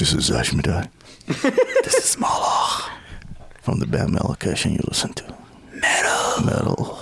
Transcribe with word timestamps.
This 0.00 0.14
is 0.14 0.30
Ashmedai. 0.30 0.88
this 1.84 1.94
is 1.94 2.16
Malach. 2.16 2.88
From 3.60 3.80
the 3.80 3.86
band 3.86 4.14
Malakesh, 4.16 4.64
and 4.64 4.72
you 4.72 4.80
listen 4.88 5.12
to 5.12 5.24
Metal. 5.74 6.42
Metal. 6.42 6.98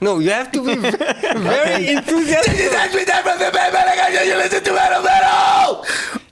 No, 0.00 0.20
you 0.20 0.30
have 0.30 0.52
to 0.52 0.64
be 0.64 0.76
very 0.76 1.88
enthusiastic. 1.96 2.52
This 2.54 2.70
is 2.70 2.78
Ashmedai 2.78 3.22
from 3.22 3.38
the 3.40 3.50
band 3.50 3.74
Malakesh, 3.74 4.20
and 4.20 4.28
you 4.28 4.36
listen 4.36 4.62
to 4.62 4.72
Metal 4.72 5.02
Metal! 5.02 5.84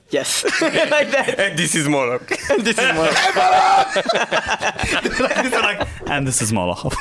Yes, 0.09 0.43
like 0.61 1.11
that. 1.11 1.35
And 1.37 1.59
this 1.59 1.75
is 1.75 1.87
Moloch. 1.89 2.31
and 2.49 2.61
This 2.63 2.77
is 2.79 2.93
more. 2.95 3.09
and 6.07 6.25
this 6.25 6.41
is 6.41 6.53
Moloch. 6.53 6.93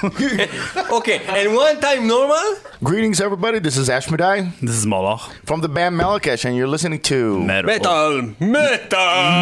okay, 0.91 1.21
and 1.29 1.55
one 1.55 1.81
time 1.81 2.07
normal. 2.09 2.57
Greetings, 2.83 3.21
everybody. 3.21 3.61
This 3.61 3.77
is 3.77 3.89
Ashmedai 3.89 4.59
this 4.61 4.75
is 4.77 4.87
Moloch. 4.87 5.21
from 5.45 5.61
the 5.61 5.69
band 5.69 5.97
Malakesh, 5.97 6.45
and 6.45 6.57
you're 6.57 6.67
listening 6.67 7.01
to 7.03 7.39
metal, 7.45 7.67
metal, 7.69 8.23
Metal. 8.41 8.41
Metal. 8.41 8.99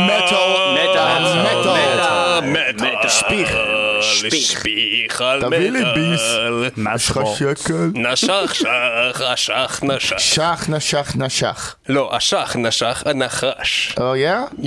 Metal. 0.07 0.75
Metal, 0.75 1.35
metal, 1.35 1.75
Metal. 1.75 1.75
Metal. 1.75 2.53
Metal. 2.53 2.85
metal, 2.85 3.94
Spiegel. 4.19 4.59
Spiegel, 4.59 5.41
Da 5.41 5.51
will 5.51 5.77
ich 5.77 5.95
bis. 5.95 6.23
Masterful. 6.77 7.25
Schachökel. 7.25 7.91
נשך, 7.95 8.55
שח, 8.55 9.21
אשך, 9.21 9.81
נשך. 9.83 10.17
Shach, 10.17 10.69
nashach, 10.69 11.17
nashach. 11.17 11.75
לא, 11.89 12.17
אשך, 12.17 12.57
נשך, 12.59 13.03
הנחש. 13.07 13.95
Oh, 13.97 13.99
yeah? 13.99 14.67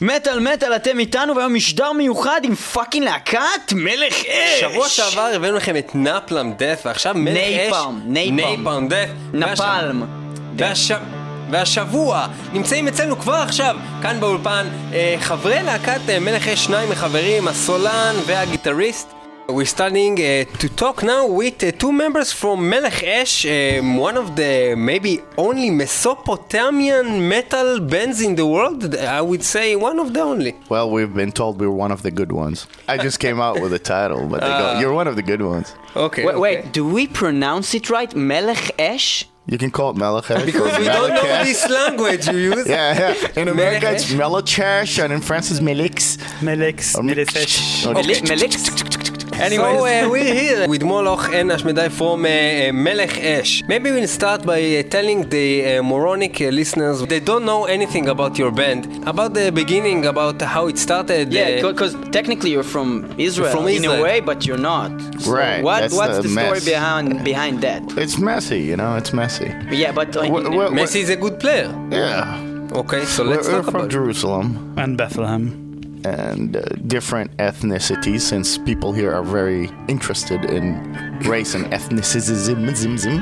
מטאל 0.00 0.40
מטאל, 0.40 0.76
אתם 0.76 0.98
איתנו 0.98 1.36
והיום 1.36 1.54
משדר 1.54 1.92
מיוחד 1.92 2.40
עם 2.44 2.54
פאקינג 2.54 3.04
להקת 3.04 3.72
מלך 3.72 4.14
אש! 4.14 4.60
שבוע 4.60 4.88
שעבר 4.88 5.30
הבאנו 5.34 5.56
לכם 5.56 5.76
את 5.76 5.94
נפלם 5.94 6.52
דף, 6.58 6.82
ועכשיו 6.84 7.14
מלך 7.14 7.36
אש. 7.36 7.42
נייפלם, 7.48 8.00
נייפלם. 8.04 8.36
נייפלם 8.36 8.88
דף. 8.88 9.08
נפלם. 9.32 10.02
והש... 10.56 10.92
והשבוע 11.51 12.27
נמצאים 12.53 12.87
אצלנו 12.87 13.19
כבר 13.19 13.33
עכשיו, 13.33 13.75
כאן 14.01 14.19
באולפן, 14.19 14.67
אה, 14.93 15.15
חברי 15.19 15.63
להקת 15.63 16.09
אה, 16.09 16.19
מלך 16.19 16.47
אש, 16.47 16.65
שניים 16.65 16.89
מחברים, 16.89 17.47
הסולן 17.47 18.15
והגיטריסט. 18.25 19.15
We're 19.47 19.65
starting 19.65 20.17
uh, 20.17 20.45
to 20.57 20.67
talk 20.69 21.03
now 21.03 21.27
with 21.27 21.63
uh, 21.63 21.71
two 21.71 21.91
members 21.91 22.31
from 22.31 22.67
Melech 22.67 23.03
Esh, 23.03 23.45
um, 23.45 23.97
one 23.97 24.17
of 24.17 24.35
the 24.35 24.73
maybe 24.75 25.21
only 25.37 25.69
Mesopotamian 25.69 27.29
metal 27.29 27.79
bands 27.79 28.21
in 28.21 28.33
the 28.33 28.47
world. 28.47 28.95
I 28.95 29.21
would 29.21 29.43
say 29.43 29.75
one 29.75 29.99
of 29.99 30.15
the 30.15 30.21
only. 30.21 30.55
Well, 30.67 30.89
we've 30.89 31.13
been 31.13 31.31
told 31.31 31.61
we're 31.61 31.69
one 31.69 31.91
of 31.91 32.01
the 32.01 32.09
good 32.09 32.31
ones. 32.31 32.65
I 32.87 32.97
just 32.97 33.19
came 33.19 33.39
out 33.39 33.61
with 33.61 33.71
a 33.71 33.77
title, 33.77 34.27
but 34.27 34.41
they 34.41 34.47
go, 34.47 34.79
you're 34.79 34.93
one 34.93 35.07
of 35.07 35.15
the 35.15 35.21
good 35.21 35.43
ones. 35.43 35.75
Okay. 35.95 36.25
Wait, 36.25 36.31
okay. 36.31 36.39
wait, 36.39 36.73
do 36.73 36.83
we 36.83 37.05
pronounce 37.05 37.75
it 37.75 37.91
right? 37.91 38.11
מלך 38.15 38.71
אש? 38.79 39.25
You 39.46 39.58
can 39.58 39.70
call 39.70 39.90
it 39.90 39.96
Malakesh. 39.96 40.44
Because 40.50 40.78
we 40.78 40.84
don't 40.84 41.14
know 41.14 41.44
this 41.44 41.68
language 41.68 42.28
you 42.28 42.36
use. 42.36 42.68
Yeah, 42.68 43.14
yeah. 43.14 43.40
In 43.40 43.48
America, 43.48 43.92
it's 43.92 44.12
Melechesh. 44.12 44.20
Melachesh, 44.20 45.04
and 45.04 45.12
in 45.12 45.20
France, 45.20 45.50
it's 45.50 45.60
Melix. 45.60 46.18
Melix. 46.40 46.96
Or 46.96 47.02
Melix. 47.02 48.79
Anyway, 49.40 49.76
so 49.76 50.06
uh, 50.06 50.10
we're 50.14 50.34
here 50.34 50.68
with 50.68 50.82
Moloch 50.82 51.32
and 51.32 51.50
Ashmedai 51.50 51.90
from 51.90 52.24
uh, 52.24 52.28
uh, 52.28 52.72
Melech 52.72 53.16
Esh. 53.18 53.62
Maybe 53.66 53.90
we'll 53.90 54.06
start 54.06 54.44
by 54.44 54.60
uh, 54.60 54.82
telling 54.82 55.28
the 55.30 55.78
uh, 55.78 55.82
moronic 55.82 56.40
uh, 56.40 56.48
listeners 56.48 57.06
they 57.06 57.20
don't 57.20 57.46
know 57.46 57.64
anything 57.64 58.08
about 58.08 58.38
your 58.38 58.50
band, 58.50 59.08
about 59.08 59.32
the 59.32 59.50
beginning, 59.50 60.04
about 60.04 60.42
how 60.42 60.66
it 60.66 60.78
started. 60.78 61.32
Yeah, 61.32 61.62
uh, 61.64 61.72
because 61.72 61.94
technically 62.10 62.50
you're 62.50 62.62
from 62.62 63.14
Israel, 63.16 63.50
from 63.50 63.66
Israel. 63.68 63.94
in 63.94 64.00
a 64.00 64.02
way, 64.02 64.20
but 64.20 64.44
you're 64.46 64.58
not. 64.58 64.90
So 65.20 65.32
right. 65.32 65.62
What, 65.62 65.90
what's 65.92 66.16
the, 66.16 66.22
the 66.22 66.28
story 66.28 66.60
behind 66.60 67.24
behind 67.24 67.62
that? 67.62 67.82
It's 67.96 68.18
messy, 68.18 68.60
you 68.60 68.76
know. 68.76 68.96
It's 68.96 69.14
messy. 69.14 69.54
Yeah, 69.70 69.92
but 69.92 70.14
uh, 70.16 70.28
what, 70.28 70.50
what, 70.50 70.72
Messi 70.72 71.00
is 71.00 71.08
a 71.08 71.16
good 71.16 71.40
player. 71.40 71.74
Yeah. 71.90 72.46
Okay, 72.72 73.04
so 73.06 73.24
let's 73.24 73.48
we're, 73.48 73.54
talk 73.54 73.64
we're 73.64 73.70
from 73.72 73.80
about 73.80 73.90
Jerusalem 73.90 74.74
and 74.76 74.98
Bethlehem 74.98 75.69
and 76.04 76.56
uh, 76.56 76.62
different 76.86 77.36
ethnicities 77.36 78.20
since 78.20 78.58
people 78.58 78.92
here 78.92 79.12
are 79.12 79.22
very 79.22 79.70
interested 79.88 80.44
in 80.44 81.18
race 81.20 81.54
and 81.54 81.66
ethnicism. 81.66 83.20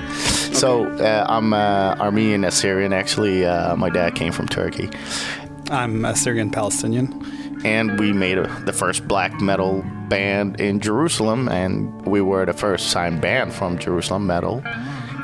So 0.55 0.87
uh, 0.99 1.27
I'm 1.29 1.53
uh, 1.53 1.97
Armenian 2.01 2.45
Assyrian. 2.45 2.93
Actually, 2.93 3.45
uh, 3.45 3.77
my 3.77 3.91
dad 3.91 4.15
came 4.15 4.33
from 4.33 4.49
Turkey. 4.49 4.91
I'm 5.71 6.05
a 6.05 6.15
Syrian 6.17 6.51
Palestinian. 6.51 7.13
and 7.65 7.99
we 7.99 8.13
made 8.13 8.39
a, 8.39 8.47
the 8.65 8.73
first 8.73 9.07
black 9.09 9.41
metal 9.41 9.85
band 10.09 10.61
in 10.61 10.81
Jerusalem, 10.81 11.49
and 11.49 12.07
we 12.07 12.21
were 12.21 12.47
the 12.47 12.53
first 12.53 12.91
signed 12.91 13.21
band 13.21 13.53
from 13.53 13.79
Jerusalem 13.79 14.27
Metal, 14.27 14.63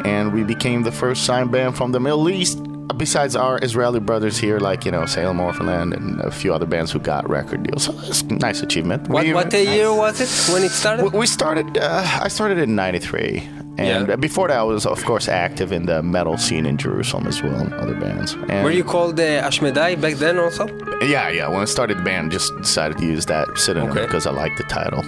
and 0.04 0.32
we 0.32 0.43
became 0.43 0.82
the 0.82 0.93
first 0.93 1.25
signed 1.25 1.53
band 1.53 1.76
from 1.76 1.93
the 1.93 2.00
Middle 2.00 2.28
East. 2.28 2.59
Besides 2.96 3.34
our 3.34 3.58
Israeli 3.62 3.98
brothers 3.98 4.36
here, 4.38 4.58
like 4.58 4.84
you 4.84 4.92
know 4.92 5.06
Salem 5.06 5.40
Orphaned 5.40 5.68
Land 5.68 5.94
and 5.94 6.20
a 6.20 6.30
few 6.30 6.52
other 6.54 6.66
bands 6.66 6.92
who 6.92 6.98
got 6.98 7.28
record 7.28 7.62
deals, 7.64 7.84
so 7.84 7.92
it's 8.10 8.22
a 8.22 8.26
nice 8.34 8.62
achievement. 8.62 9.08
What, 9.08 9.24
We- 9.24 9.32
what 9.34 9.52
year 9.52 9.92
was 9.92 10.20
it 10.20 10.52
when 10.52 10.62
it 10.64 10.70
started? 10.70 11.12
we- 11.12 11.26
started. 11.26 11.78
Uh, 11.78 12.04
I 12.26 12.28
started 12.28 12.58
in 12.58 12.74
'93, 12.76 13.42
and 13.78 14.08
Yeah. 14.08 14.16
before 14.16 14.48
that, 14.48 14.58
I 14.58 14.62
was 14.62 14.84
of 14.86 15.02
course 15.04 15.28
active 15.28 15.72
in 15.72 15.86
the 15.86 16.02
metal 16.02 16.36
scene 16.36 16.66
in 16.66 16.76
Jerusalem 16.76 17.26
as 17.26 17.42
well, 17.42 17.54
and 17.56 17.72
other 17.74 17.94
bands. 17.94 18.36
And 18.48 18.64
Were 18.64 18.70
you 18.80 18.84
called 18.84 19.18
uh, 19.18 19.48
Ashmedai 19.48 20.00
back 20.00 20.14
then 20.14 20.38
also? 20.38 20.66
Yeah, 21.02 21.30
yeah. 21.30 21.48
When 21.48 21.60
I 21.62 21.66
started 21.66 21.98
the 21.98 22.02
band, 22.02 22.32
just 22.32 22.52
decided 22.58 22.98
to 22.98 23.04
use 23.06 23.24
that 23.26 23.46
synonym 23.56 23.90
Okay. 23.90 24.02
because 24.06 24.26
I 24.26 24.30
like 24.32 24.56
the 24.56 24.64
title. 24.64 25.02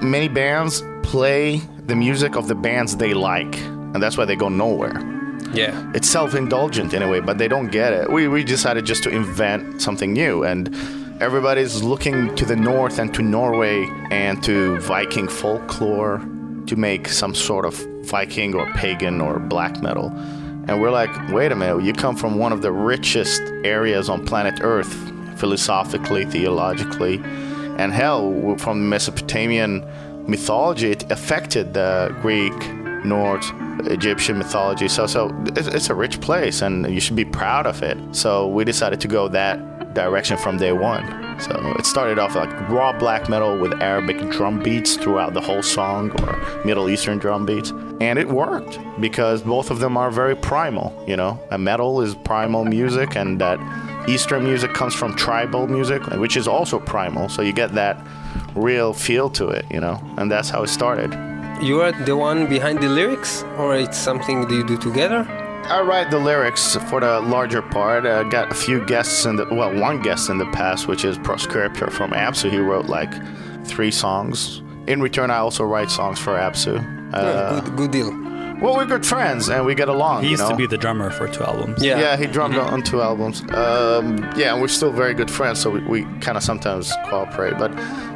Many 0.00 0.28
bands 0.28 0.82
play 1.02 1.60
the 1.86 1.94
music 1.94 2.36
of 2.36 2.48
the 2.48 2.54
bands 2.54 2.96
they 2.96 3.12
like, 3.14 3.54
and 3.92 4.02
that's 4.02 4.16
why 4.18 4.24
they 4.24 4.36
go 4.36 4.48
nowhere. 4.48 4.96
Yeah. 5.52 5.90
It's 5.94 6.08
self-indulgent 6.08 6.92
in 6.92 7.02
a 7.02 7.08
way, 7.08 7.20
but 7.20 7.38
they 7.38 7.48
don't 7.48 7.70
get 7.70 7.92
it. 7.92 8.10
We 8.10 8.28
we 8.28 8.44
decided 8.44 8.84
just 8.84 9.02
to 9.04 9.10
invent 9.10 9.80
something 9.80 10.12
new, 10.12 10.44
and 10.44 10.74
everybody's 11.20 11.82
looking 11.82 12.34
to 12.36 12.44
the 12.44 12.56
north 12.56 12.98
and 12.98 13.14
to 13.14 13.22
Norway 13.22 13.88
and 14.10 14.42
to 14.44 14.78
Viking 14.80 15.28
folklore 15.28 16.20
to 16.66 16.76
make 16.76 17.08
some 17.08 17.34
sort 17.34 17.64
of 17.64 17.74
Viking 18.06 18.54
or 18.54 18.66
pagan 18.74 19.20
or 19.20 19.38
black 19.38 19.82
metal. 19.82 20.10
And 20.68 20.80
we're 20.80 20.90
like, 20.90 21.10
wait 21.30 21.52
a 21.52 21.56
minute, 21.56 21.84
you 21.84 21.92
come 21.92 22.16
from 22.16 22.38
one 22.38 22.52
of 22.52 22.60
the 22.60 22.72
richest 22.72 23.40
areas 23.64 24.08
on 24.08 24.26
planet 24.26 24.60
Earth, 24.62 24.92
philosophically, 25.38 26.24
theologically, 26.24 27.22
and 27.78 27.92
hell, 27.92 28.56
from 28.58 28.88
Mesopotamian 28.88 29.84
mythology. 30.26 30.90
It 30.90 31.10
affected 31.10 31.72
the 31.72 32.14
Greek, 32.20 32.52
Norse, 33.06 33.52
Egyptian 33.86 34.38
mythology. 34.38 34.88
So, 34.88 35.06
so 35.06 35.30
it's, 35.46 35.68
it's 35.68 35.90
a 35.90 35.94
rich 35.94 36.20
place, 36.20 36.62
and 36.62 36.92
you 36.92 37.00
should 37.00 37.16
be 37.16 37.24
proud 37.24 37.66
of 37.66 37.82
it. 37.82 37.96
So 38.14 38.48
we 38.48 38.64
decided 38.64 39.00
to 39.00 39.08
go 39.08 39.28
that 39.28 39.94
direction 39.94 40.36
from 40.36 40.58
day 40.58 40.72
one. 40.72 41.24
So 41.40 41.74
it 41.78 41.84
started 41.86 42.18
off 42.18 42.34
like 42.34 42.50
raw 42.68 42.98
black 42.98 43.28
metal 43.28 43.58
with 43.58 43.80
Arabic 43.82 44.18
drum 44.30 44.62
beats 44.62 44.96
throughout 44.96 45.34
the 45.34 45.40
whole 45.40 45.62
song, 45.62 46.10
or 46.22 46.64
Middle 46.64 46.88
Eastern 46.88 47.18
drum 47.18 47.44
beats, 47.44 47.72
and 48.00 48.18
it 48.18 48.28
worked 48.28 48.78
because 49.00 49.42
both 49.42 49.70
of 49.70 49.78
them 49.78 49.96
are 49.96 50.10
very 50.10 50.34
primal. 50.34 50.92
You 51.06 51.16
know, 51.16 51.38
a 51.50 51.58
metal 51.58 52.00
is 52.00 52.14
primal 52.14 52.64
music, 52.64 53.16
and 53.16 53.40
that 53.40 53.58
Eastern 54.08 54.44
music 54.44 54.72
comes 54.72 54.94
from 54.94 55.14
tribal 55.14 55.66
music, 55.66 56.06
which 56.06 56.36
is 56.36 56.46
also 56.48 56.78
primal. 56.78 57.28
So 57.28 57.42
you 57.42 57.52
get 57.52 57.72
that 57.74 57.98
real 58.54 58.92
feel 58.94 59.28
to 59.30 59.48
it, 59.48 59.66
you 59.70 59.80
know, 59.80 60.00
and 60.16 60.30
that's 60.30 60.48
how 60.48 60.62
it 60.62 60.68
started. 60.68 61.12
You 61.60 61.80
are 61.80 61.92
the 61.92 62.14
one 62.16 62.46
behind 62.48 62.82
the 62.82 62.88
lyrics, 62.88 63.42
or 63.56 63.76
it's 63.76 63.96
something 63.96 64.42
that 64.42 64.52
you 64.52 64.62
do 64.62 64.76
together? 64.76 65.26
I 65.68 65.80
write 65.80 66.10
the 66.10 66.18
lyrics 66.18 66.76
for 66.90 67.00
the 67.00 67.20
larger 67.20 67.62
part. 67.62 68.04
I 68.06 68.28
got 68.28 68.52
a 68.52 68.54
few 68.54 68.84
guests 68.84 69.24
in 69.24 69.36
the 69.36 69.46
well, 69.46 69.74
one 69.74 70.02
guest 70.02 70.28
in 70.28 70.38
the 70.38 70.46
past, 70.52 70.86
which 70.86 71.04
is 71.04 71.18
Proscriptor 71.18 71.90
from 71.90 72.10
Absu. 72.10 72.50
He 72.50 72.58
wrote 72.58 72.86
like 72.86 73.12
three 73.66 73.90
songs. 73.90 74.62
In 74.86 75.00
return, 75.00 75.30
I 75.30 75.38
also 75.38 75.64
write 75.64 75.90
songs 75.90 76.18
for 76.18 76.36
Absu. 76.36 76.78
Uh, 77.12 77.60
good, 77.60 77.76
good 77.76 77.90
deal. 77.90 78.10
Well, 78.60 78.74
we're 78.76 78.86
good 78.86 79.06
friends 79.06 79.48
and 79.48 79.64
we 79.66 79.74
get 79.74 79.88
along. 79.88 80.22
He 80.22 80.28
you 80.28 80.30
used 80.32 80.42
know? 80.44 80.50
to 80.50 80.56
be 80.56 80.66
the 80.66 80.78
drummer 80.78 81.10
for 81.10 81.28
two 81.28 81.44
albums. 81.44 81.82
Yeah. 81.84 81.98
Yeah, 81.98 82.16
he 82.16 82.26
drummed 82.26 82.56
on 82.56 82.82
two 82.82 83.02
albums. 83.02 83.40
Um, 83.52 84.18
yeah, 84.36 84.52
and 84.52 84.60
we're 84.60 84.68
still 84.68 84.92
very 84.92 85.14
good 85.14 85.30
friends, 85.30 85.60
so 85.60 85.70
we, 85.70 85.80
we 85.80 86.02
kind 86.20 86.36
of 86.36 86.42
sometimes 86.42 86.92
cooperate. 87.04 87.58
But 87.58 87.70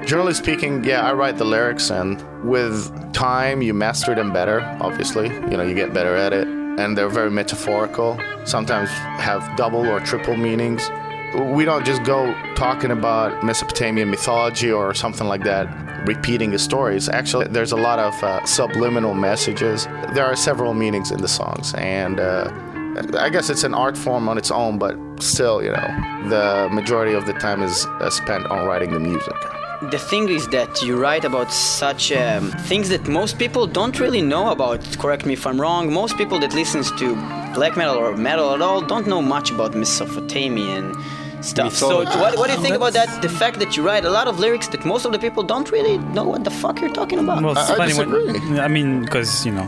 generally 0.07 0.35
speaking, 0.35 0.85
yeah, 0.85 1.03
I 1.03 1.13
write 1.13 1.37
the 1.39 1.45
lyrics, 1.45 1.91
and 1.91 2.23
with 2.49 3.13
time, 3.13 3.63
you 3.63 3.75
master 3.75 4.15
them 4.15 4.33
better. 4.33 4.61
Obviously, 4.81 5.29
you 5.29 5.57
know, 5.57 5.63
you 5.63 5.75
get 5.75 5.93
better 5.93 6.17
at 6.17 6.33
it, 6.33 6.47
and 6.49 6.97
they're 6.97 7.09
very 7.09 7.31
metaphorical. 7.31 8.19
Sometimes 8.45 8.89
have 8.91 9.57
double 9.57 9.87
or 9.87 10.01
triple 10.01 10.37
meanings. 10.37 10.91
We 11.35 11.65
don't 11.65 11.87
just 11.87 12.03
go 12.03 12.35
talking 12.57 12.91
about 12.91 13.45
Mesopotamian 13.45 14.11
mythology 14.11 14.73
or 14.73 14.95
something 14.95 15.29
like 15.29 15.45
that, 15.45 15.67
repeating 16.07 16.51
the 16.51 16.59
stories. 16.59 17.09
Actually, 17.09 17.47
there's 17.47 17.71
a 17.71 17.77
lot 17.77 18.01
of 18.01 18.21
uh, 18.25 18.45
subliminal 18.45 19.15
messages. 19.15 19.87
There 20.13 20.25
are 20.25 20.35
several 20.35 20.75
meanings 20.75 21.13
in 21.13 21.21
the 21.21 21.29
songs, 21.29 21.73
and 21.75 22.19
uh, 22.19 22.51
I 23.17 23.29
guess 23.31 23.49
it's 23.49 23.63
an 23.63 23.75
art 23.75 23.97
form 23.97 24.29
on 24.29 24.39
its 24.39 24.51
own, 24.51 24.79
but 24.79 24.97
still, 25.23 25.63
you 25.63 25.71
know, 25.71 26.29
the 26.29 26.69
majority 26.73 27.15
of 27.15 27.27
the 27.27 27.35
time 27.35 27.63
is 27.63 27.87
uh, 27.87 28.11
spent 28.11 28.47
on 28.47 28.67
writing 28.67 28.93
the 28.93 29.01
music. 29.01 29.37
The 29.91 29.99
thing 29.99 30.29
is 30.29 30.47
that 30.49 30.83
you 30.83 31.01
write 31.01 31.25
about 31.25 31.51
such 31.53 32.13
um, 32.13 32.51
things 32.69 32.89
that 32.91 33.09
most 33.09 33.39
people 33.39 33.67
don't 33.67 33.99
really 33.99 34.21
know 34.21 34.51
about. 34.51 34.85
Correct 34.99 35.25
me 35.25 35.33
if 35.35 35.47
I'm 35.47 35.59
wrong. 35.61 35.91
Most 35.93 36.19
people 36.19 36.39
that 36.41 36.53
listens 36.55 36.91
to 36.99 37.15
black 37.55 37.77
metal 37.77 37.97
or 37.97 38.17
metal 38.17 38.53
at 38.53 38.61
all 38.61 38.83
don't 38.83 39.07
know 39.07 39.23
much 39.23 39.51
about 39.51 39.75
Mesopotamian 39.75 40.95
stuff. 41.43 41.75
So 41.75 42.05
what, 42.05 42.37
what 42.39 42.47
do 42.49 42.53
you 42.55 42.61
think 42.61 42.77
about 42.77 42.93
that? 42.95 43.23
The 43.23 43.29
fact 43.29 43.59
that 43.61 43.77
you 43.77 43.83
write 43.83 44.05
a 44.05 44.11
lot 44.11 44.29
of 44.29 44.39
lyrics 44.39 44.69
that 44.69 44.85
most 44.85 45.05
of 45.05 45.13
the 45.13 45.19
people 45.19 45.43
don't 45.43 45.71
really 45.71 45.99
know 45.99 46.25
what 46.25 46.45
the 46.45 46.51
fuck 46.51 46.81
you're 46.81 46.93
talking 46.93 47.19
about. 47.19 47.43
Well, 47.43 47.53
it's 47.53 47.71
I- 47.71 47.75
I 47.75 47.77
funny 47.77 47.93
disagree. 47.93 48.33
when 48.51 48.61
I 48.61 48.69
mean, 48.69 49.03
because 49.05 49.45
you 49.47 49.53
know, 49.53 49.67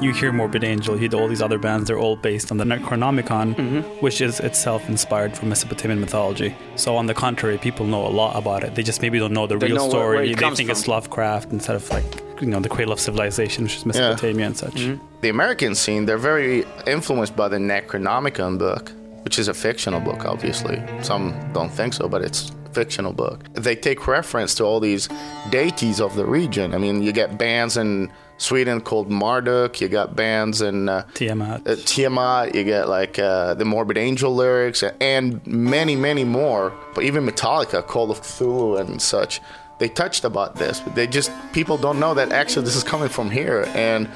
you 0.00 0.12
hear 0.12 0.32
Morbid 0.32 0.64
Angel, 0.64 0.94
you 1.00 1.08
hear 1.08 1.20
all 1.20 1.28
these 1.28 1.42
other 1.42 1.58
bands. 1.58 1.86
They're 1.86 1.98
all 1.98 2.16
based 2.16 2.50
on 2.50 2.56
the 2.56 2.64
Necronomicon, 2.64 3.54
Mm-hmm. 3.54 3.80
which 4.04 4.20
is 4.20 4.40
itself 4.40 4.88
inspired 4.88 5.36
from 5.36 5.48
Mesopotamian 5.48 6.00
mythology. 6.00 6.54
So 6.76 6.96
on 6.96 7.06
the 7.06 7.14
contrary, 7.14 7.56
people 7.58 7.86
know 7.86 8.04
a 8.06 8.10
lot 8.10 8.34
about 8.36 8.64
it. 8.64 8.74
They 8.74 8.82
just 8.82 9.00
maybe 9.00 9.18
don't 9.20 9.32
know 9.32 9.46
the 9.46 9.56
They 9.58 9.66
real 9.68 9.76
know 9.76 9.88
story. 9.88 10.16
where 10.16 10.24
it 10.24 10.28
they 10.28 10.34
comes 10.34 10.58
think 10.58 10.70
it's. 10.70 10.88
Lovecraft 10.88 11.52
instead 11.52 11.76
of 11.76 11.88
like 11.90 12.04
you 12.40 12.48
know 12.48 12.58
the 12.58 12.68
cradle 12.68 12.92
of 12.92 12.98
civilization, 12.98 13.62
which 13.64 13.76
is 13.76 13.86
Mesopotamia 13.86 14.46
and 14.46 14.56
such. 14.56 14.74
Mm-hmm. 14.74 15.04
the 15.20 15.28
American 15.28 15.76
scene, 15.76 16.06
they're 16.06 16.18
very 16.32 16.64
influenced 16.88 17.36
by 17.36 17.46
the 17.48 17.58
Necronomicon 17.58 18.58
book, 18.58 18.90
which 19.24 19.38
is 19.38 19.48
a 19.48 19.54
fictional 19.54 20.00
book, 20.00 20.24
obviously. 20.24 20.82
Some 21.02 21.34
don't 21.52 21.70
think 21.70 21.94
so, 21.94 22.08
but 22.08 22.22
it's 22.22 22.50
a 22.66 22.70
fictional 22.70 23.12
book. 23.12 23.44
They 23.54 23.76
take 23.76 24.06
reference 24.06 24.54
to 24.56 24.64
all 24.64 24.80
these 24.80 25.08
deities 25.50 26.00
of 26.00 26.14
the 26.16 26.24
region. 26.24 26.74
I 26.74 26.78
mean, 26.78 27.02
you 27.02 27.12
get 27.12 27.38
bands 27.38 27.76
in 27.76 28.12
Sweden 28.38 28.80
called 28.80 29.08
Marduk, 29.08 29.80
you 29.80 29.88
got 29.88 30.16
bands 30.16 30.62
in 30.62 30.88
uh, 30.88 31.06
Tiamat. 31.14 31.66
uh, 31.66 31.76
Tiamat, 31.76 32.54
you 32.54 32.64
get 32.64 32.88
like 32.88 33.18
uh, 33.18 33.54
the 33.54 33.64
Morbid 33.64 33.96
Angel 33.96 34.34
lyrics, 34.34 34.82
and 35.00 35.46
many, 35.46 35.94
many 35.94 36.24
more. 36.24 36.72
But 36.94 37.04
even 37.04 37.24
Metallica, 37.24 37.86
Call 37.86 38.10
of 38.10 38.20
Cthulhu, 38.22 38.80
and 38.80 39.00
such, 39.00 39.40
they 39.78 39.88
touched 39.88 40.24
about 40.24 40.56
this, 40.56 40.80
but 40.80 40.94
they 40.96 41.06
just 41.06 41.30
people 41.52 41.76
don't 41.78 42.00
know 42.00 42.14
that 42.14 42.32
actually 42.32 42.64
this 42.64 42.74
is 42.76 42.84
coming 42.84 43.08
from 43.08 43.30
here, 43.30 43.64
and 43.74 44.08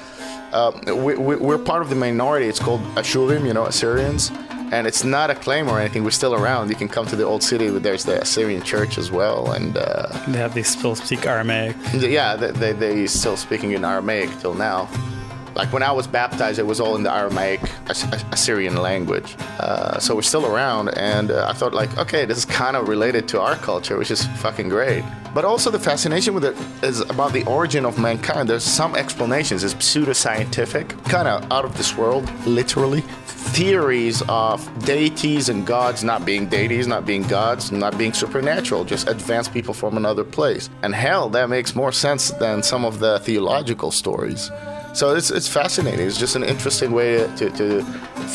uh, 0.51 0.71
we, 0.87 1.15
we, 1.15 1.35
we're 1.37 1.57
part 1.57 1.81
of 1.81 1.89
the 1.89 1.95
minority. 1.95 2.47
It's 2.47 2.59
called 2.59 2.81
Ashurim, 2.95 3.45
you 3.45 3.53
know, 3.53 3.65
Assyrians, 3.65 4.31
and 4.71 4.85
it's 4.87 5.03
not 5.03 5.29
a 5.29 5.35
claim 5.35 5.67
or 5.69 5.79
anything. 5.79 6.03
We're 6.03 6.11
still 6.11 6.33
around. 6.35 6.69
You 6.69 6.75
can 6.75 6.87
come 6.89 7.05
to 7.07 7.15
the 7.15 7.23
old 7.23 7.43
city. 7.43 7.69
There's 7.69 8.03
the 8.05 8.21
Assyrian 8.21 8.61
church 8.63 8.97
as 8.97 9.11
well, 9.11 9.51
and. 9.51 9.77
Uh, 9.77 10.07
They 10.27 10.39
have 10.39 10.53
they 10.53 10.63
still 10.63 10.95
speak 10.95 11.25
Aramaic. 11.25 11.75
yeah, 11.93 12.35
they, 12.35 12.51
they, 12.51 12.71
they 12.73 13.07
still 13.07 13.37
speaking 13.37 13.71
in 13.71 13.83
Aramaic 13.85 14.29
till 14.39 14.53
now. 14.53 14.87
Like 15.57 15.73
when 15.73 15.81
I 15.81 15.91
was 15.91 16.05
baptized, 16.05 16.59
it 16.59 16.67
was 16.67 16.79
all 16.79 16.95
in 16.95 17.01
the 17.01 17.11
Aramaic 17.11 17.59
As- 17.89 18.03
As- 18.13 18.23
Assyrian 18.31 18.77
language. 18.77 19.35
Uh, 19.59 19.97
so 19.97 20.13
we're 20.15 20.21
still 20.21 20.45
around, 20.45 20.89
and 20.89 21.31
uh, 21.31 21.47
I 21.49 21.53
thought 21.53 21.73
like, 21.73 21.97
okay, 21.97 22.25
this 22.25 22.37
is 22.37 22.45
kind 22.45 22.77
of 22.77 22.87
related 22.87 23.27
to 23.29 23.41
our 23.41 23.55
culture, 23.55 23.97
which 23.97 24.11
is 24.11 24.23
fucking 24.43 24.69
great. 24.69 25.03
But 25.33 25.45
also 25.45 25.71
the 25.71 25.79
fascination 25.79 26.35
with 26.35 26.45
it 26.45 26.55
is 26.83 26.99
about 27.01 27.33
the 27.33 27.43
origin 27.45 27.85
of 27.85 27.97
mankind. 27.97 28.47
There's 28.47 28.63
some 28.63 28.95
explanations. 28.95 29.63
It's 29.63 29.73
pseudoscientific, 29.73 30.87
kind 31.09 31.27
of 31.27 31.51
out 31.51 31.65
of 31.65 31.75
this 31.75 31.97
world, 31.97 32.29
literally. 32.45 33.01
Theories 33.57 34.21
of 34.29 34.57
deities 34.85 35.49
and 35.49 35.65
gods 35.65 36.03
not 36.03 36.23
being 36.23 36.47
deities, 36.47 36.85
not 36.85 37.05
being 37.05 37.23
gods, 37.23 37.71
not 37.71 37.97
being 37.97 38.13
supernatural, 38.13 38.85
just 38.85 39.07
advanced 39.07 39.53
people 39.53 39.73
from 39.73 39.97
another 39.97 40.23
place. 40.23 40.69
And 40.83 40.93
hell, 40.93 41.29
that 41.29 41.49
makes 41.49 41.75
more 41.75 41.91
sense 41.91 42.29
than 42.29 42.61
some 42.61 42.85
of 42.85 42.99
the 42.99 43.19
theological 43.19 43.89
stories. 43.91 44.51
So 44.97 45.13
it's, 45.15 45.29
it's 45.29 45.47
fascinating. 45.47 46.07
It's 46.07 46.17
just 46.17 46.35
an 46.35 46.43
interesting 46.43 46.91
way 46.91 47.17
to, 47.39 47.45
to 47.51 47.83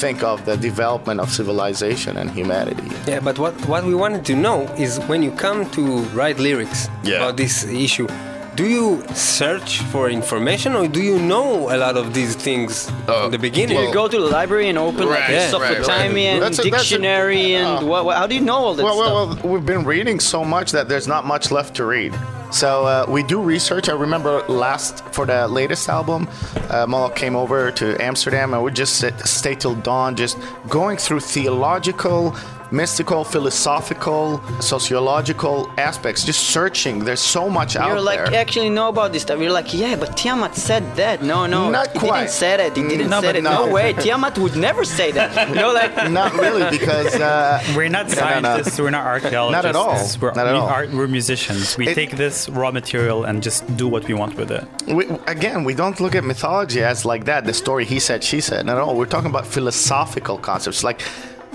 think 0.00 0.22
of 0.22 0.44
the 0.44 0.56
development 0.56 1.18
of 1.20 1.28
civilization 1.28 2.16
and 2.20 2.30
humanity. 2.30 2.88
Yeah, 3.06 3.18
but 3.18 3.36
what, 3.36 3.54
what 3.66 3.82
we 3.84 3.96
wanted 3.96 4.24
to 4.26 4.36
know 4.36 4.62
is 4.78 5.00
when 5.10 5.24
you 5.24 5.32
come 5.32 5.68
to 5.72 5.82
write 6.18 6.38
lyrics 6.38 6.88
Yeah. 7.02 7.16
about 7.16 7.36
this 7.36 7.64
issue, 7.64 8.06
do 8.54 8.64
you 8.68 9.02
search 9.12 9.80
for 9.90 10.08
information 10.08 10.76
or 10.76 10.86
do 10.86 11.02
you 11.02 11.18
know 11.18 11.68
a 11.74 11.76
lot 11.76 11.96
of 11.96 12.14
these 12.14 12.36
things 12.36 12.88
Uh, 13.08 13.22
from 13.22 13.30
the 13.32 13.38
beginning? 13.38 13.80
you 13.82 13.92
go 13.92 14.06
to 14.06 14.18
the 14.20 14.30
library 14.38 14.68
and 14.68 14.78
open 14.78 15.08
like 15.08 15.18
Right, 15.18 15.30
a 15.30 15.32
right, 15.32 15.52
right. 15.52 15.78
Mesopotamian 15.78 16.38
That's 16.40 16.58
a- 16.60 16.62
that's 16.62 16.68
a- 16.68 16.70
dictionary 16.94 17.54
and 17.56 17.82
uh, 17.82 17.86
what, 17.90 18.04
what, 18.04 18.16
how 18.18 18.28
do 18.28 18.36
you 18.36 18.40
know 18.50 18.54
all 18.66 18.74
that 18.74 18.84
Well, 18.84 18.94
stuff? 19.02 19.12
well, 19.12 19.26
well, 19.42 19.52
we've 19.54 19.66
been 19.66 19.82
reading 19.84 20.20
so 20.20 20.44
much 20.44 20.70
that 20.70 20.88
there's 20.88 21.08
not 21.08 21.26
much 21.26 21.50
left 21.50 21.74
to 21.78 21.84
read. 21.86 22.14
So 22.52 22.84
uh, 22.86 23.06
we 23.08 23.22
do 23.22 23.40
research. 23.40 23.88
I 23.88 23.94
remember 23.94 24.42
last 24.48 25.02
for 25.06 25.24
the 25.26 25.48
latest 25.48 25.88
album, 25.88 26.28
uh, 26.68 26.86
Moloch 26.86 27.16
came 27.16 27.34
over 27.34 27.70
to 27.72 27.96
Amsterdam, 28.00 28.52
and 28.52 28.62
we 28.62 28.70
just 28.70 28.96
sit, 28.96 29.18
stay 29.20 29.54
till 29.54 29.74
dawn, 29.74 30.16
just 30.16 30.36
going 30.68 30.98
through 30.98 31.20
theological, 31.20 32.36
mystical, 32.70 33.22
philosophical, 33.24 34.40
sociological 34.60 35.70
aspects, 35.78 36.24
just 36.24 36.40
searching. 36.50 37.04
There's 37.04 37.20
so 37.20 37.48
much 37.50 37.74
You're 37.74 37.84
out 37.84 38.02
like 38.04 38.16
there. 38.18 38.26
You're 38.26 38.32
like 38.32 38.40
actually 38.40 38.70
know 38.70 38.88
about 38.88 39.12
this 39.12 39.22
stuff. 39.22 39.38
You're 39.40 39.50
like, 39.52 39.72
yeah, 39.74 39.96
but 39.96 40.16
Tiamat 40.16 40.54
said 40.54 40.82
that. 40.96 41.22
No, 41.22 41.46
no, 41.46 41.70
Not 41.70 41.92
he 41.92 41.98
quite. 41.98 42.20
didn't 42.20 42.30
say 42.30 42.56
that. 42.56 42.76
He 42.76 42.82
didn't 42.86 43.10
No, 43.10 43.20
say 43.20 43.32
but 43.34 43.42
no. 43.42 43.66
No 43.66 43.72
way. 43.76 43.92
Tiamat 43.94 44.38
would 44.38 44.56
never 44.56 44.84
say 44.84 45.10
that. 45.12 45.48
You 45.48 45.54
know, 45.54 45.72
like 45.72 45.94
not 46.10 46.32
really, 46.34 46.68
because 46.70 47.14
uh, 47.16 47.62
We're 47.76 47.88
not 47.90 48.08
no, 48.08 48.14
no. 48.14 48.18
scientists. 48.20 48.78
We're 48.80 48.90
not 48.90 49.04
archaeologists. 49.06 49.64
Not 49.64 49.66
at 49.66 49.76
all. 49.76 49.98
We're, 50.20 50.32
Not 50.32 50.46
at 50.46 50.54
we. 50.54 50.58
Are, 50.60 50.86
we're 50.96 51.08
musicians. 51.08 51.76
We 51.76 51.88
It- 51.88 51.94
take 51.94 52.12
this 52.16 52.41
raw 52.48 52.70
material 52.70 53.24
and 53.24 53.42
just 53.42 53.76
do 53.76 53.88
what 53.88 54.06
we 54.08 54.14
want 54.14 54.36
with 54.36 54.50
it. 54.50 54.64
we, 54.86 55.06
again, 55.26 55.64
we 55.64 55.74
don't 55.74 56.00
look 56.00 56.14
at 56.14 56.24
mythology 56.24 56.82
as 56.82 57.04
like 57.04 57.24
that. 57.24 57.44
The 57.44 57.54
story 57.54 57.84
he 57.84 57.98
said, 57.98 58.22
she 58.24 58.40
said. 58.40 58.66
No, 58.66 58.78
all. 58.78 58.96
We're 58.96 59.06
talking 59.06 59.30
about 59.30 59.46
philosophical 59.46 60.38
concepts 60.38 60.84
like 60.84 61.00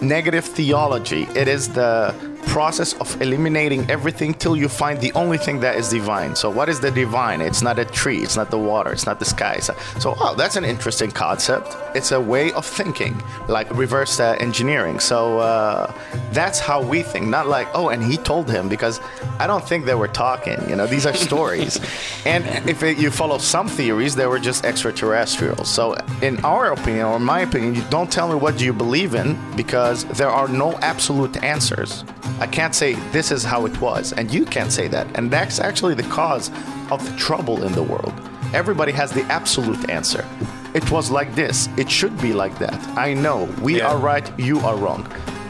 negative 0.02 0.46
theology. 0.46 1.24
It 1.36 1.48
is 1.48 1.70
the 1.70 2.14
process 2.48 2.94
of 2.94 3.22
eliminating 3.22 3.90
everything 3.90 4.34
till 4.34 4.56
you 4.56 4.68
find 4.68 5.00
the 5.00 5.12
only 5.14 5.38
thing 5.38 5.60
that 5.60 5.76
is 5.76 5.90
divine. 5.90 6.36
So, 6.36 6.50
what 6.50 6.70
is 6.70 6.80
the 6.80 6.92
divine? 6.92 7.42
It's 7.42 7.62
not 7.62 7.78
a 7.78 7.86
tree. 7.86 8.20
It's 8.20 8.36
not 8.36 8.50
the 8.50 8.58
water. 8.58 8.92
It's 8.92 9.06
not 9.06 9.20
the 9.20 9.26
sky. 9.26 9.60
So, 9.60 9.76
so 10.00 10.16
oh, 10.20 10.36
that's 10.36 10.56
an 10.56 10.66
interesting 10.66 11.12
concept. 11.12 11.76
It's 11.96 12.12
a 12.12 12.20
way 12.20 12.52
of 12.54 12.66
thinking, 12.66 13.22
like 13.48 13.70
reverse 13.72 14.20
uh, 14.20 14.38
engineering. 14.40 15.00
So 15.00 15.40
uh, 15.40 15.94
that's 16.32 16.60
how 16.60 16.82
we 16.82 17.04
think. 17.04 17.28
Not 17.28 17.48
like, 17.48 17.68
oh, 17.74 17.90
and 17.90 18.04
he 18.04 18.18
told 18.18 18.50
him 18.50 18.70
because 18.70 19.00
I 19.40 19.48
don't 19.48 19.68
think 19.68 19.86
they 19.86 19.96
were 19.96 20.08
talking. 20.08 20.58
You 20.70 20.76
know, 20.76 20.88
these 20.88 21.06
are 21.06 21.14
stories. 21.14 21.80
and 22.26 22.46
if 22.70 22.84
it, 22.84 22.98
you 22.98 23.12
follow 23.12 23.38
some 23.38 23.68
theories, 23.68 24.16
they 24.16 24.28
were 24.28 24.40
just 24.40 24.66
extraterrestrials. 24.66 25.70
So, 25.70 25.96
in 26.22 26.44
our 26.44 26.72
opinion, 26.72 27.06
or 27.06 27.20
my 27.20 27.42
opinion, 27.42 27.76
you 27.76 27.84
don't 27.90 28.12
tell 28.12 28.28
me 28.28 28.36
what 28.36 28.62
you 28.62 28.74
believe 28.74 29.16
in 29.16 29.38
because 29.56 30.06
there 30.06 30.30
are 30.30 30.48
no 30.48 30.78
absolute 30.80 31.44
answers. 31.44 32.04
I 32.40 32.48
can't 32.48 32.76
say 32.76 32.94
this 33.12 33.32
is 33.32 33.44
how 33.44 33.66
it 33.66 33.80
was, 33.82 34.14
and 34.14 34.32
you 34.34 34.46
can't 34.46 34.72
say 34.72 34.88
that. 34.90 35.08
And 35.18 35.32
that's 35.32 35.60
actually 35.60 35.96
the 35.96 36.04
cause 36.04 36.50
of 36.92 37.04
the 37.10 37.16
trouble 37.18 37.64
in 37.64 37.72
the 37.74 37.84
world. 37.84 38.14
Everybody 38.54 38.92
has 38.94 39.12
the 39.12 39.24
absolute 39.24 39.90
answer. 39.90 40.26
It 40.74 40.90
was 40.92 41.10
like 41.12 41.34
this. 41.36 41.68
It 41.78 41.90
should 41.90 42.20
be 42.22 42.34
like 42.34 42.58
that. 42.60 42.80
I 42.98 43.14
know. 43.14 43.46
We 43.62 43.78
Yeah. 43.80 43.90
are 43.90 43.98
right. 43.98 44.28
You 44.40 44.60
are 44.60 44.76
wrong. 44.78 45.08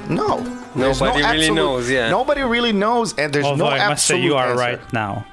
No. 0.10 0.40
There's 0.76 1.02
Nobody 1.02 1.24
really 1.24 1.38
absolute- 1.40 1.56
knows, 1.56 1.90
yeah. 1.90 2.10
Nobody 2.10 2.42
really 2.42 2.72
knows, 2.72 3.14
and 3.18 3.34
there's 3.34 3.46
Although 3.46 3.66
no 3.70 3.76
I 3.76 3.90
must 3.90 4.06
say 4.06 4.20
you 4.22 4.36
are 4.36 4.48
answer. 4.52 4.60
right 4.60 4.94
now. 4.94 5.26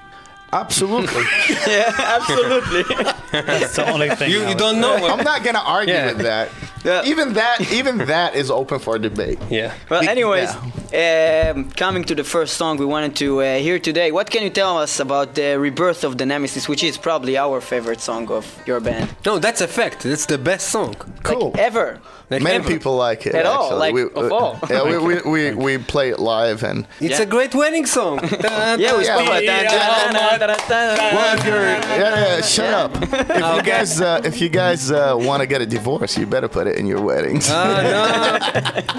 Absolutely. 0.53 1.25
yeah, 1.69 1.93
absolutely. 1.99 2.85
That's 3.33 3.75
the 3.77 3.91
only 3.93 4.11
thing. 4.11 4.31
you, 4.31 4.47
you 4.49 4.55
don't 4.55 4.81
know. 4.81 4.95
I'm 5.07 5.25
not 5.25 5.43
gonna 5.45 5.63
argue 5.65 5.95
Yeah. 5.95 6.07
with 6.13 6.19
that. 6.19 6.49
Yeah. 6.85 7.03
Even 7.05 7.33
that, 7.35 7.73
even 7.73 7.99
that 7.99 8.35
is 8.35 8.51
open 8.51 8.79
for 8.79 8.99
debate. 8.99 9.39
yeah. 9.51 9.73
Well, 9.89 10.03
Be- 10.03 10.09
anyways, 10.09 10.51
um, 10.55 11.71
coming 11.71 12.05
to 12.05 12.15
the 12.15 12.25
first 12.25 12.57
song 12.57 12.77
we 12.77 12.85
wanted 12.87 13.17
to 13.17 13.41
uh, 13.41 13.59
hear 13.59 13.79
today, 13.79 14.13
what 14.13 14.29
can 14.31 14.43
you 14.43 14.51
tell 14.51 14.77
us 14.79 15.01
about 15.01 15.35
the 15.35 15.59
rebirth 15.59 16.05
of 16.05 16.19
the 16.19 16.27
Nemesis, 16.27 16.69
which 16.69 16.85
is 16.85 16.99
probably 16.99 17.37
our 17.39 17.61
favorite 17.61 18.01
song 18.01 18.31
of 18.31 18.45
your 18.67 18.81
band? 18.81 19.09
No, 19.25 19.39
that's 19.39 19.61
a 19.61 19.69
fact. 19.69 20.03
That's 20.03 20.27
the 20.27 20.39
best 20.39 20.69
song. 20.69 20.95
Cool. 21.23 21.51
Like 21.53 21.59
ever. 21.59 22.01
Like 22.31 22.43
Many 22.43 22.57
ever. 22.57 22.69
people 22.69 22.97
like 22.97 23.27
it. 23.27 23.35
At 23.35 23.45
all, 23.47 23.77
like, 23.77 23.93
we, 23.95 24.03
of 24.05 24.33
all. 24.33 24.59
Yeah, 24.71 24.83
we, 24.85 24.97
we, 24.99 25.21
we, 25.23 25.55
we 25.55 25.79
play 25.79 26.09
it 26.09 26.19
live, 26.19 26.63
and 26.63 26.87
It's 27.01 27.19
Yeah. 27.19 27.23
a 27.23 27.27
great 27.27 27.55
wedding 27.55 27.87
song. 27.87 28.19
Yeah, 28.45 28.77
we 28.97 29.05
Yeah, 29.05 29.17
spoke 29.17 29.27
about 29.27 29.45
that. 29.45 31.13
well, 31.15 31.39
if 31.39 31.45
you're 31.47 31.63
yeah, 31.63 32.37
yeah, 32.37 32.41
shut 32.41 32.65
Yeah. 32.65 32.85
up. 32.85 32.93
If 33.03 33.57
you 33.57 33.63
guys 33.73 34.01
uh, 34.01 34.21
if 34.25 34.41
you 34.41 34.49
guys 34.49 34.91
uh, 34.91 35.15
want 35.19 35.41
to 35.43 35.47
get 35.47 35.61
a 35.63 35.67
divorce, 35.67 36.17
you 36.19 36.27
better 36.27 36.49
put 36.49 36.67
it 36.67 36.74
in 36.75 36.87
your 36.87 37.01
weddings. 37.01 37.49
Ah, 37.51 38.95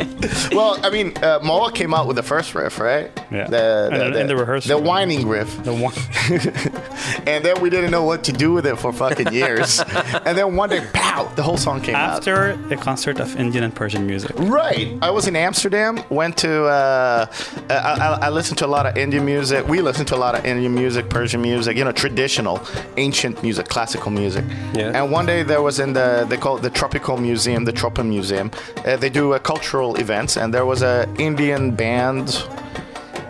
well, 0.52 0.80
I 0.84 0.90
mean, 0.90 1.14
uh, 1.24 1.40
Moa 1.44 1.72
came 1.72 1.94
out 1.94 2.08
with 2.08 2.16
the 2.16 2.24
first 2.24 2.56
riff, 2.56 2.80
right? 2.80 3.12
Yeah. 3.32 3.48
The, 3.48 3.90
And 3.92 4.16
in- 4.16 4.22
in 4.22 4.28
the 4.28 4.36
rehearsal. 4.36 4.78
the 4.78 4.84
whining 4.84 5.28
riff. 5.28 5.64
The 5.64 5.74
one. 5.74 5.94
and 7.28 7.44
then 7.44 7.62
we 7.62 7.70
didn't 7.70 7.92
know 7.92 8.04
what 8.04 8.24
to 8.26 8.32
do 8.32 8.54
with 8.54 8.66
it 8.66 8.78
for 8.78 8.92
fucking 8.94 9.34
years. 9.34 9.80
and 10.26 10.38
then 10.38 10.56
one 10.56 10.70
day, 10.70 10.86
pow, 10.94 11.26
the 11.36 11.44
whole 11.44 11.58
song 11.58 11.82
came 11.82 11.96
out. 11.96 12.18
After 12.18 12.52
a 12.72 12.78
concert 12.78 13.20
of 13.20 13.36
Indian 13.40 13.64
and 13.64 13.76
Persian 13.76 14.06
music. 14.08 14.32
Right. 14.36 14.98
I 15.02 15.10
was 15.12 15.28
in 15.28 15.36
Amsterdam. 15.36 16.04
Went 16.10 16.38
to. 16.38 16.66
Uh, 16.66 17.26
I, 17.70 17.74
I, 17.76 18.18
I 18.28 18.30
listened 18.30 18.58
to 18.60 18.66
a 18.66 18.68
lot 18.68 18.86
of 18.86 18.98
Indian 18.98 19.26
music. 19.26 19.68
We 19.68 19.82
listened 19.82 20.08
to 20.10 20.16
a 20.16 20.18
lot 20.26 20.36
of 20.36 20.46
Indian 20.46 20.74
music, 20.74 21.10
Persian 21.10 21.42
music. 21.42 21.76
You 21.78 21.84
know, 21.84 21.92
traditional, 21.92 22.62
ancient 22.98 23.42
music, 23.44 23.68
classical 23.68 24.12
music. 24.12 24.46
Yeah. 24.74 24.92
And 24.96 25.12
one 25.12 25.26
day 25.26 25.44
there 25.44 25.62
was 25.62 25.80
in 25.80 25.94
the 25.94 26.26
they 26.30 26.38
call 26.38 26.58
it 26.58 26.62
the 26.62 26.70
Tropical 26.70 27.18
Museum, 27.18 27.65
the 27.66 27.74
Tropen 27.74 28.08
Museum. 28.08 28.52
Uh, 28.86 28.96
they 28.96 29.10
do 29.10 29.34
uh, 29.34 29.40
cultural 29.40 29.96
events, 29.98 30.38
and 30.38 30.54
there 30.54 30.66
was 30.66 30.82
a 30.82 31.08
Indian 31.18 31.72
band 31.72 32.48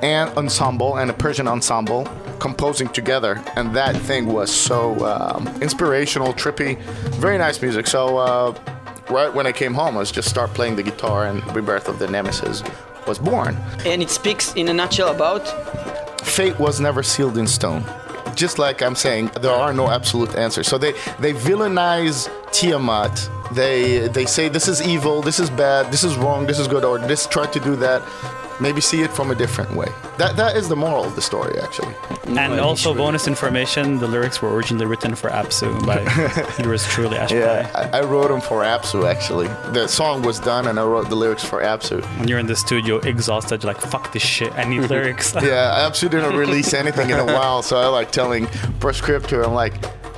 and 0.02 0.30
ensemble 0.38 0.98
and 0.98 1.10
a 1.10 1.14
Persian 1.14 1.48
ensemble 1.48 2.08
composing 2.40 2.88
together, 2.90 3.42
and 3.56 3.76
that 3.76 3.96
thing 3.96 4.28
was 4.28 4.52
so 4.52 5.04
um, 5.06 5.48
inspirational, 5.62 6.34
trippy, 6.34 6.78
very 7.20 7.38
nice 7.38 7.62
music. 7.62 7.88
So 7.88 8.18
uh, 8.18 8.54
right 9.10 9.34
when 9.34 9.48
I 9.48 9.52
came 9.52 9.74
home, 9.74 9.96
I 9.96 10.00
was 10.00 10.12
just 10.12 10.30
start 10.30 10.54
playing 10.54 10.76
the 10.76 10.84
guitar 10.84 11.26
and 11.26 11.44
Rebirth 11.56 11.88
of 11.88 12.00
the 12.00 12.08
Nemesis 12.08 12.64
was 13.08 13.20
born. 13.20 13.56
And 13.86 14.02
it 14.02 14.10
speaks 14.10 14.54
in 14.56 14.68
a 14.68 14.74
nutshell 14.74 15.10
about 15.10 15.48
Fate 16.22 16.60
was 16.60 16.80
never 16.80 17.04
sealed 17.04 17.38
in 17.38 17.48
stone. 17.48 17.84
Just 18.36 18.60
like 18.60 18.82
I'm 18.82 18.96
saying, 18.96 19.32
there 19.42 19.52
are 19.52 19.74
no 19.74 19.90
absolute 19.90 20.36
answers. 20.36 20.68
So 20.68 20.78
they 20.78 20.92
they 21.20 21.34
villainize 21.34 22.30
Tiamat. 22.52 23.30
They 23.54 24.08
they 24.10 24.26
say 24.26 24.50
this 24.50 24.68
is 24.68 24.82
evil, 24.82 25.22
this 25.22 25.40
is 25.40 25.50
bad, 25.50 25.92
this 25.92 26.04
is 26.04 26.16
wrong, 26.18 26.46
this 26.46 26.60
is 26.60 26.68
good, 26.68 26.84
or 26.84 27.00
this 27.00 27.28
try 27.28 27.46
to 27.48 27.60
do 27.60 27.76
that. 27.78 28.02
Maybe 28.60 28.80
see 28.82 29.02
it 29.02 29.12
from 29.12 29.32
a 29.32 29.36
different 29.36 29.76
way. 29.76 29.88
That 30.18 30.38
that 30.38 30.56
is 30.56 30.70
the 30.70 30.76
moral 30.76 31.04
of 31.04 31.16
the 31.16 31.22
story, 31.22 31.60
actually. 31.60 31.94
And 32.28 32.60
also 32.60 32.94
bonus 32.94 33.28
information: 33.28 33.98
the 34.00 34.08
lyrics 34.08 34.42
were 34.42 34.54
originally 34.56 34.86
written 34.86 35.16
for 35.16 35.30
Absu 35.30 35.86
by 35.86 36.02
yours 36.64 36.86
truly, 36.88 37.18
Ashby. 37.18 37.40
Yeah, 37.40 37.70
I, 37.94 38.00
I 38.00 38.02
wrote 38.02 38.30
them 38.30 38.42
for 38.42 38.64
Absu 38.64 39.10
actually. 39.10 39.48
The 39.74 39.88
song 39.88 40.22
was 40.22 40.40
done, 40.40 40.68
and 40.68 40.80
I 40.80 40.84
wrote 40.86 41.10
the 41.10 41.16
lyrics 41.16 41.44
for 41.44 41.62
Absu. 41.62 42.02
When 42.18 42.28
you're 42.28 42.40
in 42.40 42.48
the 42.48 42.56
studio 42.56 42.98
exhausted, 43.00 43.62
you're 43.64 43.74
like, 43.74 43.82
"Fuck 43.82 44.14
this 44.14 44.24
shit! 44.24 44.54
I 44.54 44.64
need 44.64 44.90
lyrics." 44.90 45.34
Yeah, 45.36 45.88
Apsu 45.88 46.10
didn't 46.10 46.36
release 46.38 46.74
anything 46.74 47.10
in 47.10 47.20
a 47.20 47.26
while, 47.26 47.62
so 47.62 47.78
I 47.78 47.88
like 47.88 48.12
telling 48.12 48.46
Proscriptor, 48.80 49.46
I'm 49.46 49.54
like, 49.54 49.74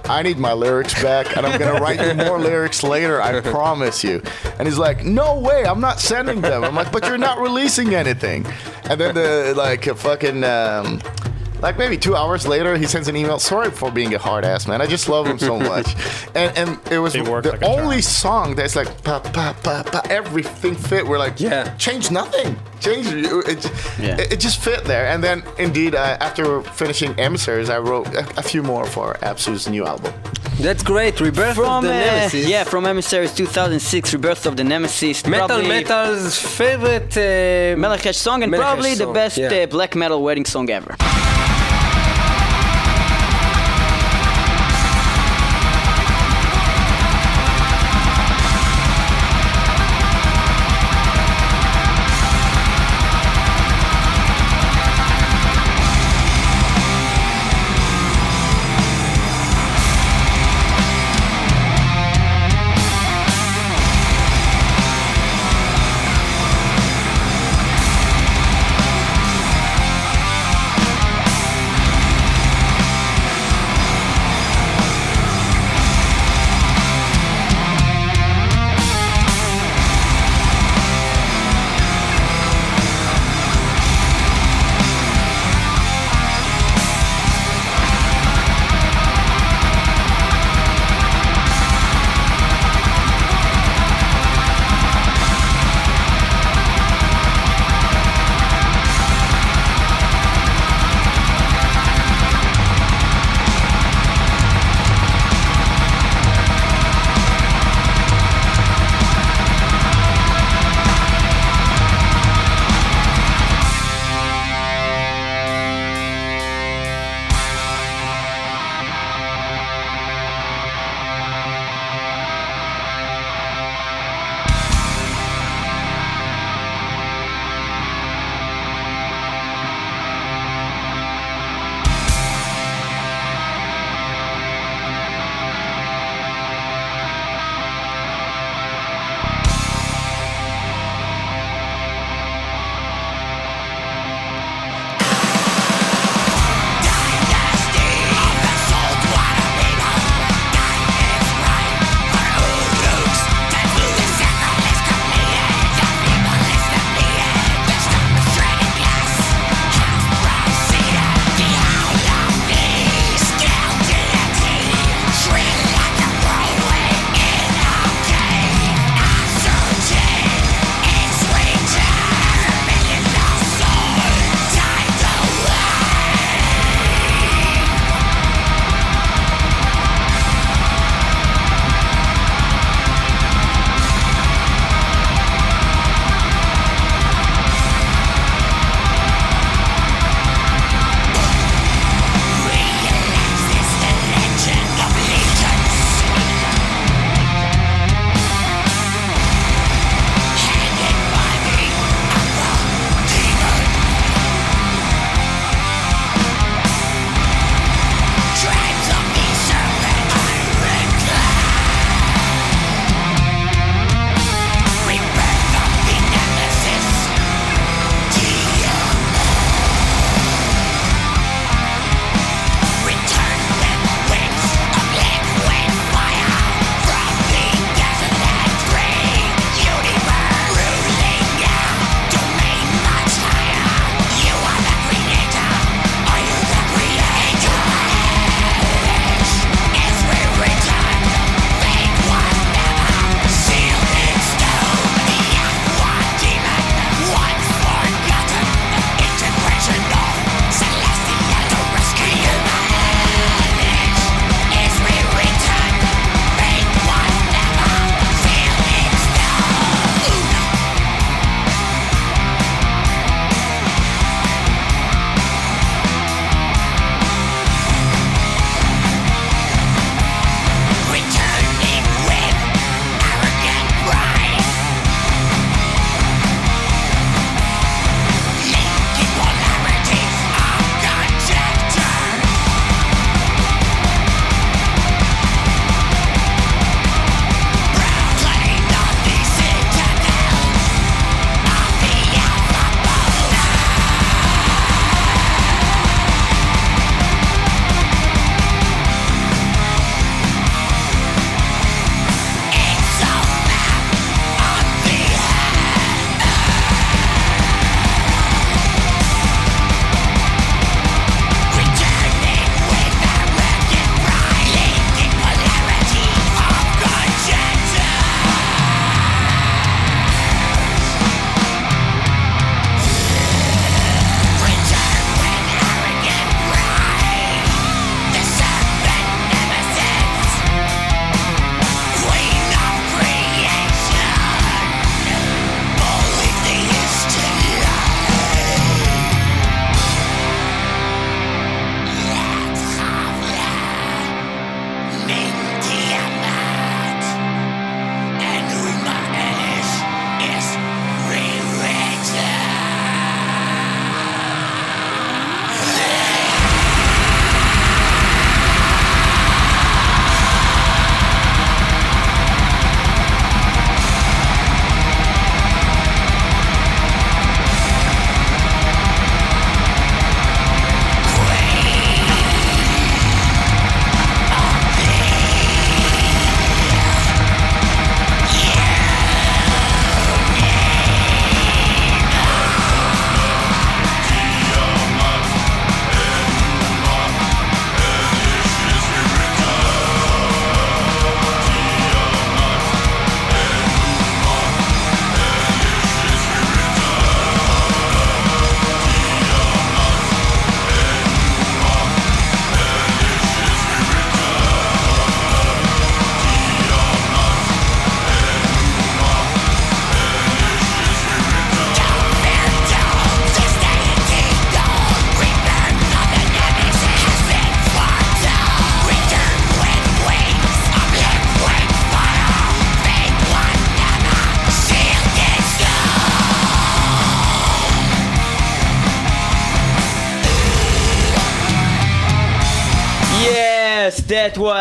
I 0.10 0.22
need 0.24 0.38
my 0.38 0.54
lyrics 0.54 0.94
back, 1.02 1.36
and 1.36 1.46
I'm 1.46 1.60
gonna 1.60 1.80
write 1.82 2.02
you 2.02 2.14
more 2.26 2.40
lyrics 2.40 2.84
later. 2.84 3.22
I 3.22 3.42
promise 3.42 4.04
you. 4.04 4.22
And 4.58 4.68
he's 4.68 4.78
like, 4.78 5.04
No 5.04 5.40
way, 5.40 5.66
I'm 5.66 5.82
not 5.82 6.00
sending 6.00 6.42
them. 6.42 6.64
I'm 6.64 6.76
like, 6.76 6.92
But 6.92 7.06
you're 7.08 7.18
not 7.18 7.40
releasing 7.40 7.94
anything. 7.94 8.46
And 8.90 9.00
then 9.00 9.16
the 9.16 9.54
like 9.56 9.84
fucking. 9.84 10.44
Um, 10.44 11.02
like 11.62 11.78
maybe 11.78 11.98
two 11.98 12.16
hours 12.16 12.46
later, 12.48 12.78
he 12.78 12.86
sends 12.86 13.08
an 13.08 13.16
email. 13.16 13.40
Sorry 13.40 13.72
for 13.72 13.92
being 13.92 14.14
a 14.14 14.18
hard 14.18 14.46
ass, 14.46 14.68
man. 14.68 14.82
I 14.82 14.86
just 14.88 15.10
love 15.10 15.26
him 15.28 15.40
so 15.40 15.58
much. 15.74 15.88
and 16.36 16.56
and 16.58 16.80
it 16.92 17.00
was 17.00 17.14
They 17.14 17.22
the 17.22 17.32
like 17.32 17.46
a 17.46 17.66
charm. 17.66 17.80
only 17.80 18.02
song 18.02 18.56
that's 18.56 18.76
like 18.76 18.90
pa 19.04 19.20
pa 19.20 19.54
pa 19.64 19.84
pa. 19.84 20.02
Everything 20.10 20.76
fit. 20.76 21.06
We're 21.08 21.20
like, 21.20 21.40
Yeah. 21.40 21.76
change 21.78 22.12
nothing. 22.12 22.58
Change 22.80 23.08
it. 23.08 23.26
It, 23.54 23.72
Yeah. 24.00 24.18
it, 24.22 24.34
it 24.34 24.40
just 24.40 24.60
fit 24.62 24.84
there. 24.86 25.08
And 25.08 25.24
then 25.24 25.44
indeed, 25.58 25.96
uh, 25.96 26.18
after 26.28 26.62
finishing 26.62 27.12
Emissaries, 27.20 27.70
I 27.70 27.80
wrote 27.80 28.08
a, 28.14 28.24
a 28.38 28.44
few 28.44 28.62
more 28.64 28.86
for 28.86 29.16
Absu's 29.22 29.68
new 29.68 29.86
album. 29.86 30.14
That's 30.60 30.82
great, 30.84 31.20
Rebirth 31.22 31.56
from 31.56 31.66
of 31.70 31.84
the 31.84 31.92
uh, 31.94 32.06
Nemesis. 32.06 32.48
yeah 32.48 32.64
from 32.64 32.86
Emissaries 32.88 33.32
2006 33.36 34.14
Rebirth 34.14 34.48
of 34.48 34.56
the 34.58 34.64
Nemesis 34.64 35.24
Metal 35.28 35.48
probably 35.48 35.68
Metal's 35.70 36.36
favorite 36.40 37.16
uh, 37.16 37.76
Melachesh 37.78 38.16
song 38.16 38.42
and 38.42 38.52
Melachesh 38.52 38.60
probably 38.62 38.96
the 38.96 39.04
song, 39.04 39.14
best 39.14 39.38
yeah. 39.38 39.50
uh, 39.54 39.66
black 39.68 39.96
metal 39.96 40.24
wedding 40.24 40.46
song 40.46 40.68
ever. 40.72 40.96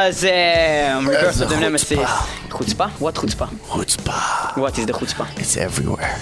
Was 0.06 0.24
um, 0.24 1.04
That's 1.06 1.40
of 1.40 1.48
the 1.48 1.58
Nemesis. 1.58 1.98
Chutzpah? 2.48 2.90
What 3.00 3.14
chutzpah? 3.16 3.48
Chutzpah. 3.48 4.56
What 4.56 4.78
is 4.78 4.86
the 4.86 4.92
chutzpah? 4.92 5.38
It's 5.38 5.56
everywhere. 5.56 6.16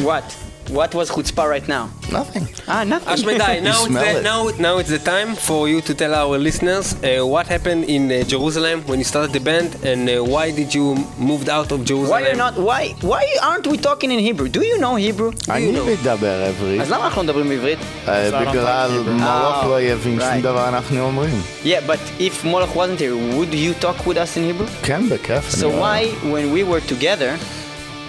What? 0.00 0.51
What 0.71 0.93
was 0.93 1.09
chutzpah 1.09 1.47
right 1.49 1.65
now? 1.67 1.83
Nothing. 2.11 2.45
Ah, 2.67 2.83
nothing. 2.83 3.13
Ashmedai, 3.15 3.63
now, 3.63 3.69
it's 3.71 3.85
smell 3.87 4.13
the, 4.13 4.19
it. 4.19 4.23
now, 4.23 4.39
now 4.59 4.77
it's 4.79 4.89
the 4.89 4.99
time 4.99 5.33
for 5.35 5.69
you 5.69 5.79
to 5.79 5.93
tell 5.93 6.13
our 6.13 6.37
listeners 6.37 6.85
uh, 6.95 7.25
what 7.25 7.47
happened 7.47 7.85
in 7.85 8.11
uh, 8.11 8.23
Jerusalem 8.33 8.77
when 8.89 8.99
you 8.99 9.05
started 9.05 9.31
the 9.31 9.39
band 9.39 9.69
and 9.85 10.09
uh, 10.09 10.21
why 10.33 10.51
did 10.51 10.73
you 10.73 10.85
moved 11.17 11.47
out 11.47 11.71
of 11.71 11.85
Jerusalem? 11.85 12.09
why 12.11 12.27
you're 12.27 12.35
not? 12.35 12.55
Why? 12.57 12.83
Why 13.01 13.23
aren't 13.41 13.65
we 13.67 13.77
talking 13.77 14.11
in 14.11 14.19
Hebrew? 14.19 14.49
Do 14.49 14.61
you 14.65 14.77
know 14.77 14.95
Hebrew? 14.95 15.31
אני 15.49 15.71
מדבר 15.71 16.43
עברית, 16.47 16.81
אז 16.81 16.91
למה 16.91 17.05
אנחנו 17.05 17.21
לא 17.21 17.27
מדברים 17.27 17.49
בעברית? 17.49 17.79
אה, 18.07 18.29
don't 18.29 18.49
בגלל 18.49 18.89
like 18.89 19.07
Hebrew. 19.07 19.09
מולוק 19.11 19.55
Oh, 19.63 19.65
לא 19.67 19.81
יבין 19.81 20.19
שום 20.19 20.29
right. 20.29 20.41
דבר 20.43 20.67
אנחנו 20.69 20.99
אומרים. 21.01 21.41
Yeah, 21.63 21.67
but 21.87 21.99
if 22.19 22.43
Moloch 22.43 22.75
wasn't 22.75 22.99
here, 22.99 23.15
would 23.37 23.53
you 23.53 23.73
talk 23.85 24.05
with 24.05 24.17
us 24.17 24.35
in 24.37 24.43
Hebrew? 24.51 24.67
כן, 24.83 25.09
בכיף. 25.09 25.55
So 25.55 25.63
אני- 25.65 25.79
why, 25.81 26.25
when 26.25 26.51
we 26.53 26.63
were 26.63 26.81
together, 26.93 27.31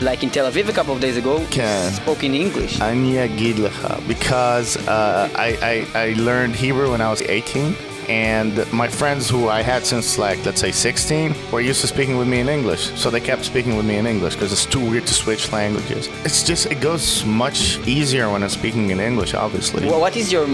like 0.01 0.22
in 0.22 0.31
Tel 0.31 0.51
Aviv 0.51 0.68
a 0.68 0.72
couple 0.72 0.94
of 0.94 1.01
days 1.01 1.16
ago, 1.16 1.40
כן. 1.51 1.90
spoke 1.94 2.22
in 2.24 2.35
English? 2.35 2.81
אני 2.81 3.24
אגיד 3.24 3.59
לך, 3.59 3.87
because 4.07 4.77
uh, 4.77 5.29
I, 5.35 5.48
I, 5.62 5.87
I 5.94 6.14
learned 6.16 6.55
Hebrew 6.55 6.90
when 6.90 7.01
I 7.01 7.11
was 7.11 7.22
18, 7.22 7.74
and 8.09 8.55
my 8.72 8.88
friends 8.88 9.29
who 9.29 9.48
I 9.48 9.61
had 9.62 9.85
since 9.85 10.18
like, 10.18 10.38
let's 10.46 10.61
say 10.61 10.72
16, 10.72 11.35
were 11.53 11.61
used 11.61 11.83
to 11.83 11.87
speaking 11.87 12.16
with 12.16 12.27
me 12.27 12.40
in 12.40 12.48
English. 12.48 12.90
So 12.94 13.11
they 13.11 13.20
kept 13.20 13.44
speaking 13.44 13.77
with 13.77 13.85
me 13.85 13.96
in 13.98 14.07
English 14.07 14.35
because 14.35 14.51
it's 14.51 14.64
too 14.64 14.81
weird 14.90 15.07
to 15.07 15.14
switch 15.14 15.53
languages. 15.53 16.09
It's 16.24 16.42
just, 16.42 16.66
it 16.66 16.81
goes 16.81 17.24
much 17.27 17.79
easier 17.87 18.31
when 18.31 18.42
I'm 18.42 18.48
speaking 18.48 18.90
in 18.90 18.98
English, 19.01 19.35
obviously. 19.35 19.87
Well, 19.87 20.01
what 20.01 20.16
is 20.16 20.33
your 20.33 20.46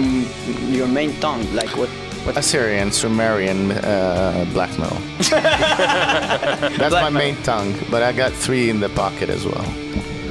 your 0.79 0.87
main 0.87 1.11
tongue? 1.19 1.43
Like 1.53 1.71
what? 1.77 1.89
Assyrian, 2.26 2.92
Sumerian, 2.92 3.70
uh, 3.72 4.46
black 4.52 4.70
metal. 4.78 4.96
That's 5.30 6.78
Black 6.90 7.02
my 7.02 7.10
metal. 7.10 7.18
main 7.32 7.36
tongue, 7.42 7.74
but 7.90 8.02
I 8.02 8.12
got 8.12 8.32
three 8.32 8.70
in 8.70 8.80
the 8.80 8.88
pocket 8.90 9.28
as 9.30 9.44
well. 9.44 9.64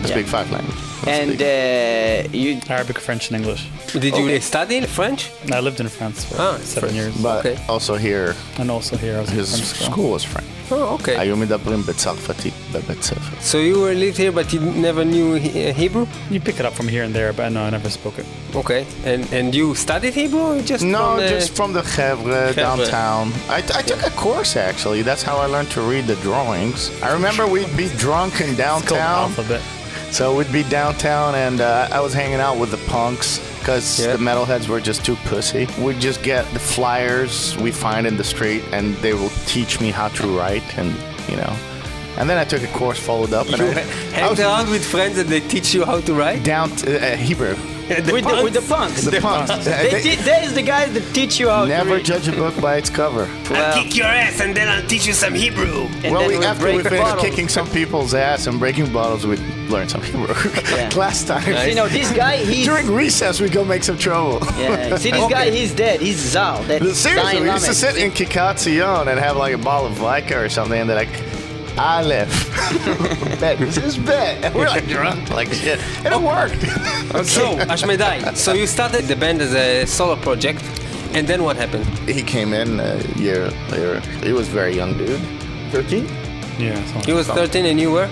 I 0.03 0.05
speak 0.07 0.27
five 0.27 0.49
languages 0.51 0.88
I 1.06 1.10
and 1.16 1.30
speak- 1.34 2.32
uh, 2.34 2.38
you 2.42 2.60
Arabic, 2.76 2.98
French, 3.06 3.24
and 3.28 3.36
English. 3.40 3.62
Did 4.04 4.12
you 4.18 4.24
Okay. 4.24 4.40
study 4.40 4.76
French? 4.98 5.20
I 5.58 5.60
lived 5.60 5.80
in 5.84 5.88
France 5.96 6.18
for 6.28 6.36
Ah, 6.40 6.56
seven 6.64 6.90
French. 6.90 6.94
years. 7.00 7.14
but 7.28 7.38
okay. 7.44 7.56
also 7.74 7.94
here, 8.06 8.28
and 8.60 8.66
also 8.76 8.94
here 9.04 9.14
I 9.18 9.20
was 9.24 9.30
in 9.30 9.38
his 9.42 9.50
French 9.50 9.68
school. 9.74 9.86
school 9.92 10.10
was 10.16 10.24
French. 10.32 10.48
Oh, 10.70 10.96
okay. 10.98 11.16
היו 11.18 11.36
מדברים 11.36 11.82
בצרפתית 11.86 12.52
בבית 12.72 13.02
ספר. 13.02 13.36
So 13.42 13.56
you 13.58 13.76
were 13.84 13.94
lived 13.94 14.16
here 14.16 14.32
but 14.32 14.52
you 14.54 14.60
never 14.88 15.04
knew 15.04 15.28
he- 15.44 15.68
uh, 15.68 15.74
Hebrew? 15.82 16.06
You 16.30 16.40
pick 16.40 16.56
it 16.60 16.64
up 16.68 16.74
from 16.80 16.88
here 16.88 17.02
and 17.06 17.12
there, 17.18 17.32
but 17.38 17.52
no, 17.56 17.60
I 17.68 17.70
never 17.78 17.90
spoke 17.98 18.16
it. 18.22 18.26
Okay. 18.62 18.82
And 19.10 19.20
and 19.38 19.48
you 19.58 19.66
studied 19.86 20.14
Hebrew 20.22 20.44
or 20.52 20.60
just 20.72 20.82
No, 20.96 21.04
from 21.04 21.20
the... 21.20 21.28
just 21.36 21.50
from 21.58 21.70
the 21.78 21.84
Chevre 21.94 22.44
Chevre. 22.46 22.62
downtown. 22.64 23.24
I, 23.56 23.60
I 23.80 23.82
took 23.90 24.02
a 24.10 24.12
course 24.24 24.52
actually. 24.70 25.00
That's 25.08 25.24
how 25.28 25.36
I 25.44 25.46
learned 25.54 25.70
to 25.76 25.80
read 25.92 26.04
the 26.12 26.18
drawings. 26.28 26.78
I 27.06 27.10
remember 27.18 27.42
we'd 27.56 27.74
be 27.84 27.88
drunk 28.06 28.32
in 28.44 28.50
It's 28.50 28.62
called 28.64 28.66
downtown. 28.66 29.22
alphabet. 29.28 29.62
So 30.11 30.35
we'd 30.35 30.51
be 30.51 30.63
downtown, 30.63 31.35
and 31.35 31.61
uh, 31.61 31.87
I 31.91 31.99
was 32.01 32.13
hanging 32.13 32.39
out 32.39 32.57
with 32.57 32.71
the 32.71 32.77
punks 32.89 33.39
because 33.59 33.99
Yeah. 33.99 34.13
the 34.13 34.17
metalheads 34.23 34.67
were 34.67 34.81
just 34.81 35.05
too 35.05 35.15
pussy. 35.25 35.67
We'd 35.79 35.99
just 36.01 36.23
get 36.23 36.45
the 36.53 36.59
flyers 36.59 37.55
we 37.57 37.71
find 37.71 38.07
in 38.07 38.17
the 38.17 38.23
street, 38.23 38.63
and 38.71 38.95
they 38.97 39.13
will 39.13 39.31
teach 39.45 39.79
me 39.79 39.91
how 39.91 40.07
to 40.09 40.27
write, 40.37 40.63
and 40.77 40.89
you 41.29 41.37
know. 41.37 41.53
And 42.17 42.27
then 42.29 42.37
I 42.37 42.43
took 42.43 42.63
a 42.63 42.67
course, 42.67 42.99
followed 42.99 43.33
up, 43.33 43.47
and 43.49 43.57
You 43.59 43.67
I, 43.67 43.71
I 43.79 43.83
hang 44.19 44.29
was 44.31 44.39
around 44.39 44.69
with 44.71 44.83
friends 44.83 45.17
and 45.19 45.29
they 45.29 45.39
teach 45.41 45.73
you 45.75 45.85
how 45.85 46.01
to 46.01 46.13
write? 46.13 46.43
down 46.43 46.69
to, 46.77 47.13
uh, 47.13 47.15
Hebrew. 47.15 47.55
The 47.89 48.13
with, 48.13 48.23
the, 48.23 48.41
with 48.43 48.53
the 48.53 48.61
punks. 48.61 49.01
The 49.03 49.19
punks. 49.19 49.65
They, 49.65 49.89
They- 49.91 50.01
te- 50.01 50.15
there's 50.21 50.53
the 50.53 50.61
guys 50.61 50.93
that 50.93 51.03
teach 51.13 51.39
you 51.39 51.49
how 51.49 51.63
to 51.63 51.67
Never 51.69 51.95
read. 51.95 52.05
judge 52.05 52.27
a 52.27 52.31
book 52.31 52.59
by 52.61 52.77
its 52.77 52.89
cover. 52.89 53.27
Well, 53.49 53.75
I'll 53.77 53.83
kick 53.83 53.95
your 53.95 54.05
ass 54.05 54.39
and 54.41 54.55
then 54.55 54.67
I'll 54.67 54.87
teach 54.87 55.07
you 55.07 55.13
some 55.13 55.33
Hebrew. 55.33 55.87
and 56.03 56.13
well, 56.13 56.27
we, 56.27 56.37
we'll 56.37 56.47
after 56.47 56.65
we 56.67 56.83
finished 56.83 57.01
bottles. 57.01 57.25
kicking 57.25 57.47
some 57.49 57.67
people's 57.69 58.13
ass 58.13 58.45
and 58.47 58.59
breaking 58.59 58.93
bottles, 58.93 59.25
we 59.25 59.37
learned 59.69 59.89
some 59.91 60.01
Hebrew. 60.03 60.27
Yeah. 60.69 60.89
Last 60.95 61.27
time. 61.27 61.67
You 61.67 61.75
know, 61.75 61.87
this 61.87 62.11
guy, 62.11 62.37
he's... 62.51 62.65
During 62.65 62.91
recess, 62.93 63.41
we 63.41 63.49
go 63.49 63.65
make 63.65 63.83
some 63.83 63.97
trouble. 63.97 64.39
Yeah, 64.57 64.95
see 64.97 65.09
this 65.11 65.27
guy, 65.29 65.49
he's 65.49 65.73
dead. 65.73 65.99
He's 65.99 66.17
Zal. 66.17 66.61
That's 66.63 66.97
Seriously, 66.97 67.31
Zion 67.31 67.43
we 67.43 67.49
used 67.49 67.65
to 67.65 67.71
Lamed. 67.71 67.77
sit 67.77 67.97
in 67.97 68.11
Kikatzion 68.11 69.07
and 69.07 69.19
have 69.19 69.35
like 69.37 69.53
a 69.53 69.57
bottle 69.57 69.87
of 69.87 69.93
vodka 69.93 70.39
or 70.39 70.49
something, 70.49 70.79
and 70.79 70.89
they're 70.89 70.95
like, 71.05 71.09
Aleph. 71.79 73.39
bet. 73.39 73.57
This 73.57 73.77
is 73.77 73.97
bet. 73.97 74.43
And 74.43 74.53
we're 74.57 74.67
like 74.67 74.87
drunk 74.87 75.29
like 75.29 75.53
shit. 75.53 75.79
And 76.03 76.13
it 76.13 76.21
worked. 76.21 76.63
So, 77.25 77.57
Ashmedai, 77.57 78.35
so 78.35 78.53
you 78.53 78.67
started 78.67 79.05
the 79.05 79.15
band 79.15 79.41
as 79.41 79.55
a 79.55 79.85
solo 79.85 80.15
project, 80.15 80.61
and 81.13 81.27
then 81.27 81.41
what 81.41 81.55
happened? 81.55 81.85
he 82.07 82.21
came 82.21 82.53
in 82.53 82.79
a 82.79 82.97
year 83.17 83.49
later. 83.71 83.99
He 84.23 84.31
was 84.31 84.47
a 84.47 84.51
very 84.51 84.75
young 84.75 84.95
dude. 84.95 85.19
13? 85.71 86.05
Yeah. 86.59 86.79
He 87.05 87.13
was 87.13 87.27
13 87.27 87.65
and 87.65 87.79
you 87.79 87.91
were? 87.91 88.07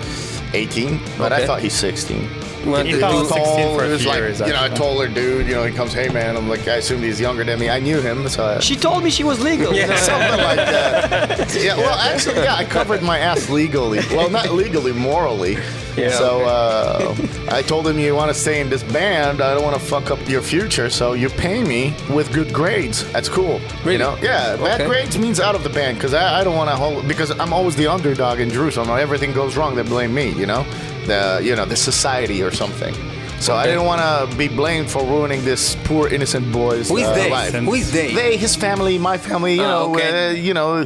18, 0.52 0.98
but 1.16 1.32
I 1.32 1.46
thought 1.46 1.60
he's 1.60 1.74
16. 1.74 2.28
You 2.64 2.70
wanted 2.72 2.86
He 2.86 2.92
to 2.92 3.00
thought 3.00 3.12
do- 3.12 3.18
was 3.20 3.28
16 3.28 3.76
for 3.76 3.82
a 3.84 3.86
he 3.86 3.92
was 3.92 4.06
like, 4.06 4.16
years, 4.18 4.40
you 4.40 4.46
know, 4.48 4.52
a 4.54 4.58
actually. 4.58 4.76
taller 4.78 5.08
dude. 5.08 5.46
You 5.46 5.54
know, 5.54 5.64
he 5.64 5.72
comes, 5.72 5.92
hey 5.92 6.08
man. 6.08 6.36
I'm 6.36 6.48
like, 6.48 6.66
I 6.68 6.76
assumed 6.76 7.04
he's 7.04 7.20
younger 7.20 7.44
than 7.44 7.58
me. 7.58 7.70
I 7.70 7.78
knew 7.80 8.00
him, 8.00 8.28
so 8.28 8.44
I, 8.44 8.58
She 8.60 8.76
told 8.76 9.04
me 9.04 9.10
she 9.10 9.24
was 9.24 9.40
legal. 9.40 9.72
Yeah. 9.74 9.94
something 9.96 10.44
like 10.44 10.56
that. 10.56 11.54
Yeah, 11.58 11.76
well, 11.76 11.98
actually, 11.98 12.36
yeah, 12.42 12.54
I 12.54 12.64
covered 12.64 13.02
my 13.02 13.18
ass 13.18 13.48
legally. 13.50 13.98
Well, 14.10 14.30
not 14.30 14.50
legally, 14.52 14.92
morally. 14.92 15.56
Yeah, 15.96 16.10
so 16.10 16.42
uh, 16.44 17.14
I 17.50 17.62
told 17.62 17.86
him, 17.88 17.98
you 17.98 18.14
want 18.14 18.30
to 18.32 18.34
stay 18.38 18.60
in 18.60 18.68
this 18.70 18.82
band? 18.84 19.40
I 19.40 19.52
don't 19.54 19.64
want 19.64 19.74
to 19.74 19.84
fuck 19.84 20.10
up 20.12 20.20
your 20.28 20.42
future, 20.42 20.88
so 20.90 21.14
you 21.14 21.28
pay 21.28 21.64
me 21.64 21.94
with 22.10 22.32
good 22.32 22.52
grades. 22.52 23.10
That's 23.12 23.28
cool. 23.28 23.60
Really? 23.80 23.92
You 23.94 23.98
know? 23.98 24.16
Yeah, 24.22 24.56
bad 24.56 24.86
grades 24.88 25.18
means 25.18 25.40
out 25.40 25.54
of 25.56 25.64
the 25.64 25.70
band 25.70 25.96
because 25.96 26.14
I, 26.14 26.40
I 26.40 26.44
don't 26.44 26.56
want 26.56 26.70
to 26.70 26.76
hold 26.76 27.08
because 27.08 27.30
I'm 27.32 27.52
always 27.52 27.74
the 27.74 27.88
underdog 27.88 28.38
in 28.40 28.48
Jerusalem. 28.50 28.88
When 28.88 29.00
everything 29.00 29.32
goes 29.32 29.56
wrong, 29.56 29.74
they 29.74 29.82
blame 29.82 30.14
me. 30.14 30.30
You 30.32 30.46
know, 30.46 30.64
the 31.08 31.40
you 31.42 31.56
know 31.56 31.64
the 31.64 31.76
society 31.76 32.42
or 32.42 32.50
something. 32.50 32.94
So 33.40 33.54
I 33.54 33.66
didn't 33.66 33.84
want 33.84 34.00
to 34.02 34.36
be 34.36 34.48
blamed 34.48 34.90
for 34.90 35.02
ruining 35.04 35.44
this 35.44 35.76
poor 35.84 36.08
innocent 36.08 36.52
boy's 36.52 36.88
Who 36.88 36.96
is 36.98 37.06
uh, 37.06 37.14
they? 37.14 37.30
life. 37.30 37.54
Who 37.54 37.74
is 37.74 37.92
they? 37.92 38.12
They, 38.12 38.36
his 38.36 38.56
family, 38.56 38.98
my 38.98 39.16
family, 39.16 39.54
you 39.54 39.62
Ah, 39.62 39.68
know, 39.86 39.94
okay. 39.94 40.30
uh, 40.30 40.32
you 40.32 40.52
know, 40.54 40.84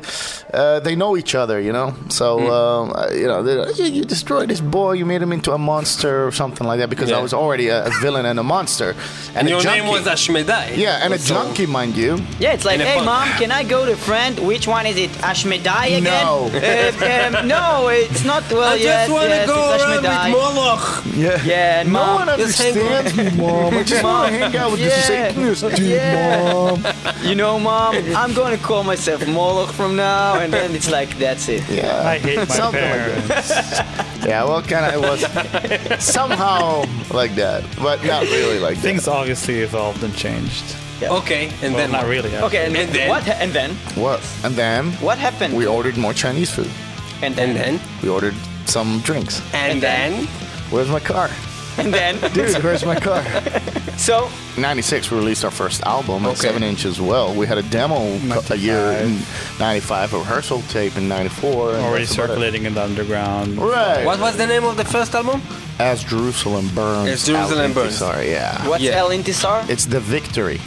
uh, 0.53 0.79
they 0.81 0.95
know 0.95 1.17
each 1.17 1.35
other, 1.35 1.59
you 1.61 1.73
know. 1.73 1.95
So, 2.09 2.39
uh, 2.41 3.11
you 3.15 3.27
know, 3.27 3.43
they're 3.43 3.71
you, 3.73 3.85
you 3.87 4.05
destroyed 4.05 4.51
this 4.51 4.61
boy, 4.61 4.93
you 4.93 5.07
made 5.07 5.23
him 5.23 5.33
into 5.33 5.53
a 5.53 5.59
monster 5.59 6.27
or 6.27 6.31
something 6.31 6.67
like 6.67 6.79
that 6.81 6.91
because 6.91 7.09
Yeah. 7.11 7.19
I 7.19 7.23
was 7.23 7.33
already 7.33 7.69
a, 7.69 7.87
a 7.87 7.91
villain 8.01 8.27
and 8.27 8.39
a 8.39 8.43
monster. 8.43 8.95
And 9.35 9.47
a 9.49 9.51
your 9.51 9.61
junkie. 9.61 9.81
name 9.81 9.91
was 9.91 10.03
Ashmedai. 10.07 10.77
Yeah, 10.77 11.01
and 11.03 11.15
a 11.15 11.19
So- 11.19 11.35
junkie, 11.35 11.67
mind 11.67 11.97
you. 11.97 12.19
Yeah, 12.39 12.53
it's 12.53 12.65
like, 12.67 12.79
And 12.81 12.83
hey 12.89 12.95
punk. 12.97 13.07
mom, 13.07 13.29
can 13.41 13.51
I 13.51 13.65
go 13.65 13.87
to 13.87 13.97
friend? 13.97 14.39
Which 14.47 14.69
one 14.69 14.85
is 14.87 14.97
it? 14.99 15.11
Ashmedai 15.23 15.87
again? 15.99 16.05
No. 16.05 16.51
Uh, 16.53 17.39
um, 17.41 17.49
no, 17.49 17.89
it's 17.89 18.25
not. 18.25 18.43
Well, 18.53 18.63
I 18.63 18.75
yes, 18.75 19.09
just 19.09 19.13
want 19.13 19.25
to 19.25 19.37
yes, 19.37 19.47
go 19.49 19.57
around 19.71 20.05
Ashmedai. 20.05 20.25
with 20.27 20.55
Moloch. 20.55 21.03
Yeah. 21.17 21.43
Yeah, 21.45 21.81
and 21.81 21.93
No 21.93 21.99
mom, 21.99 22.15
one 22.15 22.27
just 22.27 22.39
hang 22.39 22.42
understands 22.43 23.17
me, 23.17 23.31
mom. 23.43 23.75
I 23.75 23.83
just 23.83 24.03
want 24.11 24.33
to 24.33 24.39
hang 24.39 24.57
out 24.57 24.71
with 24.73 24.81
you. 24.81 24.87
Yeah. 24.87 25.01
Say, 25.03 25.35
"Yes, 25.37 25.61
dude, 25.61 25.79
Yeah. 25.79 26.53
mom. 26.53 26.85
You 27.23 27.35
know, 27.35 27.59
mom, 27.59 27.95
I'm 28.17 28.33
going 28.35 28.57
to 28.57 28.63
call 28.63 28.83
myself 28.85 29.27
Moloch 29.27 29.71
from 29.73 29.97
now, 29.97 30.39
and 30.41 30.53
then 30.53 30.75
it's 30.75 30.91
like 30.91 31.17
that's 31.19 31.49
it. 31.49 31.69
Yeah. 31.69 32.03
I 32.07 32.19
hate 32.19 32.37
my 32.39 32.45
Something 32.45 32.83
like 32.83 33.27
parents. 33.29 33.51
Yeah, 34.27 34.45
well, 34.45 34.63
kind 34.63 34.85
of, 34.87 34.95
it 34.95 35.81
was 35.89 36.05
somehow 36.05 36.85
like 37.13 37.35
that, 37.37 37.65
but 37.83 38.05
not 38.05 38.23
really 38.25 38.59
like 38.59 38.77
that. 38.77 38.83
Things 38.83 39.09
obviously 39.09 39.61
evolved 39.61 40.03
and 40.05 40.15
changed. 40.17 40.77
Okay, 41.03 41.47
and 41.63 41.75
Well, 41.75 41.83
then 41.83 41.91
not 41.91 42.03
what? 42.05 42.11
really. 42.11 42.37
Okay, 42.37 42.67
and, 42.67 42.77
And 42.77 42.91
then? 42.91 43.09
what? 43.09 43.25
ha- 43.25 43.37
And 43.41 43.53
then 43.53 43.71
What? 43.97 44.21
And 44.45 44.55
then 44.55 44.93
what 45.01 45.19
happened? 45.19 45.57
we 45.57 45.67
ordered 45.67 45.97
more 45.97 46.15
Chinese 46.15 46.51
food. 46.51 46.71
and 47.23 47.37
And 47.41 47.57
then? 47.57 47.81
We 48.03 48.09
ordered 48.09 48.35
some 48.67 49.01
drinks. 49.01 49.41
And, 49.53 49.73
And 49.73 49.83
then? 49.83 50.11
then? 50.13 50.27
Where's 50.71 50.89
my 50.89 51.01
car? 51.01 51.29
And 51.79 51.93
then 51.93 52.19
Dude, 52.33 52.63
where's 52.63 52.85
my 52.85 52.99
car? 52.99 53.23
so 53.97 54.29
96, 54.59 55.11
we 55.11 55.17
released 55.19 55.45
our 55.45 55.51
first 55.51 55.83
album 55.83 56.25
at 56.25 56.33
Okay. 56.33 56.49
7 56.49 56.63
inches 56.63 56.93
as 56.97 57.01
well. 57.01 57.35
We 57.35 57.47
had 57.47 57.59
a 57.59 57.63
demo 57.65 57.97
a 58.51 58.57
year 58.57 58.93
in 59.03 59.19
95. 59.59 59.59
95, 59.59 60.13
a 60.15 60.19
rehearsal 60.19 60.61
tape 60.63 60.97
in 60.97 61.09
94. 61.09 61.53
Already 61.53 61.75
that's 62.05 62.15
about 62.15 62.25
it. 62.25 62.29
circulating 62.29 62.65
in 62.65 62.75
the 62.75 62.83
underground. 62.83 63.57
Right. 63.59 64.05
What 64.05 64.21
was 64.21 64.37
the 64.37 64.47
name 64.47 64.65
of 64.65 64.77
the 64.77 64.85
first 64.85 65.15
album? 65.15 65.41
As 65.79 66.05
Jerusalem 66.05 66.69
Burns. 66.75 67.09
As 67.09 67.27
Jerusalem 67.27 67.71
Al 67.71 67.75
Burns. 67.75 68.01
Intisar, 68.01 68.29
yeah. 68.29 68.69
what's 68.69 68.83
Yeah. 68.83 68.97
El 68.99 69.11
Intisar? 69.11 69.69
It's 69.71 69.87
the 69.87 70.01
victory. 70.01 70.61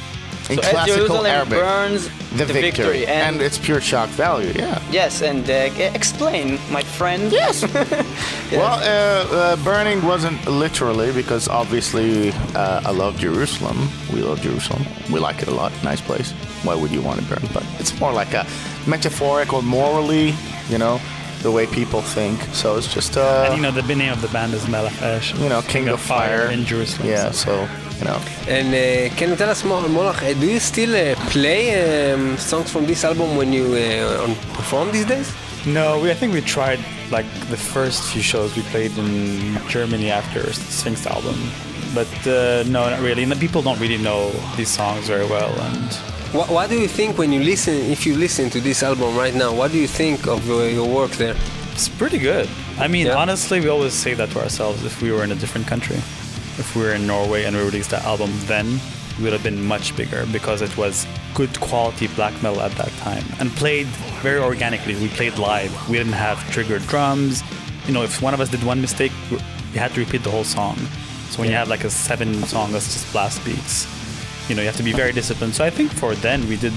In 0.50 0.58
So 0.58 0.62
classical 0.62 0.98
Jerusalem 0.98 1.26
Arabic. 1.26 1.60
burns 1.60 2.10
the, 2.38 2.46
victory. 2.46 3.08
and, 3.08 3.36
And, 3.36 3.42
it's 3.42 3.58
pure 3.58 3.82
shock 3.82 4.10
value, 4.10 4.52
yeah. 4.56 4.80
yes, 4.92 5.22
and 5.22 5.50
uh, 5.50 5.54
explain, 5.96 6.60
my 6.72 6.84
friend. 6.84 7.32
Yes. 7.32 7.64
Well, 8.52 8.80
uh, 8.80 9.36
uh, 9.36 9.56
burning 9.64 10.04
wasn't 10.06 10.46
literally 10.46 11.12
because 11.12 11.48
obviously 11.50 12.32
uh, 12.54 12.82
I 12.86 12.92
love 12.92 13.18
Jerusalem. 13.18 13.90
We 14.14 14.22
love 14.22 14.40
Jerusalem. 14.42 14.86
We 15.12 15.20
like 15.20 15.42
it 15.42 15.48
a 15.48 15.52
lot. 15.56 15.72
Nice 15.84 16.00
place. 16.00 16.32
Why 16.64 16.76
would 16.76 16.92
you 16.92 17.02
want 17.02 17.20
to 17.22 17.26
burn? 17.26 17.50
But 17.54 17.64
it's 17.80 18.00
more 18.00 18.14
like 18.14 18.34
a 18.34 18.46
metaphorical, 18.88 19.62
morally, 19.64 20.34
you 20.70 20.78
know, 20.78 21.02
the 21.42 21.52
way 21.52 21.66
people 21.66 22.02
think. 22.02 22.40
So 22.54 22.78
it's 22.78 22.94
just, 22.94 23.18
uh, 23.18 23.46
And 23.48 23.56
you 23.58 23.62
know, 23.64 23.72
the 23.72 23.96
name 23.96 24.14
of 24.14 24.22
the 24.22 24.28
band 24.30 24.54
is 24.54 24.68
Melech 24.68 24.94
you 25.40 25.50
know, 25.50 25.62
King 25.62 25.86
King 25.86 25.88
of 25.90 26.00
Fire. 26.00 26.50
in 26.52 26.66
Jerusalem. 26.66 27.10
Yeah, 27.10 27.32
so- 27.32 27.66
so 27.66 27.70
You 28.00 28.06
know. 28.06 28.20
And 28.48 28.68
uh, 28.74 29.16
can 29.16 29.30
you 29.30 29.36
tell 29.36 29.50
us 29.50 29.64
more, 29.64 29.82
Moloch, 29.88 30.22
uh, 30.22 30.34
do 30.34 30.48
you 30.48 30.60
still 30.60 30.94
uh, 30.96 31.16
play 31.30 32.12
um, 32.14 32.38
songs 32.38 32.70
from 32.72 32.86
this 32.86 33.04
album 33.04 33.36
when 33.38 33.54
you 33.54 33.66
uh, 33.76 34.24
on 34.24 34.36
perform 34.54 34.92
these 34.92 35.06
days? 35.06 35.34
No, 35.66 36.00
we, 36.00 36.12
I 36.12 36.14
think 36.14 36.34
we 36.34 36.42
tried 36.42 36.80
like 37.10 37.26
the 37.50 37.58
first 37.58 38.04
few 38.12 38.22
shows 38.22 38.56
we 38.56 38.64
played 38.64 38.96
in 38.98 39.58
Germany 39.70 40.12
after 40.12 40.52
Sphinx 40.54 41.08
album, 41.08 41.36
but 41.94 42.08
uh, 42.28 42.64
no, 42.68 42.90
not 42.90 43.00
really. 43.02 43.24
And 43.24 43.32
the 43.32 43.36
people 43.46 43.62
don't 43.62 43.80
really 43.80 43.98
know 43.98 44.32
these 44.58 44.70
songs 44.70 45.08
very 45.08 45.26
well. 45.26 45.54
And 45.68 45.94
What, 46.34 46.50
what 46.50 46.70
do 46.70 46.76
you 46.78 46.88
think 46.90 47.18
when 47.18 47.32
you 47.32 47.42
listen, 47.42 47.74
if 47.96 48.06
you 48.06 48.16
listen 48.18 48.50
to 48.52 48.60
this 48.60 48.84
album 48.84 49.16
right 49.18 49.34
now, 49.34 49.54
what 49.56 49.72
do 49.72 49.78
you 49.80 49.88
think 49.88 50.28
of 50.28 50.46
your, 50.46 50.68
your 50.70 50.88
work 50.88 51.12
there? 51.12 51.36
it's 51.72 51.90
pretty 51.90 52.18
good. 52.20 52.48
I 52.80 52.88
mean, 52.88 53.08
Yeah. 53.08 53.18
honestly, 53.22 53.60
we 53.60 53.68
always 53.70 53.94
say 53.94 54.14
that 54.16 54.30
to 54.32 54.40
ourselves. 54.42 54.84
If 54.86 55.02
we 55.02 55.12
were 55.12 55.24
in 55.24 55.32
a 55.32 55.36
different 55.36 55.68
country, 55.68 55.98
if 56.58 56.76
we 56.76 56.84
were 56.84 56.94
in 56.94 57.06
Norway 57.06 57.44
and 57.44 57.56
we 57.56 57.62
released 57.62 57.90
that 57.92 58.04
album 58.04 58.32
then, 58.46 58.80
it 59.18 59.22
would 59.22 59.34
have 59.34 59.44
been 59.44 59.64
much 59.64 59.96
bigger 59.96 60.26
because 60.32 60.62
it 60.62 60.76
was 60.78 61.08
good 61.34 61.60
quality 61.60 62.08
black 62.08 62.34
metal 62.44 62.62
at 62.62 62.72
that 62.74 62.92
time 62.98 63.24
and 63.40 63.50
played 63.52 63.88
very 64.22 64.40
organically. 64.40 64.96
We 64.96 65.08
played 65.10 65.38
live. 65.38 65.90
We 65.90 65.98
didn't 65.98 66.14
have 66.14 66.40
triggered 66.52 66.82
drums. 66.84 67.44
You 67.88 67.94
know, 67.94 68.04
if 68.04 68.22
one 68.22 68.34
of 68.34 68.42
us 68.42 68.50
did 68.50 68.64
one 68.64 68.82
mistake, 68.82 69.12
you 69.30 69.80
had 69.80 69.92
to 69.94 70.00
repeat 70.02 70.24
the 70.24 70.32
whole 70.32 70.44
song. 70.44 70.78
So 71.30 71.40
when 71.40 71.50
you 71.50 71.56
have 71.56 71.68
like 71.68 71.84
a 71.84 71.90
seven 71.90 72.44
song 72.44 72.72
that's 72.72 72.94
just 72.94 73.12
blast 73.12 73.44
beats, 73.46 73.88
you 74.50 74.56
know, 74.56 74.62
you 74.62 74.68
have 74.68 74.78
to 74.78 74.84
be 74.84 74.94
very 74.94 75.12
disciplined. 75.12 75.56
So 75.56 75.64
I 75.66 75.70
think 75.70 75.92
for 75.92 76.16
then 76.16 76.48
we 76.48 76.58
did 76.58 76.74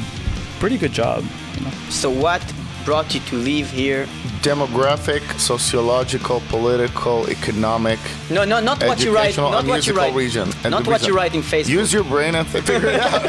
pretty 0.58 0.78
good 0.78 0.92
job. 0.92 1.24
You 1.56 1.64
know? 1.64 1.70
So 1.90 2.10
what 2.10 2.42
brought 2.88 3.14
you 3.14 3.20
to 3.30 3.36
live 3.36 3.68
here? 3.70 4.06
Demographic, 4.52 5.20
sociological, 5.38 6.40
political, 6.48 7.28
economic, 7.28 7.98
No, 8.30 8.44
no, 8.52 8.60
not 8.60 8.78
what 8.88 8.98
you 9.04 9.14
write. 9.14 9.36
Not 9.36 9.66
what 9.66 9.86
you 9.86 9.92
write. 9.92 10.14
region. 10.14 10.46
Not 10.64 10.84
the 10.84 10.90
what 10.92 11.02
you 11.06 11.14
write 11.18 11.34
in 11.34 11.42
Facebook. 11.42 11.68
Use 11.80 11.92
your 11.92 12.04
brain 12.04 12.34
and 12.34 12.46
figure 12.54 12.88
it 12.94 13.00
out. 13.00 13.22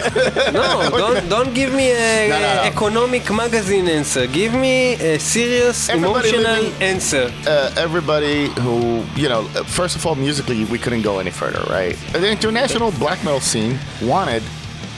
No, 0.59 0.67
don't, 1.03 1.19
don't 1.35 1.53
give 1.53 1.71
me 1.73 1.87
a, 1.91 2.29
No, 2.29 2.39
no, 2.39 2.55
no. 2.55 2.61
economic 2.73 3.23
magazine 3.43 3.87
answer. 3.89 4.27
Give 4.27 4.53
me 4.53 4.93
a 4.93 5.19
serious, 5.19 5.89
Everybody 5.89 6.29
emotional 6.29 6.63
living- 6.63 6.81
answer. 6.91 7.23
uh, 7.45 7.85
everybody 7.85 8.47
who, 8.63 9.03
you 9.21 9.27
know, 9.33 9.41
uh, 9.55 9.63
first 9.79 9.95
of 9.97 10.05
all, 10.05 10.15
musically, 10.15 10.63
we 10.73 10.77
couldn't 10.83 11.01
go 11.01 11.19
any 11.19 11.31
further, 11.31 11.63
right? 11.69 11.95
The 12.13 12.29
international 12.37 12.91
black 13.03 13.19
metal 13.25 13.41
scene 13.41 13.77
wanted 14.01 14.41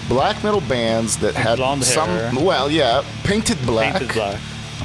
black 0.08 0.44
metal 0.44 0.62
bands 0.76 1.18
that 1.24 1.34
had 1.36 1.56
Blonde 1.58 1.84
some, 1.84 2.10
hair. 2.10 2.32
well, 2.50 2.70
yeah, 2.70 3.02
painted 3.24 3.58
black, 3.66 3.94
Painted 3.94 4.14
black. 4.14 4.40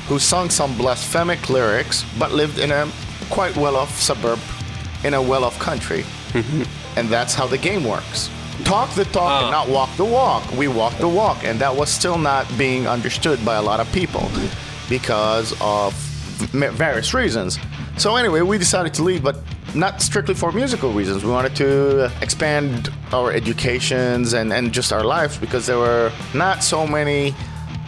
Who 0.08 0.18
sung 0.18 0.50
some 0.50 0.76
blasphemic 0.76 1.48
lyrics, 1.50 2.04
but 2.18 2.32
lived 2.32 2.58
in 2.58 2.70
a 2.70 2.88
quite 3.30 3.56
well-off 3.56 4.00
suburb 4.00 4.38
in 5.04 5.14
a 5.14 5.22
well-off 5.22 5.58
country, 5.58 6.04
and 6.96 7.08
that's 7.08 7.34
how 7.34 7.46
the 7.46 7.58
game 7.58 7.84
works. 7.84 8.30
Talk 8.64 8.90
the 8.94 9.04
talk 9.06 9.30
Ah. 9.30 9.42
and 9.42 9.50
not 9.50 9.68
walk 9.68 9.90
the 9.96 10.04
walk. 10.04 10.42
We 10.52 10.68
walk 10.68 10.94
the 10.98 11.08
walk, 11.08 11.44
and 11.44 11.58
that 11.60 11.74
was 11.76 11.90
still 11.90 12.18
not 12.18 12.46
being 12.56 12.86
understood 12.88 13.44
by 13.44 13.56
a 13.56 13.62
lot 13.62 13.80
of 13.80 13.90
people 13.92 14.30
because 14.88 15.54
of 15.60 15.92
various 16.52 17.12
reasons. 17.14 17.58
So 17.98 18.16
anyway, 18.16 18.40
we 18.42 18.58
decided 18.58 18.94
to 18.94 19.02
leave, 19.02 19.22
but 19.22 19.36
not 19.74 20.00
strictly 20.00 20.34
for 20.34 20.52
musical 20.52 20.92
reasons. 20.92 21.24
We 21.24 21.30
wanted 21.30 21.54
to 21.56 22.10
expand 22.22 22.90
our 23.12 23.32
educations 23.32 24.32
and, 24.32 24.52
and 24.52 24.72
just 24.72 24.92
our 24.92 25.04
lives 25.04 25.36
because 25.36 25.66
there 25.66 25.78
were 25.78 26.10
not 26.34 26.62
so 26.62 26.86
many 26.86 27.34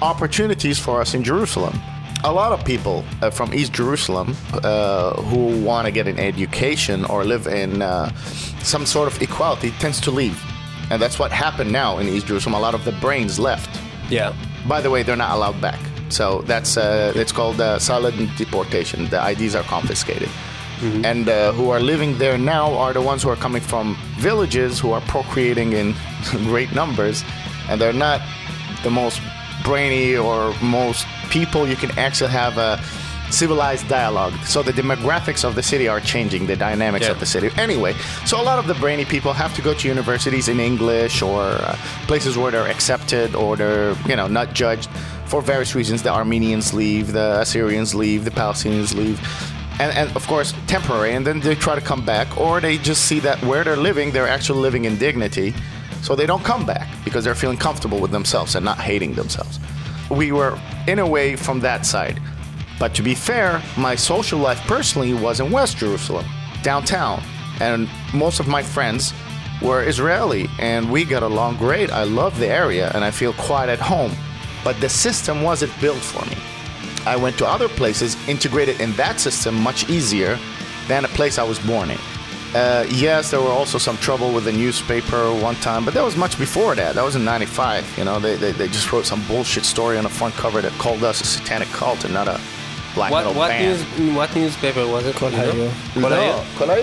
opportunities 0.03 0.79
for 0.79 1.01
us 1.01 1.15
in 1.15 1.23
Jerusalem. 1.25 1.79
A 2.25 2.33
lot 2.33 2.53
of 2.53 2.65
people 2.65 3.05
uh, 3.23 3.31
from 3.31 3.55
East 3.55 3.73
Jerusalem 3.73 4.37
uh, 4.53 5.15
who 5.23 5.65
want 5.65 5.87
to 5.87 5.93
get 5.93 6.09
an 6.09 6.19
education 6.19 7.05
or 7.05 7.25
live 7.25 7.47
in 7.47 7.81
uh, 7.81 8.13
some 8.63 8.87
sort 8.87 9.07
of 9.07 9.23
equality 9.23 9.71
tends 9.79 10.01
to 10.01 10.11
leave. 10.11 10.43
And 10.91 11.01
that's 11.01 11.19
what 11.19 11.31
happened 11.31 11.71
now 11.71 11.99
in 11.99 12.09
East 12.09 12.27
Jerusalem. 12.27 12.55
A 12.55 12.61
lot 12.61 12.75
of 12.75 12.85
the 12.85 12.93
brains 12.93 13.39
left. 13.39 13.71
Yeah. 14.11 14.35
By 14.67 14.81
the 14.81 14.91
way, 14.91 15.03
they're 15.05 15.17
not 15.17 15.37
allowed 15.37 15.61
back. 15.61 15.79
So 16.09 16.43
that's 16.43 16.77
uh, 16.77 17.13
it's 17.15 17.33
called 17.33 17.61
uh, 17.61 17.79
silent 17.79 18.37
deportation. 18.37 19.09
The 19.09 19.21
IDs 19.31 19.55
are 19.55 19.63
confiscated. 19.65 20.31
And 20.81 21.29
uh, 21.29 21.51
who 21.53 21.71
are 21.71 21.81
living 21.81 22.19
there 22.19 22.39
now 22.39 22.73
are 22.75 22.93
the 22.93 23.03
ones 23.03 23.25
who 23.25 23.31
are 23.31 23.37
coming 23.37 23.61
from 23.61 23.97
villages 24.19 24.79
who 24.79 24.93
are 24.93 25.01
procreating 25.03 25.73
in 25.73 25.93
great 26.45 26.73
numbers, 26.73 27.25
and 27.69 27.81
they're 27.81 27.93
not 27.93 28.21
the 28.85 28.91
most 28.91 29.21
brainy 29.69 30.17
or 30.17 30.39
most 30.63 31.07
people 31.31 31.61
you 31.73 31.77
can 31.77 31.91
actually 31.99 32.31
have 32.43 32.55
a 32.59 32.81
civilized 33.31 33.87
dialogue. 33.89 34.33
So 34.45 34.63
the 34.63 34.73
demographics 34.83 35.45
of 35.49 35.53
the 35.55 35.63
city 35.63 35.87
are 35.95 36.01
changing, 36.01 36.47
the 36.47 36.57
dynamics 36.57 37.05
Yeah. 37.07 37.13
of 37.15 37.19
the 37.21 37.27
city. 37.35 37.49
Anyway, 37.67 37.93
so 38.25 38.35
a 38.41 38.45
lot 38.51 38.59
of 38.63 38.67
the 38.67 38.75
brainy 38.83 39.05
people 39.05 39.33
have 39.35 39.53
to 39.57 39.63
go 39.69 39.73
to 39.81 39.85
universities 39.97 40.47
in 40.49 40.59
English 40.61 41.21
or 41.21 41.43
uh, 41.43 41.77
places 42.11 42.33
where 42.41 42.51
they're 42.55 42.71
accepted 42.77 43.35
or 43.35 43.51
they're, 43.61 43.93
you 44.11 44.17
know, 44.17 44.29
not 44.39 44.49
judged 44.63 44.89
for 45.27 45.43
various 45.43 45.75
reasons. 45.75 45.99
The 46.03 46.15
Armenians 46.23 46.73
leave, 46.73 47.13
the 47.13 47.29
Assyrians 47.45 47.95
leave, 47.95 48.21
the 48.25 48.31
Palestinians 48.45 48.95
leave. 48.95 49.19
And, 49.83 49.91
and 50.01 50.09
of 50.17 50.25
course, 50.27 50.49
temporary, 50.67 51.13
and 51.17 51.25
then 51.27 51.39
they 51.41 51.55
try 51.55 51.75
to 51.81 51.85
come 51.91 52.03
back, 52.15 52.27
or 52.45 52.61
they 52.61 52.79
just 52.91 53.03
see 53.05 53.21
that 53.21 53.39
where 53.49 53.63
they're 53.63 53.83
living, 53.91 54.07
they're 54.15 54.33
actually 54.37 54.61
living 54.69 54.87
in 54.87 54.97
dignity, 54.97 55.49
so 56.03 56.15
they 56.15 56.27
don't 56.27 56.45
come 56.45 56.65
back 56.65 56.89
because 57.05 57.25
they're 57.25 57.35
feeling 57.35 57.57
comfortable 57.57 58.01
with 58.01 58.11
themselves 58.11 58.55
and 58.55 58.65
not 58.65 58.79
hating 58.79 59.15
themselves. 59.15 59.59
We 60.11 60.33
were, 60.33 60.59
in 60.87 60.99
a 60.99 61.07
way, 61.07 61.37
from 61.37 61.61
that 61.61 61.85
side. 61.85 62.21
But 62.79 62.95
to 62.95 63.03
be 63.03 63.15
fair, 63.15 63.63
my 63.77 63.95
social 63.95 64.39
life 64.39 64.61
personally 64.67 65.13
was 65.13 65.41
in 65.41 65.51
West 65.51 65.79
Jerusalem, 65.79 66.25
downtown, 66.63 67.23
and 67.61 67.89
most 68.15 68.41
of 68.41 68.47
my 68.47 68.63
friends 68.63 69.13
were 69.61 69.83
Israeli, 69.83 70.49
and 70.59 70.91
we 70.91 71.05
got 71.05 71.23
along 71.23 71.57
great. 71.57 71.91
I 71.91 72.05
love 72.05 72.39
the 72.39 72.47
area, 72.47 72.91
and 72.95 73.05
I 73.05 73.11
feel 73.11 73.33
quite 73.33 73.69
at 73.69 73.81
home. 73.81 74.13
But 74.63 74.81
the 74.81 74.89
system 74.89 75.43
wasn't 75.43 75.73
built 75.81 75.99
for 75.99 76.25
me. 76.27 76.37
I 77.07 77.17
went 77.17 77.39
to 77.39 77.47
other 77.47 77.69
places 77.69 78.17
integrated 78.29 78.81
in 78.81 78.93
that 78.93 79.19
system 79.19 79.55
much 79.55 79.89
easier 79.89 80.39
than 80.87 81.05
a 81.05 81.09
place 81.09 81.39
I 81.39 81.43
was 81.43 81.59
born 81.59 81.91
in. 81.91 81.99
Uh, 82.55 82.87
yes, 82.89 83.31
there 83.31 83.41
were 83.41 83.51
also 83.51 83.77
some 83.77 83.97
trouble 83.99 84.33
with 84.33 84.45
the 84.45 84.53
newspaper 84.53 85.33
one 85.35 85.55
time, 85.57 85.85
but 85.85 85.93
that 85.93 86.03
was 86.03 86.17
much 86.17 86.39
before 86.39 86.75
that. 86.75 86.95
That 86.95 87.05
was 87.05 87.15
in 87.15 87.25
'95. 87.25 87.99
You 87.99 88.05
know, 88.05 88.19
they, 88.19 88.37
they, 88.37 88.53
they, 88.53 88.69
just 88.69 88.91
wrote 88.91 89.05
some 89.05 89.23
bullshit 89.27 89.65
story 89.65 89.99
on 89.99 90.05
the 90.05 90.11
front 90.11 90.35
cover 90.35 90.63
that 90.63 90.73
called 90.73 91.05
us 91.05 91.21
a 91.21 91.27
satanic 91.27 91.69
cult 91.69 92.05
and 92.05 92.15
not 92.15 92.27
a 92.27 92.41
black 92.95 93.13
what, 93.13 93.25
metal 93.25 93.39
what 93.39 93.49
band. 93.49 93.99
News, 93.99 94.17
what 94.17 94.35
newspaper 94.35 94.87
was 94.87 95.07
it? 95.07 95.15
Kol 95.17 95.31
No, 95.31 95.71
Kol 96.65 96.73
or 96.73 96.83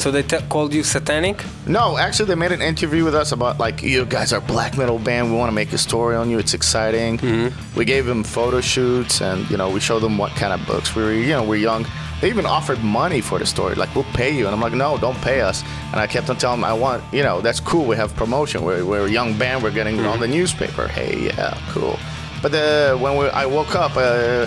So 0.00 0.10
they 0.10 0.22
t- 0.22 0.38
called 0.48 0.72
you 0.72 0.82
satanic? 0.82 1.44
No, 1.66 1.98
actually, 1.98 2.26
they 2.26 2.34
made 2.34 2.52
an 2.52 2.62
interview 2.62 3.04
with 3.04 3.14
us 3.14 3.32
about 3.32 3.58
like, 3.58 3.82
you 3.82 4.06
guys 4.06 4.32
are 4.32 4.40
black 4.40 4.78
metal 4.78 4.98
band. 4.98 5.30
We 5.30 5.36
want 5.36 5.50
to 5.50 5.54
make 5.54 5.72
a 5.72 5.78
story 5.78 6.16
on 6.16 6.30
you. 6.30 6.38
It's 6.38 6.54
exciting. 6.54 7.18
Mm-hmm. 7.18 7.78
We 7.78 7.84
gave 7.84 8.06
them 8.06 8.24
photo 8.24 8.60
shoots, 8.60 9.20
and 9.20 9.48
you 9.50 9.56
know, 9.56 9.70
we 9.70 9.80
showed 9.80 10.00
them 10.00 10.18
what 10.18 10.32
kind 10.32 10.52
of 10.52 10.66
books 10.66 10.96
we 10.96 11.02
were. 11.02 11.12
You 11.12 11.28
know, 11.28 11.44
we're 11.44 11.56
young 11.56 11.84
they 12.20 12.28
even 12.28 12.46
offered 12.46 12.82
money 12.82 13.20
for 13.20 13.38
the 13.38 13.46
story, 13.46 13.74
like 13.74 13.94
we'll 13.94 14.12
pay 14.12 14.36
you. 14.36 14.46
And 14.46 14.54
I'm 14.54 14.60
like, 14.60 14.74
no, 14.74 14.98
don't 14.98 15.20
pay 15.22 15.40
us. 15.40 15.62
And 15.92 15.96
I 15.96 16.06
kept 16.06 16.28
on 16.28 16.36
telling 16.36 16.60
them, 16.60 16.70
I 16.70 16.72
want, 16.74 17.02
you 17.12 17.22
know, 17.22 17.40
that's 17.40 17.60
cool. 17.60 17.86
We 17.86 17.96
have 17.96 18.14
promotion. 18.14 18.62
We're, 18.62 18.84
we're 18.84 19.06
a 19.06 19.10
young 19.10 19.38
band. 19.38 19.62
We're 19.62 19.70
getting 19.70 20.00
on 20.00 20.20
the 20.20 20.28
newspaper. 20.28 20.86
Hey, 20.86 21.26
yeah, 21.26 21.58
cool. 21.70 21.98
But 22.42 22.54
uh, 22.54 22.96
when 22.98 23.16
we, 23.16 23.28
I 23.28 23.46
woke 23.46 23.74
up. 23.74 23.92
Uh, 23.96 24.46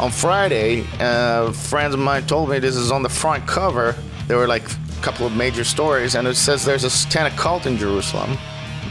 on 0.00 0.10
Friday, 0.10 0.86
uh, 0.98 1.52
friends 1.52 1.92
of 1.92 2.00
mine 2.00 2.26
told 2.26 2.48
me 2.48 2.58
this 2.58 2.74
is 2.74 2.90
on 2.90 3.02
the 3.02 3.08
front 3.08 3.46
cover. 3.46 3.94
There 4.28 4.38
were 4.38 4.46
like 4.46 4.70
a 4.70 5.02
couple 5.02 5.26
of 5.26 5.36
major 5.36 5.62
stories, 5.62 6.14
and 6.14 6.26
it 6.26 6.36
says 6.36 6.64
there's 6.64 6.84
a 6.84 6.90
satanic 6.90 7.34
cult 7.34 7.66
in 7.66 7.76
Jerusalem. 7.76 8.38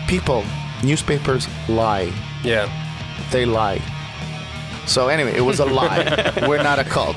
People, 0.08 0.44
newspapers 0.84 1.48
lie. 1.68 2.14
Yeah. 2.44 2.70
They 3.32 3.46
lie. 3.46 3.82
So 4.90 5.08
anyway, 5.08 5.36
it 5.38 5.42
was 5.42 5.60
a 5.60 5.66
lie. 5.66 6.34
We're 6.48 6.64
not 6.64 6.80
a 6.80 6.84
cult. 6.84 7.16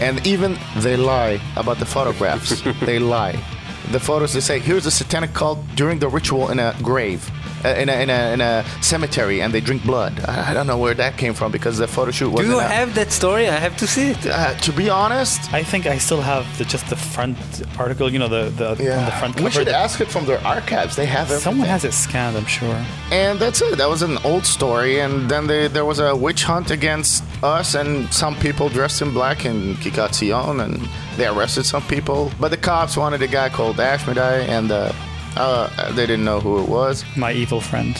And 0.00 0.24
even 0.26 0.58
they 0.78 0.96
lie 0.96 1.40
about 1.56 1.78
the 1.78 1.86
photographs. 1.86 2.60
they 2.82 2.98
lie. 2.98 3.42
The 3.90 4.00
photos 4.00 4.34
they 4.34 4.40
say 4.40 4.58
here's 4.58 4.84
a 4.84 4.90
satanic 4.90 5.32
cult 5.32 5.58
during 5.76 5.98
the 5.98 6.08
ritual 6.08 6.50
in 6.50 6.58
a 6.58 6.74
grave, 6.82 7.30
in, 7.64 7.88
a, 7.88 8.02
in, 8.02 8.10
a, 8.10 8.32
in 8.34 8.40
a 8.40 8.64
cemetery, 8.82 9.40
and 9.42 9.52
they 9.52 9.60
drink 9.60 9.84
blood. 9.84 10.20
I, 10.26 10.50
I 10.50 10.54
don't 10.54 10.66
know 10.66 10.78
where 10.78 10.94
that 10.94 11.16
came 11.16 11.34
from 11.34 11.52
because 11.52 11.78
the 11.78 11.88
photo 11.88 12.10
shoot 12.10 12.26
Do 12.26 12.30
wasn't. 12.32 12.48
you 12.54 12.60
out. 12.60 12.70
have 12.70 12.94
that 12.94 13.12
story? 13.12 13.48
I 13.48 13.56
have 13.56 13.76
to 13.78 13.86
see 13.86 14.10
it. 14.10 14.26
Uh, 14.26 14.54
to 14.54 14.72
be 14.72 14.88
honest, 14.90 15.52
I 15.52 15.62
think 15.62 15.86
I 15.86 15.98
still 15.98 16.20
have 16.20 16.44
the, 16.58 16.64
just 16.64 16.88
the 16.88 16.96
front 16.96 17.36
article, 17.78 18.12
you 18.12 18.18
know, 18.18 18.28
the 18.28 18.50
the, 18.50 18.68
on 18.70 19.04
the 19.04 19.10
front 19.12 19.34
cover. 19.36 19.44
we 19.44 19.50
should 19.50 19.68
ask 19.68 20.00
it 20.00 20.08
from 20.08 20.26
their 20.26 20.40
archives. 20.46 20.96
They 20.96 21.06
have 21.06 21.30
it. 21.30 21.40
Someone 21.40 21.68
has 21.68 21.84
it 21.84 21.92
scanned, 21.92 22.36
I'm 22.36 22.46
sure. 22.46 22.84
and 23.10 23.38
that's 23.38 23.60
it. 23.62 23.78
That 23.78 23.88
was 23.88 24.02
an 24.02 24.18
old 24.24 24.44
story. 24.46 25.00
And 25.00 25.28
then 25.30 25.46
they, 25.46 25.68
there 25.68 25.84
was 25.84 25.98
a 25.98 26.14
witch 26.14 26.44
hunt 26.44 26.70
against 26.70 27.24
us 27.42 27.74
and 27.74 28.12
some 28.12 28.34
people 28.36 28.68
dressed 28.68 29.02
in 29.02 29.12
black 29.12 29.44
in 29.44 29.74
Kikatzion, 29.76 30.62
and 30.64 30.88
they 31.16 31.26
arrested 31.26 31.64
some 31.64 31.82
people. 31.82 32.30
But 32.40 32.48
the 32.50 32.56
cops 32.56 32.96
wanted 32.96 33.22
a 33.22 33.26
guy 33.28 33.48
called 33.48 33.76
Ashmedai, 33.76 34.46
and 34.48 34.70
uh, 34.70 34.92
uh, 35.36 35.92
they 35.92 36.06
didn't 36.06 36.24
know 36.24 36.40
who 36.40 36.62
it 36.62 36.68
was. 36.68 37.04
My 37.16 37.32
evil 37.32 37.60
friend. 37.60 37.96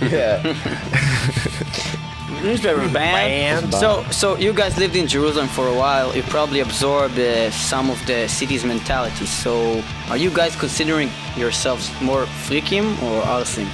Yeah. 0.00 0.42
newspaper 2.42 2.88
band. 2.92 3.74
So, 3.74 4.04
so 4.10 4.36
you 4.36 4.52
guys 4.52 4.78
lived 4.78 4.96
in 4.96 5.06
Jerusalem 5.06 5.48
for 5.48 5.66
a 5.68 5.74
while. 5.74 6.14
You 6.14 6.22
probably 6.24 6.60
absorbed 6.60 7.18
uh, 7.18 7.50
some 7.50 7.90
of 7.90 8.04
the 8.06 8.28
city's 8.28 8.64
mentality. 8.64 9.26
So, 9.26 9.82
are 10.10 10.16
you 10.16 10.30
guys 10.30 10.56
considering 10.56 11.10
yourselves 11.36 11.90
more 12.00 12.24
frikim 12.46 12.86
or 13.02 13.22
arsim? 13.22 13.66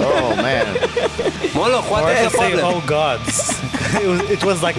Oh 0.00 0.34
man. 0.36 0.66
Moloch, 1.54 1.88
what 1.90 2.04
Or 2.04 2.10
is 2.10 2.32
the 2.32 2.38
say, 2.38 2.52
problem? 2.52 2.82
oh 2.82 2.86
gods. 2.86 3.50
it, 4.02 4.08
was, 4.08 4.20
it 4.30 4.44
was 4.44 4.62
like 4.62 4.76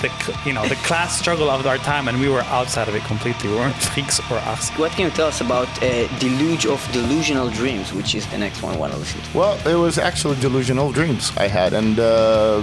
the 0.00 0.10
you 0.44 0.52
know 0.52 0.66
the 0.66 0.76
class 0.76 1.18
struggle 1.18 1.50
of 1.50 1.66
our 1.66 1.78
time, 1.78 2.08
and 2.08 2.20
we 2.20 2.28
were 2.28 2.42
outside 2.42 2.88
of 2.88 2.94
it 2.94 3.02
completely. 3.04 3.50
We 3.50 3.56
weren't 3.56 3.74
freaks 3.74 4.18
or 4.30 4.38
us. 4.38 4.70
What 4.70 4.92
can 4.92 5.04
you 5.06 5.10
tell 5.10 5.28
us 5.28 5.40
about 5.40 5.68
uh, 5.82 6.06
Deluge 6.18 6.66
of 6.66 6.80
Delusional 6.92 7.50
Dreams, 7.50 7.92
which 7.92 8.14
is 8.14 8.26
the 8.28 8.38
next 8.38 8.62
one 8.62 8.74
I 8.74 8.78
want 8.78 8.92
to 8.92 8.98
listen 8.98 9.20
to? 9.20 9.38
Well, 9.38 9.54
it 9.66 9.76
was 9.76 9.98
actually 9.98 10.36
delusional 10.40 10.92
dreams 10.92 11.32
I 11.36 11.48
had, 11.48 11.72
and 11.72 11.98
uh, 11.98 12.60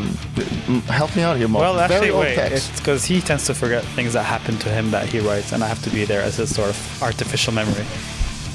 help 0.88 1.16
me 1.16 1.24
out 1.24 1.38
here, 1.38 1.48
Mark. 1.48 1.62
Well, 1.62 1.80
actually, 1.80 2.12
old 2.12 2.22
wait. 2.22 2.38
It's 2.38 2.70
because 2.78 3.06
he 3.06 3.22
tends 3.22 3.46
to 3.46 3.54
forget 3.54 3.84
things 3.96 4.14
that 4.14 4.24
happen 4.24 4.58
to 4.60 4.70
him 4.70 4.92
that 4.92 5.08
he 5.08 5.20
writes, 5.20 5.52
and 5.54 5.64
I 5.64 5.68
have 5.68 5.84
to 5.84 5.90
be 5.90 6.06
there 6.06 6.22
as 6.22 6.38
his 6.38 6.54
sort 6.56 6.70
of 6.70 7.04
artificial 7.04 7.54
memory. 7.54 7.86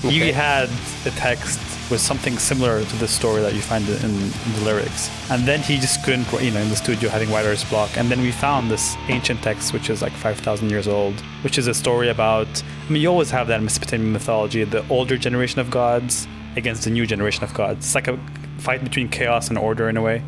Okay. 0.05 0.11
He 0.11 0.33
had 0.33 0.68
a 1.07 1.11
text 1.11 1.61
with 1.90 2.01
something 2.01 2.38
similar 2.38 2.85
to 2.85 2.97
the 2.97 3.09
story 3.09 3.42
that 3.42 3.55
you 3.55 3.61
find 3.61 3.88
in, 3.88 4.14
in 4.14 4.53
the 4.55 4.64
lyrics, 4.64 5.11
and 5.31 5.47
then 5.47 5.61
he 5.61 5.79
just 5.79 6.03
couldn't, 6.05 6.31
you 6.40 6.51
know, 6.51 6.61
in 6.61 6.68
the 6.68 6.77
studio 6.77 7.11
having 7.11 7.31
writer's 7.31 7.64
block. 7.64 7.97
And 7.97 8.11
then 8.11 8.21
we 8.21 8.33
found 8.33 8.71
this 8.71 8.97
ancient 9.09 9.42
text, 9.42 9.73
which 9.73 9.90
is 9.90 10.03
like 10.03 10.12
5,000 10.12 10.71
years 10.71 10.88
old, 10.88 11.14
which 11.42 11.59
is 11.59 11.66
a 11.66 11.75
story 11.75 12.09
about. 12.09 12.49
I 12.87 12.92
mean, 12.92 13.03
you 13.03 13.09
always 13.09 13.31
have 13.31 13.47
that 13.49 13.59
in 13.59 13.64
Mesopotamian 13.64 14.12
mythology: 14.12 14.64
the 14.64 14.87
older 14.88 15.16
generation 15.16 15.61
of 15.61 15.71
gods 15.71 16.27
against 16.57 16.85
the 16.85 16.90
new 16.90 17.07
generation 17.07 17.45
of 17.45 17.55
gods. 17.55 17.87
It's 17.87 17.95
like 17.95 18.09
a 18.09 18.18
fight 18.59 18.83
between 18.85 19.09
chaos 19.09 19.49
and 19.49 19.59
order 19.59 19.88
in 19.88 19.97
a 19.97 20.03
way. 20.03 20.23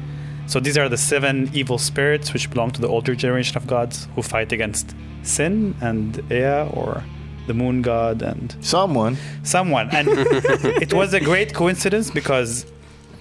So 0.47 0.61
these 0.61 0.77
are 0.77 0.89
the 0.89 0.99
seven 0.99 1.51
evil 1.55 1.79
spirits 1.79 2.33
which 2.33 2.51
belong 2.51 2.71
to 2.73 2.81
the 2.81 2.89
older 2.89 3.15
generation 3.15 3.57
of 3.57 3.67
gods 3.67 4.09
who 4.15 4.23
fight 4.23 4.53
against 4.53 4.95
sin 5.23 5.75
and 5.81 6.21
Ea 6.31 6.69
or 6.71 7.03
the 7.47 7.55
moon 7.55 7.83
god 7.83 8.23
and 8.23 8.55
Someone. 8.61 9.17
someone. 9.43 9.89
And 9.93 10.09
it 10.83 10.93
was 10.95 11.13
a 11.15 11.21
great 11.21 11.55
coincidence 11.55 12.11
because 12.11 12.67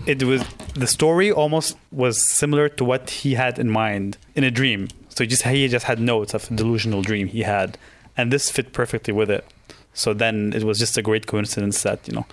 it 0.05 0.23
was 0.23 0.43
the 0.75 0.88
story 0.88 1.31
almost 1.31 1.77
was 1.91 2.21
similar 2.29 2.67
to 2.69 2.83
what 2.86 3.09
he 3.09 3.36
had 3.36 3.59
in 3.59 3.69
mind 3.69 4.17
in 4.36 4.43
a 4.43 4.51
dream. 4.51 4.88
So 5.09 5.23
he 5.23 5.27
just 5.27 5.43
he 5.43 5.67
just 5.67 5.86
had 5.86 5.99
notes 5.99 6.33
of 6.33 6.49
a 6.49 6.53
delusional 6.55 7.01
dream 7.01 7.27
he 7.27 7.43
had, 7.43 7.77
and 8.17 8.31
this 8.33 8.49
fit 8.49 8.73
perfectly 8.73 9.13
with 9.13 9.29
it. 9.29 9.45
So 9.93 10.13
then 10.13 10.53
it 10.55 10.63
was 10.63 10.79
just 10.79 10.97
a 10.97 11.01
great 11.03 11.27
coincidence 11.27 11.83
that 11.83 12.07
you 12.07 12.15
know, 12.15 12.25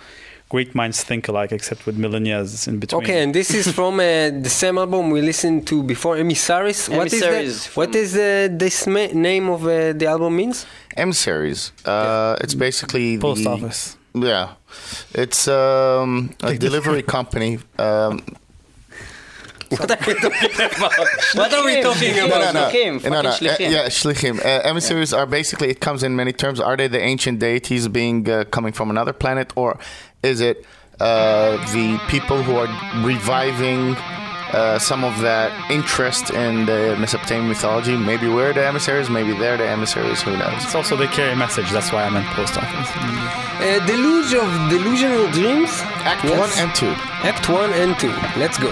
great 0.53 0.71
minds 0.81 0.97
think 1.09 1.27
alike, 1.31 1.51
except 1.55 1.81
with 1.87 1.97
millennia 1.97 2.39
in 2.67 2.75
between. 2.79 3.03
Okay, 3.03 3.19
and 3.23 3.31
this 3.33 3.49
is 3.59 3.65
from 3.77 3.93
uh, 3.99 4.03
the 4.47 4.49
same 4.63 4.77
album 4.83 5.03
we 5.15 5.21
listened 5.31 5.59
to 5.71 5.75
before, 5.93 6.13
Emissaries. 6.25 6.81
What 6.89 7.07
is 7.07 7.13
Emissaries 7.13 7.57
that? 7.65 7.77
What 7.79 7.91
from- 7.91 8.01
is 8.03 8.09
uh, 8.15 8.23
this 8.63 8.85
ma- 8.95 9.13
name 9.29 9.45
of 9.55 9.61
uh, 9.63 9.93
the 9.99 10.07
album 10.13 10.31
means? 10.41 10.65
emissaries. 10.97 11.71
Uh, 11.85 12.35
It's 12.43 12.55
basically 12.67 13.17
Post 13.17 13.43
the, 13.43 13.49
office. 13.49 13.81
Yeah, 14.13 14.47
it's 15.23 15.47
um, 15.47 16.11
a 16.43 16.53
delivery 16.67 17.01
company. 17.17 17.51
Um, 17.79 18.19
What 19.77 19.89
are 19.91 20.05
we 20.07 20.13
talking 20.19 20.55
about? 20.77 20.91
what 21.35 21.53
are 21.53 21.65
we 21.65 21.81
talking 21.81 22.15
No, 22.15 22.25
about? 22.27 22.53
no, 22.53 22.61
no. 22.61 22.69
Shlichim, 22.69 23.03
no, 23.09 23.21
no. 23.21 23.29
shlichim. 23.29 23.67
Uh, 23.67 23.69
yeah, 23.69 23.85
shlichim. 23.87 24.39
Uh, 24.39 24.47
emissaries 24.69 25.13
are 25.13 25.25
basically. 25.25 25.69
It 25.69 25.79
comes 25.79 26.03
in 26.03 26.15
many 26.15 26.33
terms. 26.33 26.59
Are 26.59 26.75
they 26.75 26.87
the 26.87 26.99
ancient 26.99 27.39
deities 27.39 27.87
being 27.87 28.29
uh, 28.29 28.43
coming 28.51 28.73
from 28.73 28.89
another 28.89 29.13
planet, 29.13 29.53
or 29.55 29.79
is 30.23 30.41
it 30.41 30.65
uh, 30.99 31.57
the 31.73 31.99
people 32.09 32.43
who 32.43 32.55
are 32.57 32.67
reviving? 33.05 33.95
Uh, 34.53 34.77
some 34.77 35.05
of 35.05 35.17
that 35.21 35.49
interest 35.71 36.29
in 36.29 36.65
the 36.65 36.97
Mesopotamian 36.99 37.47
mythology. 37.47 37.95
Maybe 37.95 38.27
we're 38.27 38.51
the 38.51 38.67
emissaries, 38.67 39.09
maybe 39.09 39.31
they're 39.31 39.55
the 39.55 39.65
emissaries. 39.65 40.21
Who 40.23 40.35
knows? 40.35 40.65
It's 40.65 40.75
also 40.75 40.97
they 40.97 41.07
carry 41.07 41.31
a 41.31 41.37
message. 41.37 41.71
That's 41.71 41.89
why 41.93 42.03
I 42.03 42.09
meant 42.09 42.25
post 42.35 42.57
office. 42.57 42.89
Uh, 42.97 43.79
Deluge 43.87 44.33
of 44.33 44.69
Delusional 44.69 45.31
Dreams? 45.31 45.69
Act 46.03 46.25
Yes. 46.25 46.37
one 46.37 46.51
and 46.59 46.75
two. 46.75 46.91
Act 47.23 47.47
1 47.47 47.71
and 47.71 47.97
2. 47.97 48.07
Let's 48.37 48.57
go. 48.57 48.67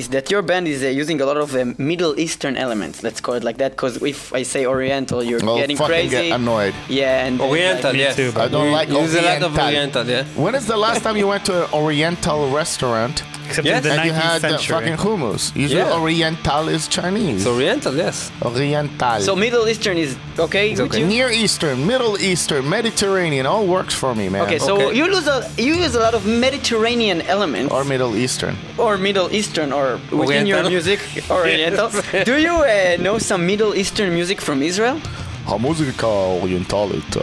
Is 0.00 0.08
that 0.10 0.30
your 0.30 0.42
band 0.42 0.68
is 0.68 0.82
uh, 0.82 0.86
using 0.88 1.20
a 1.20 1.26
lot 1.26 1.36
of 1.36 1.54
uh, 1.54 1.64
Middle 1.78 2.18
Eastern 2.18 2.56
elements. 2.56 3.02
Let's 3.02 3.20
call 3.20 3.34
it 3.34 3.44
like 3.44 3.58
that, 3.58 3.72
because 3.72 4.02
if 4.02 4.32
I 4.32 4.42
say 4.44 4.66
Oriental, 4.66 5.22
you're 5.22 5.44
I'll 5.44 5.56
getting 5.56 5.76
fucking 5.76 5.92
crazy. 6.10 6.28
get 6.28 6.40
annoyed. 6.40 6.74
Yeah, 6.88 7.26
and 7.26 7.40
uh, 7.40 7.48
Oriental, 7.48 7.90
like- 7.90 7.98
yes. 7.98 8.16
too, 8.16 8.32
but 8.32 8.42
I 8.42 8.48
don't 8.48 8.66
We 8.66 8.70
like 8.72 8.88
use 8.88 9.14
a 9.14 9.22
lot 9.22 9.42
of 9.42 9.52
Oriental. 9.58 10.02
Oriental, 10.02 10.06
yeah. 10.08 10.24
When 10.42 10.54
is 10.54 10.66
the 10.66 10.76
last 10.76 11.02
time 11.02 11.16
you 11.16 11.26
went 11.26 11.44
to 11.46 11.64
an 11.64 11.72
Oriental 11.72 12.50
restaurant 12.50 13.22
Except 13.48 13.66
yes. 13.66 13.76
in 13.78 13.82
the 13.84 13.90
and 13.92 14.00
19th 14.00 14.06
you 14.06 14.12
had 14.12 14.40
century. 14.40 14.74
fucking 14.74 14.98
hummus. 15.04 15.42
You 15.56 15.66
yeah. 15.68 16.00
Oriental 16.00 16.68
is 16.68 16.82
Chinese. 16.88 17.40
It's 17.40 17.46
Oriental, 17.46 17.94
yes. 18.04 18.16
Oriental. 18.42 19.20
So 19.20 19.34
Middle 19.34 19.66
Eastern 19.68 19.96
is 19.96 20.16
okay, 20.38 20.72
it's 20.72 20.80
okay. 20.80 21.04
Near 21.04 21.30
Eastern, 21.30 21.86
Middle 21.86 22.16
Eastern, 22.18 22.68
Mediterranean, 22.68 23.46
all 23.46 23.66
works 23.66 23.94
for 23.94 24.14
me, 24.14 24.28
man. 24.28 24.42
Okay, 24.42 24.58
so 24.58 24.74
okay. 24.74 24.96
you 24.98 25.06
lose 25.14 25.26
a 25.26 25.38
you 25.56 25.74
use 25.84 25.94
a 25.94 26.02
lot 26.06 26.14
of 26.14 26.22
Mediterranean 26.26 27.18
elements. 27.22 27.72
Or 27.72 27.84
Middle 27.84 28.14
Eastern. 28.16 28.54
Or 28.76 28.92
Middle 29.08 29.28
Eastern, 29.38 29.72
or 29.72 29.86
within 30.10 30.20
Oriental. 30.20 30.48
your 30.48 30.62
music, 30.74 31.00
Oriental. 31.30 31.88
Do 32.30 32.34
you 32.46 32.54
uh, 32.62 32.96
know 33.00 33.16
some 33.18 33.46
Middle 33.46 33.72
Eastern 33.74 34.10
music 34.18 34.40
from 34.40 34.62
Israel? 34.62 35.00
המוזיקה 35.48 36.06
האוריינטלית, 36.06 37.16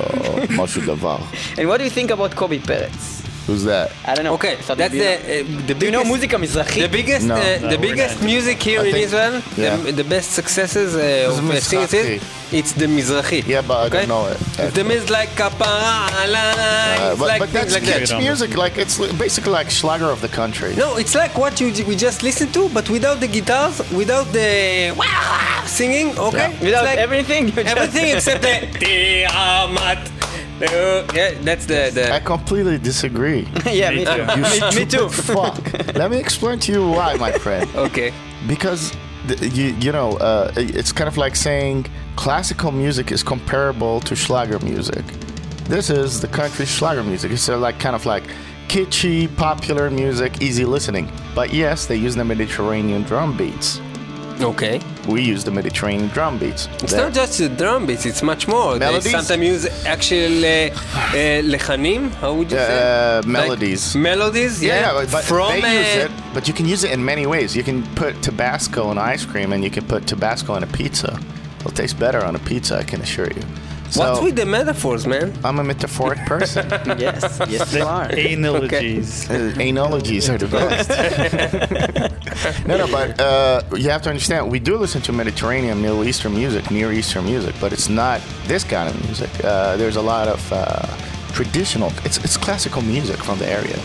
משהו 0.58 0.82
דבר. 0.82 1.18
And 1.58 1.68
what 1.68 1.78
do 1.78 1.84
you 1.84 1.92
think 1.92 2.10
about 2.12 2.36
Kobi 2.36 2.60
Peretz? 2.60 3.25
Who's 3.48 3.64
that? 3.66 3.92
I 4.06 4.16
don't 4.16 4.26
know. 4.26 4.34
Okay, 4.34 4.56
so 4.62 4.74
that's 4.76 4.92
the 4.94 4.98
you 4.98 5.44
know. 5.44 5.60
uh, 5.62 5.68
the 5.68 5.74
Do 5.76 5.86
you 5.86 5.92
know 5.92 6.04
biggest 6.04 6.32
Muzika 6.32 6.38
Mizrahi? 6.44 6.82
the 6.82 6.90
biggest 7.00 7.26
No. 7.28 7.36
uh, 7.36 7.44
No, 7.62 7.70
the 7.74 7.78
biggest 7.78 8.16
not. 8.20 8.26
music 8.32 8.58
here 8.64 8.82
I 8.82 8.86
in 8.86 8.92
think- 8.94 9.06
Israel. 9.08 9.36
yeah. 9.58 9.76
The, 9.78 9.92
the 9.92 10.04
best 10.16 10.30
successes 10.40 10.96
uh, 10.96 11.30
of 11.30 11.36
singers 11.62 11.92
Mizrahi. 11.92 12.16
is 12.18 12.24
it's 12.60 12.72
the 12.82 12.86
Mizrahi. 12.98 13.40
Yeah, 13.48 13.62
but 13.70 13.78
I 13.78 13.86
okay? 13.88 14.00
don't 14.06 14.10
know 14.16 14.26
it. 14.34 14.74
The 14.74 14.84
is 14.98 15.10
like 15.10 15.30
kapara, 15.42 15.94
Uh, 16.56 17.12
it's 17.12 17.20
but, 17.20 17.28
like 17.28 17.40
but 17.44 17.50
things 17.50 17.74
that's 17.74 17.74
like 17.76 17.84
that. 17.84 18.02
kitsch 18.02 18.10
don't 18.12 18.22
music. 18.28 18.50
Like 18.64 18.76
it's 18.84 18.96
basically 19.26 19.52
like 19.60 19.70
Schlager 19.70 20.10
of 20.16 20.22
the 20.26 20.32
country. 20.42 20.72
No, 20.76 20.96
it's 21.02 21.16
like 21.16 21.34
what 21.38 21.54
you 21.62 21.68
we 21.90 21.96
just 22.08 22.20
listened 22.24 22.52
to, 22.58 22.70
but 22.78 22.90
without 22.90 23.20
the 23.20 23.28
guitars, 23.28 23.76
without 23.92 24.28
the 24.40 24.52
singing. 25.78 26.08
Okay, 26.18 26.50
Yeah. 26.52 26.64
Without 26.68 26.86
like 26.90 26.98
everything, 27.08 27.44
everything 27.74 28.08
except 28.16 28.42
the 28.44 28.56
Tiamat. 30.68 31.16
Yeah, 31.16 31.32
that's 31.42 31.66
the 31.66 31.92
the. 31.94 32.12
I 32.14 32.20
completely 32.20 32.78
disagree. 32.78 33.48
yeah, 33.66 33.92
me 33.92 34.06
too. 34.06 34.22
You 34.36 34.44
me, 34.44 34.76
me 34.80 34.86
too. 34.86 35.10
fuck. 35.10 35.62
Let 35.96 36.12
me 36.12 36.18
explain 36.18 36.60
to 36.60 36.72
you 36.72 36.88
why, 36.90 37.16
my 37.16 37.32
friend. 37.32 37.70
Okay. 37.76 38.14
Because 38.48 38.92
th- 39.28 39.42
you 39.54 39.76
you 39.80 39.92
know 39.92 40.18
uh, 40.18 40.52
it's 40.56 40.92
kind 40.92 41.08
of 41.08 41.18
like 41.18 41.36
saying 41.36 41.86
classical 42.16 42.72
music 42.72 43.12
is 43.12 43.24
comparable 43.24 44.00
to 44.02 44.16
Schlager 44.16 44.60
music. 44.60 45.04
This 45.68 45.90
is 45.90 46.20
the 46.22 46.28
country 46.28 46.66
Schlager 46.66 47.04
music. 47.04 47.32
It's 47.32 47.50
uh, 47.50 47.58
like 47.58 47.80
kind 47.80 47.96
of 47.96 48.06
like 48.06 48.24
kitschy, 48.68 49.28
popular 49.36 49.90
music, 49.90 50.42
easy 50.42 50.66
listening. 50.66 51.10
But 51.34 51.54
yes, 51.54 51.86
they 51.86 51.96
use 51.96 52.16
the 52.16 52.24
Mediterranean 52.26 53.04
drum 53.04 53.36
beats. 53.38 53.80
Okay. 54.42 54.82
We 55.08 55.22
use 55.22 55.44
the 55.44 55.52
Mediterranean 55.52 56.10
drum 56.10 56.38
beats. 56.38 56.68
It's 56.84 56.92
That- 56.92 57.04
not 57.04 57.14
just 57.14 57.38
the 57.38 57.50
drum 57.50 57.86
beats, 57.86 58.06
it's 58.06 58.22
much 58.22 58.48
more. 58.48 58.78
Melodies? 58.78 59.04
They 59.04 59.12
sometimes 59.12 59.44
use 59.44 59.86
actual 59.86 60.44
uh, 60.44 60.50
uh, 60.50 61.42
lechanim, 61.54 62.12
how 62.16 62.34
would 62.34 62.52
you 62.52 62.58
say? 62.58 62.80
Uh, 62.82 63.18
Like 63.18 63.28
melodies. 63.28 63.96
melodies, 63.96 64.62
yeah. 64.64 64.94
Yeah, 64.94 65.06
but, 65.12 65.24
From 65.24 65.62
they 65.62 65.78
use 65.80 66.06
it, 66.06 66.12
but 66.34 66.48
you 66.48 66.54
can 66.54 66.66
use 66.66 66.84
it 66.84 66.92
in 66.92 67.04
many 67.04 67.26
ways. 67.26 67.56
You 67.56 67.64
can 67.64 67.84
put 67.96 68.22
Tabasco 68.22 68.92
in 68.92 68.98
ice 68.98 69.26
cream, 69.26 69.54
and 69.54 69.64
you 69.64 69.70
can 69.70 69.86
put 69.86 70.06
Tabasco 70.08 70.54
on 70.54 70.64
a 70.64 70.68
pizza. 70.68 71.18
It'll 71.60 71.72
taste 71.72 71.98
better 72.00 72.24
on 72.24 72.36
a 72.36 72.40
pizza, 72.40 72.78
I 72.78 72.84
can 72.84 73.02
assure 73.02 73.28
you. 73.28 73.44
So, 73.90 74.02
What's 74.02 74.22
with 74.24 74.36
the 74.36 74.46
metaphors, 74.46 75.06
man? 75.08 75.34
I'm 75.44 75.60
a 75.60 75.64
metaphoric 75.64 76.20
person. 76.26 76.68
yes, 76.98 77.40
yes, 77.48 77.74
you 77.74 77.84
are. 77.84 78.06
Analogies. 78.12 79.30
Uh, 79.30 79.54
analogies 79.60 80.30
are 80.30 80.38
the 80.38 80.48
best. 80.58 80.90
no, 82.68 82.78
no, 82.78 82.88
but 82.88 83.20
uh, 83.20 83.62
you 83.76 83.90
have 83.90 84.02
to 84.04 84.10
understand, 84.10 84.52
we 84.52 84.60
do 84.60 84.76
listen 84.78 85.02
to 85.04 85.12
Mediterranean, 85.14 85.82
Middle 85.82 86.04
Eastern 86.04 86.34
music, 86.34 86.70
Near 86.72 86.92
Eastern 86.92 87.26
music, 87.26 87.56
but 87.62 87.72
it's 87.72 87.88
not 87.90 88.22
this 88.48 88.64
kind 88.64 88.90
of 88.90 89.02
music. 89.06 89.30
Uh, 89.44 89.78
there's 89.78 89.96
a 89.96 90.02
lot 90.02 90.28
of 90.28 90.52
uh, 90.52 90.88
traditional, 91.34 91.92
it's, 92.04 92.18
it's 92.24 92.38
classical 92.38 92.82
music 92.82 93.18
from 93.18 93.40
the 93.40 93.48
area. 93.48 93.78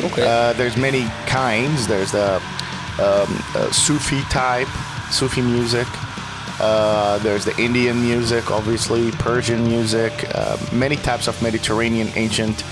Okay. 0.00 0.22
Uh, 0.26 0.52
there's 0.54 0.76
many 0.76 1.04
kinds. 1.26 1.86
There's 1.88 2.12
the 2.12 2.36
um, 3.00 3.42
uh, 3.54 3.70
Sufi 3.72 4.20
type, 4.30 4.68
Sufi 5.10 5.42
music. 5.42 5.86
Uh, 6.60 7.18
there's 7.18 7.44
the 7.44 7.56
Indian 7.60 8.00
music, 8.00 8.50
obviously, 8.50 9.10
Persian 9.12 9.64
music, 9.64 10.12
uh, 10.34 10.56
many 10.72 10.96
types 10.96 11.28
of 11.28 11.40
Mediterranean 11.42 12.08
ancient 12.16 12.64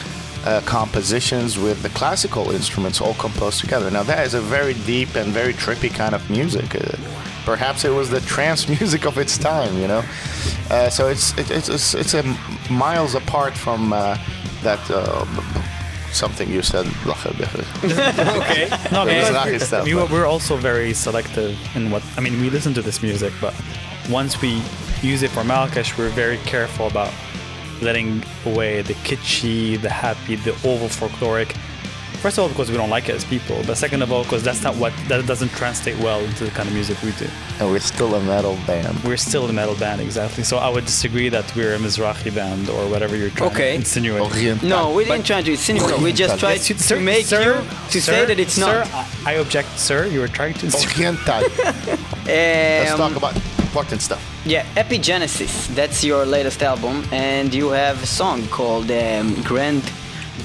uh, 0.44 0.60
compositions 0.62 1.58
with 1.58 1.82
the 1.82 1.88
classical 1.90 2.50
instruments 2.50 3.00
all 3.00 3.14
composed 3.14 3.60
together. 3.60 3.90
Now, 3.90 4.02
that 4.04 4.26
is 4.26 4.34
a 4.34 4.40
very 4.40 4.74
deep 4.74 5.14
and 5.14 5.32
very 5.32 5.52
trippy 5.52 5.92
kind 5.92 6.14
of 6.14 6.28
music. 6.30 6.74
Uh, 6.74 6.96
perhaps 7.44 7.84
it 7.84 7.90
was 7.90 8.10
the 8.10 8.20
trance 8.20 8.68
music 8.80 9.06
of 9.06 9.18
its 9.18 9.38
time, 9.38 9.76
you 9.78 9.86
know? 9.86 10.04
Uh, 10.70 10.90
so 10.90 11.08
it's, 11.08 11.36
it, 11.38 11.50
it's, 11.50 11.68
it's, 11.68 12.14
it's 12.14 12.70
miles 12.70 13.14
apart 13.14 13.56
from 13.56 13.90
that. 13.90 14.80
Something 16.16 16.50
you 16.50 16.62
said, 16.62 16.86
okay. 17.84 18.68
No, 18.90 19.04
because 19.04 19.66
stuff, 19.68 19.84
we, 19.84 19.92
but- 19.94 20.10
we're 20.10 20.26
also 20.26 20.56
very 20.56 20.94
selective 20.94 21.58
in 21.76 21.90
what. 21.90 22.02
I 22.16 22.20
mean, 22.20 22.40
we 22.40 22.48
listen 22.48 22.72
to 22.74 22.82
this 22.82 23.02
music, 23.02 23.32
but 23.40 23.54
once 24.08 24.40
we 24.40 24.62
use 25.02 25.22
it 25.22 25.30
for 25.30 25.42
Melechesh, 25.42 25.98
we're 25.98 26.08
very 26.08 26.38
careful 26.38 26.86
about 26.86 27.12
letting 27.82 28.22
away 28.46 28.80
the 28.82 28.94
kitschy, 28.94 29.80
the 29.80 29.90
happy, 29.90 30.36
the 30.36 30.52
over 30.66 30.86
folkloric. 30.86 31.54
First 32.26 32.38
of 32.38 32.42
all, 32.42 32.48
because 32.48 32.72
we 32.72 32.76
don't 32.76 32.90
like 32.90 33.08
it 33.08 33.14
as 33.14 33.24
people, 33.24 33.62
but 33.68 33.76
second 33.76 34.02
of 34.02 34.10
all, 34.10 34.24
because 34.24 34.42
that's 34.42 34.60
not 34.60 34.74
what 34.82 34.92
that 35.06 35.24
doesn't 35.28 35.50
translate 35.50 35.96
well 36.00 36.18
into 36.18 36.42
the 36.42 36.50
kind 36.50 36.66
of 36.68 36.74
music 36.74 37.00
we 37.04 37.12
do. 37.12 37.28
and 37.60 37.70
we're 37.70 37.78
still 37.78 38.12
a 38.16 38.20
metal 38.20 38.58
band. 38.66 38.98
We're 39.04 39.16
still 39.16 39.44
a 39.48 39.52
metal 39.52 39.76
band, 39.76 40.00
exactly. 40.00 40.42
So 40.42 40.56
I 40.58 40.68
would 40.68 40.86
disagree 40.86 41.28
that 41.28 41.44
we're 41.54 41.74
a 41.74 41.78
Mizrahi 41.78 42.34
band 42.34 42.68
or 42.68 42.82
whatever 42.90 43.14
you're 43.16 43.30
trying 43.30 43.50
Okay. 43.52 43.70
to 43.70 43.74
insinuate. 43.76 44.22
Oriental. 44.22 44.68
No, 44.68 44.92
we 44.92 45.04
didn't 45.04 45.24
try 45.24 45.40
to 45.40 45.52
insinuate. 45.52 46.00
We 46.00 46.12
just 46.12 46.40
tried 46.40 46.58
Yes, 46.68 46.88
to 46.88 46.98
make 46.98 47.30
you 47.30 47.54
to 47.94 47.98
say 48.02 48.24
that 48.26 48.40
it's 48.40 48.54
sir, 48.54 48.82
not. 48.92 49.06
I 49.24 49.30
I 49.30 49.32
object, 49.44 49.78
sir. 49.78 50.06
You 50.12 50.18
were 50.18 50.32
trying 50.38 50.54
to 50.54 50.64
insinuate. 50.66 50.96
Oriental. 50.98 51.42
Let's 52.26 52.90
Um, 52.90 52.98
talk 52.98 53.16
about 53.22 53.34
important 53.68 54.00
stuff. 54.02 54.22
Yeah, 54.44 54.64
Epigenesis. 54.82 55.52
That's 55.78 56.02
your 56.02 56.26
latest 56.26 56.60
album, 56.64 57.04
and 57.12 57.54
you 57.54 57.66
have 57.70 58.02
a 58.02 58.06
song 58.20 58.38
called 58.48 58.90
um, 58.90 59.26
Grand 59.50 59.84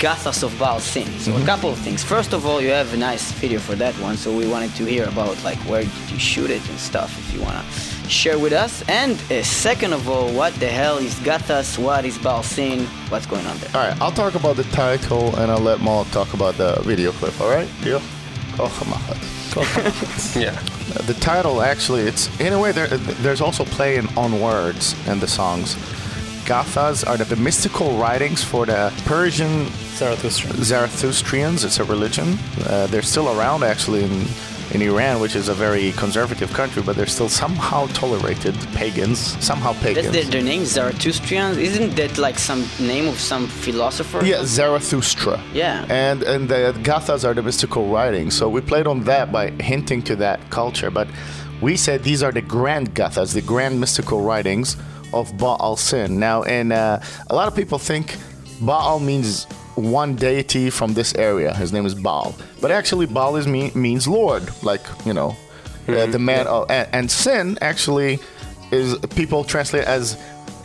Gathas 0.01 0.41
of 0.41 0.57
Baal 0.57 0.79
Sin. 0.79 1.05
So 1.19 1.37
a 1.37 1.45
couple 1.45 1.69
of 1.69 1.77
things. 1.77 2.03
First 2.03 2.33
of 2.33 2.43
all, 2.47 2.59
you 2.59 2.69
have 2.69 2.91
a 2.91 2.97
nice 2.97 3.31
video 3.33 3.59
for 3.59 3.75
that 3.75 3.93
one, 3.99 4.17
so 4.17 4.35
we 4.35 4.47
wanted 4.47 4.73
to 4.77 4.83
hear 4.83 5.07
about 5.07 5.37
like 5.43 5.59
where 5.69 5.83
did 5.83 6.09
you 6.09 6.17
shoot 6.17 6.49
it 6.49 6.67
and 6.69 6.79
stuff. 6.79 7.15
If 7.19 7.35
you 7.35 7.41
wanna 7.43 7.63
share 8.09 8.39
with 8.39 8.51
us. 8.51 8.83
And 8.89 9.13
uh, 9.31 9.43
second 9.43 9.93
of 9.93 10.09
all, 10.09 10.33
what 10.33 10.55
the 10.55 10.67
hell 10.67 10.97
is 10.97 11.13
Gathas? 11.19 11.77
What 11.77 12.03
is 12.03 12.17
Baal 12.17 12.41
Sin? 12.41 12.87
What's 13.09 13.27
going 13.27 13.45
on 13.45 13.55
there? 13.59 13.69
All 13.75 13.87
right, 13.87 14.01
I'll 14.01 14.11
talk 14.11 14.33
about 14.33 14.55
the 14.55 14.63
title 14.71 15.35
and 15.35 15.51
I'll 15.51 15.59
let 15.59 15.81
Maul 15.81 16.05
talk 16.05 16.33
about 16.33 16.55
the 16.55 16.81
video 16.81 17.11
clip. 17.11 17.39
All 17.39 17.49
right, 17.49 17.69
deal. 17.83 18.01
Oh, 18.57 18.73
come 18.79 18.93
on. 18.93 19.01
Yeah. 20.35 20.59
The 21.05 21.15
title 21.19 21.61
actually, 21.61 22.01
it's 22.01 22.27
in 22.39 22.53
a 22.53 22.59
way 22.59 22.71
there, 22.71 22.87
there's 22.87 23.41
also 23.41 23.65
playing 23.65 24.07
on 24.17 24.41
words 24.41 24.95
in 25.07 25.19
the 25.19 25.27
songs. 25.27 25.77
Gathas 26.45 27.07
are 27.07 27.17
the, 27.17 27.35
mystical 27.35 27.97
writings 27.97 28.43
for 28.43 28.65
the 28.65 28.91
Persian 29.05 29.67
Zarathustra. 29.95 30.49
Zarathustrians. 30.51 31.63
It's 31.63 31.79
a 31.79 31.83
religion. 31.83 32.37
Uh, 32.65 32.87
they're 32.87 33.01
still 33.01 33.29
around 33.37 33.63
actually 33.63 34.03
in, 34.03 34.25
in 34.71 34.81
Iran, 34.81 35.19
which 35.19 35.35
is 35.35 35.47
a 35.49 35.53
very 35.53 35.91
conservative 35.93 36.51
country, 36.53 36.81
but 36.81 36.95
they're 36.95 37.07
still 37.07 37.29
somehow 37.29 37.85
tolerated 37.87 38.55
pagans. 38.73 39.19
Somehow 39.43 39.73
That's 39.73 39.83
pagans. 39.83 40.11
their, 40.11 40.23
their 40.25 40.41
name, 40.41 40.63
Zarathustrians. 40.63 41.57
Isn't 41.57 41.95
that 41.95 42.17
like 42.17 42.37
some 42.39 42.65
name 42.79 43.07
of 43.07 43.19
some 43.19 43.47
philosopher? 43.47 44.23
Yeah, 44.23 44.43
Zarathustra. 44.43 45.41
Yeah. 45.53 45.85
And 45.89 46.23
and 46.23 46.49
the 46.49 46.73
Gathas 46.83 47.23
are 47.23 47.33
the 47.33 47.43
mystical 47.43 47.87
writings. 47.87 48.35
So 48.35 48.49
we 48.49 48.61
played 48.61 48.87
on 48.87 49.03
that 49.05 49.31
by 49.31 49.51
hinting 49.61 50.01
to 50.03 50.15
that 50.17 50.49
culture. 50.49 50.89
But 50.91 51.07
we 51.61 51.77
said 51.77 52.03
these 52.03 52.23
are 52.23 52.31
the 52.31 52.41
grand 52.41 52.95
Gathas, 52.95 53.33
the 53.33 53.41
grand 53.41 53.79
mystical 53.79 54.21
writings 54.21 54.77
of 55.13 55.37
Baal 55.37 55.75
Sin. 55.77 56.19
Now, 56.19 56.43
and 56.43 56.71
uh, 56.73 56.99
a 57.29 57.35
lot 57.35 57.47
of 57.47 57.55
people 57.55 57.77
think 57.77 58.17
Baal 58.61 58.99
means 58.99 59.45
one 59.75 60.15
deity 60.15 60.69
from 60.69 60.93
this 60.93 61.15
area. 61.15 61.53
His 61.55 61.71
name 61.73 61.85
is 61.85 61.95
Baal. 61.95 62.35
But 62.61 62.71
actually, 62.71 63.05
Baal 63.05 63.35
is 63.37 63.47
mean, 63.47 63.71
means 63.73 64.07
Lord, 64.07 64.49
like, 64.63 64.81
you 65.05 65.13
know, 65.13 65.35
uh, 65.87 66.05
the 66.05 66.19
man. 66.19 66.47
Of, 66.47 66.69
and, 66.69 66.87
and 66.91 67.11
sin 67.11 67.57
actually 67.61 68.19
is 68.71 68.97
people 69.15 69.43
translate 69.43 69.85
as 69.85 70.17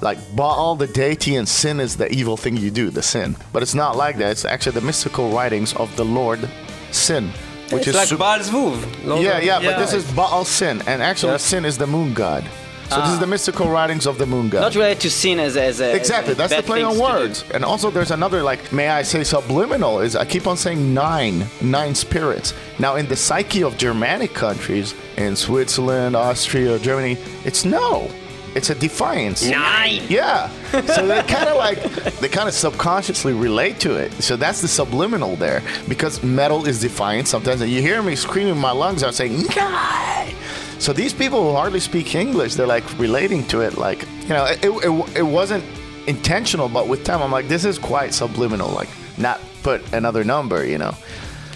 like 0.02 0.18
Baal, 0.36 0.76
the 0.76 0.86
deity, 0.86 1.36
and 1.36 1.48
sin 1.48 1.80
is 1.80 1.96
the 1.96 2.12
evil 2.12 2.36
thing 2.36 2.56
you 2.56 2.70
do, 2.70 2.90
the 2.90 3.02
sin. 3.02 3.34
But 3.52 3.62
it's 3.62 3.74
not 3.74 3.96
like 3.96 4.18
that. 4.18 4.30
It's 4.32 4.44
actually 4.44 4.72
the 4.72 4.82
mystical 4.82 5.30
writings 5.30 5.74
of 5.76 5.94
the 5.96 6.04
Lord 6.04 6.48
Sin, 6.92 7.30
which 7.70 7.80
It's 7.80 7.88
is 7.88 7.94
like 7.94 8.08
sup- 8.08 8.18
Baal 8.18 8.38
Zvuv. 8.38 9.04
Lord 9.06 9.22
yeah, 9.22 9.38
of- 9.38 9.44
yeah, 9.44 9.60
But 9.62 9.78
this 9.78 9.92
is 9.94 10.04
Baal 10.12 10.44
Sin, 10.44 10.82
and 10.86 11.02
actually 11.02 11.32
Yes. 11.32 11.42
Sin 11.44 11.64
is 11.64 11.78
the 11.78 11.86
moon 11.86 12.12
god. 12.14 12.44
So 12.88 13.00
this 13.00 13.10
is 13.10 13.18
the 13.18 13.26
ah. 13.26 13.28
mystical 13.28 13.68
writings 13.68 14.06
of 14.06 14.18
the 14.18 14.26
moon 14.26 14.48
god. 14.48 14.60
Not 14.60 14.74
related 14.74 15.00
to 15.00 15.10
sin 15.10 15.40
as 15.40 15.56
a, 15.56 15.64
as 15.64 15.80
a 15.80 15.96
Exactly, 15.96 16.32
as 16.32 16.38
a 16.38 16.38
that's 16.38 16.56
the 16.56 16.62
play 16.62 16.82
on 16.82 16.92
things 16.92 17.00
to 17.00 17.06
do. 17.06 17.12
words. 17.12 17.44
And 17.52 17.64
also, 17.64 17.90
there's 17.90 18.10
another 18.12 18.42
like, 18.42 18.72
may 18.72 18.88
I 18.88 19.02
say, 19.02 19.24
subliminal 19.24 20.00
is 20.00 20.14
I 20.14 20.24
keep 20.24 20.46
on 20.46 20.56
saying 20.56 20.94
nine, 20.94 21.46
nine 21.60 21.94
spirits. 21.94 22.54
Now, 22.78 22.96
in 22.96 23.06
the 23.06 23.16
psyche 23.16 23.62
of 23.62 23.76
Germanic 23.76 24.34
countries, 24.34 24.94
in 25.16 25.34
Switzerland, 25.34 26.14
Austria, 26.14 26.78
Germany, 26.78 27.18
it's 27.44 27.64
no. 27.64 28.10
It's 28.54 28.70
a 28.70 28.74
defiance. 28.74 29.46
Nine. 29.46 30.00
Yeah. 30.08 30.48
So 30.70 31.06
they 31.06 31.22
kind 31.28 31.46
of 31.50 31.58
like 31.58 31.82
they 32.20 32.28
kind 32.28 32.48
of 32.48 32.54
subconsciously 32.54 33.34
relate 33.34 33.78
to 33.80 33.96
it. 33.96 34.12
So 34.14 34.34
that's 34.36 34.62
the 34.62 34.68
subliminal 34.68 35.36
there 35.36 35.62
because 35.88 36.22
metal 36.22 36.66
is 36.66 36.80
defiant. 36.80 37.28
Sometimes 37.28 37.60
and 37.60 37.70
you 37.70 37.82
hear 37.82 38.02
me 38.02 38.16
screaming 38.16 38.56
my 38.56 38.70
lungs 38.70 39.02
out 39.02 39.14
saying 39.14 39.44
"Nine." 39.54 40.34
So 40.78 40.92
these 40.92 41.12
people 41.12 41.42
who 41.42 41.56
hardly 41.56 41.80
speak 41.80 42.14
English, 42.14 42.54
they're 42.54 42.66
like 42.66 42.84
relating 42.98 43.46
to 43.48 43.60
it. 43.60 43.76
Like 43.78 44.02
you 44.22 44.28
know, 44.30 44.44
it, 44.44 44.64
it, 44.64 45.16
it 45.16 45.22
wasn't 45.22 45.64
intentional, 46.06 46.68
but 46.68 46.88
with 46.88 47.04
time, 47.04 47.22
I'm 47.22 47.32
like, 47.32 47.48
this 47.48 47.64
is 47.64 47.78
quite 47.78 48.14
subliminal. 48.14 48.70
Like 48.70 48.88
not 49.18 49.40
put 49.62 49.80
another 49.92 50.24
number. 50.24 50.64
You 50.66 50.78
know. 50.78 50.94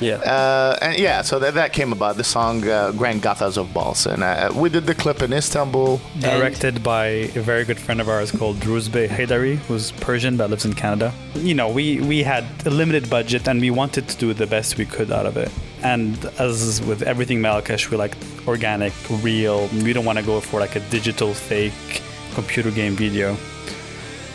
Yeah. 0.00 0.16
Uh, 0.16 0.78
and 0.80 0.98
yeah, 0.98 1.22
so 1.22 1.38
that, 1.38 1.54
that 1.54 1.72
came 1.72 1.92
about 1.92 2.16
the 2.16 2.24
song 2.24 2.66
uh, 2.66 2.92
Grand 2.92 3.22
Gathas 3.22 3.56
of 3.56 3.72
Baal 3.74 3.94
Sin. 3.94 4.22
Uh, 4.22 4.50
we 4.54 4.68
did 4.68 4.86
the 4.86 4.94
clip 4.94 5.22
in 5.22 5.32
Istanbul. 5.32 6.00
directed 6.18 6.82
by 6.82 7.06
a 7.06 7.40
very 7.40 7.64
good 7.64 7.78
friend 7.78 8.00
of 8.00 8.08
ours 8.08 8.30
called 8.30 8.56
Druzbe 8.56 9.08
Haidari, 9.08 9.56
who's 9.56 9.92
Persian 9.92 10.36
but 10.36 10.50
lives 10.50 10.64
in 10.64 10.72
Canada. 10.74 11.12
You 11.34 11.54
know, 11.54 11.68
we, 11.68 12.00
we 12.00 12.22
had 12.22 12.44
a 12.66 12.70
limited 12.70 13.08
budget 13.10 13.46
and 13.48 13.60
we 13.60 13.70
wanted 13.70 14.08
to 14.08 14.16
do 14.16 14.32
the 14.32 14.46
best 14.46 14.78
we 14.78 14.86
could 14.86 15.12
out 15.12 15.26
of 15.26 15.36
it. 15.36 15.50
And 15.82 16.24
as 16.38 16.82
with 16.82 17.02
everything 17.02 17.40
Melechesh, 17.40 17.90
we 17.90 17.96
like 17.96 18.16
organic, 18.46 18.92
real. 19.22 19.68
We 19.68 19.92
don't 19.92 20.04
want 20.04 20.18
to 20.18 20.24
go 20.24 20.40
for 20.40 20.60
like 20.60 20.76
a 20.76 20.80
digital 20.90 21.32
fake 21.34 22.02
computer 22.34 22.70
game 22.70 22.94
video. 22.94 23.36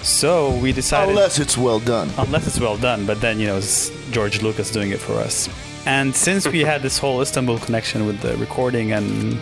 So 0.06 0.52
we 0.58 0.72
decided 0.72 1.10
Unless 1.10 1.40
it's 1.40 1.58
well 1.58 1.80
done. 1.80 2.12
unless 2.20 2.46
it's 2.46 2.60
well 2.60 2.78
done. 2.78 3.08
But 3.08 3.22
then 3.22 3.40
you 3.40 3.48
know, 3.48 3.58
it's 3.58 3.90
George 4.12 4.42
Lucas 4.44 4.70
doing 4.70 4.92
it 4.92 5.00
for 5.00 5.14
us. 5.14 5.50
And 5.88 6.16
since 6.16 6.48
we 6.48 6.62
had 6.62 6.84
this 6.84 7.00
whole 7.00 7.22
Istanbul 7.22 7.58
connection 7.58 8.06
with 8.06 8.20
the 8.22 8.38
recording 8.38 8.92
and 8.92 9.34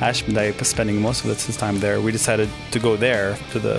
Ashmedai 0.00 0.62
spending 0.64 1.00
most 1.00 1.24
of 1.24 1.30
his 1.46 1.56
time 1.56 1.78
there, 1.80 2.00
we 2.02 2.12
decided 2.12 2.50
to 2.72 2.78
go 2.78 2.94
there 2.96 3.38
to 3.52 3.58
the 3.58 3.76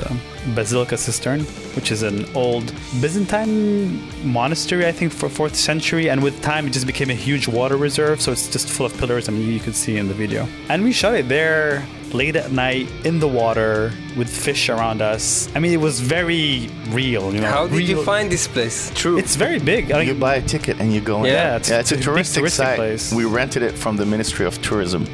Basilica 0.55 0.95
Cistern, 0.95 1.41
which 1.75 1.91
is 1.91 2.01
an 2.01 2.25
old 2.34 2.73
Byzantine 2.99 4.01
monastery, 4.23 4.88
I 4.88 4.91
think, 4.91 5.11
for 5.11 5.29
fourth 5.29 5.55
century. 5.55 6.09
And 6.09 6.23
with 6.23 6.41
time, 6.41 6.65
it 6.65 6.73
just 6.73 6.88
became 6.88 7.11
a 7.11 7.15
huge 7.15 7.47
water 7.47 7.77
reserve, 7.77 8.21
so 8.21 8.31
it's 8.31 8.47
just 8.47 8.69
full 8.69 8.86
of 8.88 8.97
pillars. 8.97 9.29
I 9.29 9.34
mean, 9.34 9.49
you 9.51 9.59
could 9.59 9.75
see 9.75 9.97
in 9.97 10.07
the 10.07 10.13
video. 10.15 10.47
And 10.69 10.84
we 10.84 10.93
shot 10.93 11.13
it 11.13 11.27
there 11.29 11.86
late 12.14 12.36
at 12.36 12.51
night 12.51 12.88
in 13.03 13.20
the 13.20 13.28
water 13.28 13.91
with 14.18 14.30
fish 14.30 14.70
around 14.70 15.01
us. 15.01 15.49
I 15.55 15.59
mean, 15.59 15.74
it 15.74 15.82
was 15.82 15.99
very 15.99 16.70
real. 16.89 17.34
You 17.34 17.41
know, 17.41 17.49
How 17.49 17.68
did 17.68 17.88
you 17.88 18.03
find 18.03 18.32
this 18.32 18.47
place? 18.47 18.91
True. 18.95 19.18
It's 19.18 19.36
very 19.36 19.59
big. 19.59 19.91
I 19.91 20.01
You 20.01 20.14
buy 20.14 20.36
a 20.36 20.41
ticket 20.41 20.80
and 20.80 20.93
you 20.93 21.01
go 21.01 21.20
in. 21.20 21.26
Yeah, 21.26 21.55
it's- 21.55 21.70
yeah, 21.70 21.80
it's 21.80 21.91
a 21.91 21.95
it's 21.95 22.05
a 22.05 22.09
touristic, 22.09 22.41
touristic 22.43 22.51
site. 22.51 22.76
place. 22.78 23.11
We 23.14 23.26
rented 23.26 23.64
it 23.64 23.74
from 23.78 23.97
the 23.97 24.05
Ministry 24.05 24.45
of 24.45 24.61
Tourism, 24.61 25.05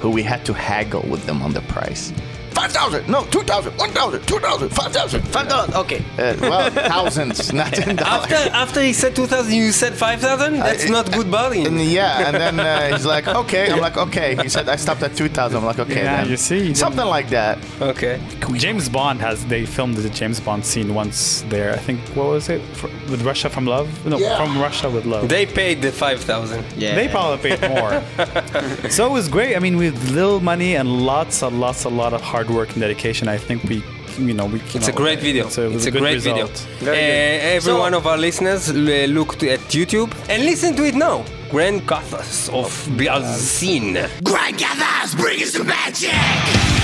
who 0.00 0.10
we 0.10 0.22
had 0.22 0.44
to 0.46 0.52
haggle 0.52 1.02
with 1.08 1.24
them 1.26 1.42
on 1.42 1.52
the 1.52 1.62
price. 1.62 2.12
5,000, 2.52 3.08
no, 3.08 3.24
2,000, 3.26 3.76
1,000, 3.76 4.26
2,000, 4.26 4.68
5,000. 4.70 5.22
Five 5.32 5.48
dollars. 5.48 5.74
Okay. 5.74 6.04
Uh, 6.18 6.36
well, 6.40 6.70
thousands, 6.70 7.52
not 7.60 7.72
ten 7.72 7.96
dollars. 7.96 8.30
After 8.32 8.50
after 8.52 8.82
he 8.82 8.92
said 8.92 9.16
2,000, 9.16 9.52
you 9.52 9.72
said 9.72 9.94
5,000? 9.94 10.54
That's 10.58 10.88
not 10.88 11.10
good 11.12 11.32
And 11.32 11.80
yeah, 11.80 12.28
and 12.28 12.36
then 12.36 12.60
uh, 12.60 12.88
he's 12.92 13.06
like, 13.06 13.26
okay. 13.28 13.70
I'm 13.70 13.80
like, 13.80 13.96
okay. 13.96 14.36
He 14.42 14.48
said 14.48 14.68
I 14.68 14.76
stopped 14.76 15.02
at 15.02 15.16
2,000. 15.16 15.56
I'm 15.56 15.64
like, 15.64 15.78
okay. 15.78 16.04
Yeah, 16.04 16.22
then. 16.22 16.30
you 16.30 16.36
see, 16.36 16.68
you 16.68 16.74
something 16.74 17.06
like 17.06 17.28
that. 17.30 17.58
Okay. 17.80 18.20
James 18.54 18.88
Bond 18.88 19.20
has 19.20 19.44
they 19.46 19.64
filmed 19.66 19.96
the 19.96 20.10
James 20.10 20.40
Bond 20.40 20.64
scene 20.64 20.94
once 20.94 21.42
there. 21.48 21.72
I 21.72 21.78
think 21.78 22.00
what 22.16 22.26
was 22.28 22.48
it 22.48 22.62
For, 22.76 22.88
with 23.10 23.22
Russia 23.22 23.48
from 23.50 23.66
Love? 23.66 23.88
No, 24.06 24.18
Yeah. 24.18 24.36
from 24.36 24.58
Russia 24.60 24.88
with 24.90 25.04
Love. 25.06 25.28
They 25.28 25.46
paid 25.46 25.82
the 25.82 25.92
5,000. 25.92 26.64
Yeah. 26.76 26.94
They 26.94 27.08
probably 27.08 27.38
paid 27.56 27.60
more. 27.70 28.02
so 28.90 29.06
it 29.06 29.12
was 29.12 29.28
great. 29.28 29.56
I 29.56 29.58
mean, 29.58 29.76
with 29.76 29.96
little 30.10 30.40
money 30.40 30.76
and 30.76 30.88
lots 31.06 31.42
and 31.42 31.60
lots, 31.60 31.84
a 31.84 31.88
lot 31.88 32.12
of 32.12 32.20
hard 32.20 32.48
work 32.50 32.70
and 32.72 32.80
dedication, 32.80 33.28
I 33.28 33.38
think 33.38 33.64
we, 33.64 33.82
you 34.18 34.34
know, 34.34 34.46
we. 34.46 34.58
you 34.58 34.64
It's 34.74 34.88
a 34.88 34.92
know, 34.92 34.96
great 34.96 35.20
video. 35.20 35.46
It's 35.46 35.58
a, 35.58 35.62
it 35.62 35.66
was 35.68 35.76
it's 35.76 35.86
a, 35.86 35.90
good 35.90 36.00
great 36.02 36.20
video. 36.20 36.46
result. 36.46 36.66
Very 36.80 36.96
good. 36.96 37.44
Uh, 37.44 37.54
every 37.56 37.60
So- 37.72 37.78
one 37.78 37.94
of 37.94 38.06
our 38.06 38.18
listeners 38.18 38.70
uh, 38.70 38.74
look 39.08 39.42
at 39.42 39.60
YouTube 39.76 40.12
and 40.28 40.44
listen 40.44 40.74
to 40.76 40.84
it 40.84 40.94
now. 40.94 41.24
Grand 41.50 41.82
Gathas 41.86 42.48
of 42.50 42.70
Baal 42.96 43.22
Sin. 43.34 43.94
Grand 44.24 44.56
Gathas 44.58 45.14
brings 45.16 45.42
us 45.42 45.52
the 45.58 45.64
magic! 45.64 46.81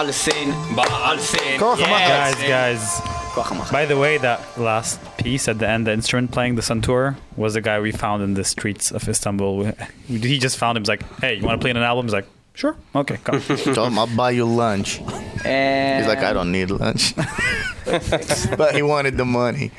Baal 0.00 0.12
Sin, 0.14 0.48
Baal 0.74 1.18
Sin. 1.18 1.60
Guys, 1.60 2.34
guys. 2.36 3.70
By 3.70 3.84
the 3.84 3.98
way, 3.98 4.16
that 4.16 4.40
last 4.58 4.98
piece 5.18 5.46
at 5.46 5.58
the 5.58 5.68
end, 5.68 5.86
the 5.86 5.92
instrument 5.92 6.30
playing 6.32 6.54
the 6.54 6.62
santur 6.62 7.16
was 7.36 7.54
a 7.54 7.60
guy 7.60 7.78
we 7.80 7.92
found 7.92 8.22
in 8.22 8.32
the 8.32 8.42
streets 8.42 8.90
of 8.90 9.06
Istanbul. 9.06 9.58
We- 9.58 10.18
He 10.18 10.38
just 10.38 10.56
found 10.56 10.78
him. 10.78 10.84
He's 10.84 10.88
like, 10.88 11.02
"Hey, 11.20 11.34
you 11.34 11.44
want 11.44 11.60
to 11.60 11.62
play 11.62 11.70
in 11.70 11.76
an 11.76 11.82
album?" 11.82 12.06
He's 12.06 12.14
like, 12.14 12.26
"Sure, 12.54 12.76
okay, 12.94 13.18
come." 13.22 13.42
Tell 13.74 13.84
him 13.84 13.98
I'll 13.98 14.06
buy 14.06 14.30
you 14.30 14.46
lunch. 14.46 14.96
He's 14.96 16.06
like, 16.08 16.22
I 16.24 16.32
don't 16.32 16.50
need 16.50 16.70
lunch. 16.70 17.14
but 18.56 18.74
he 18.74 18.80
wanted 18.82 19.18
the 19.18 19.24
money. 19.26 19.70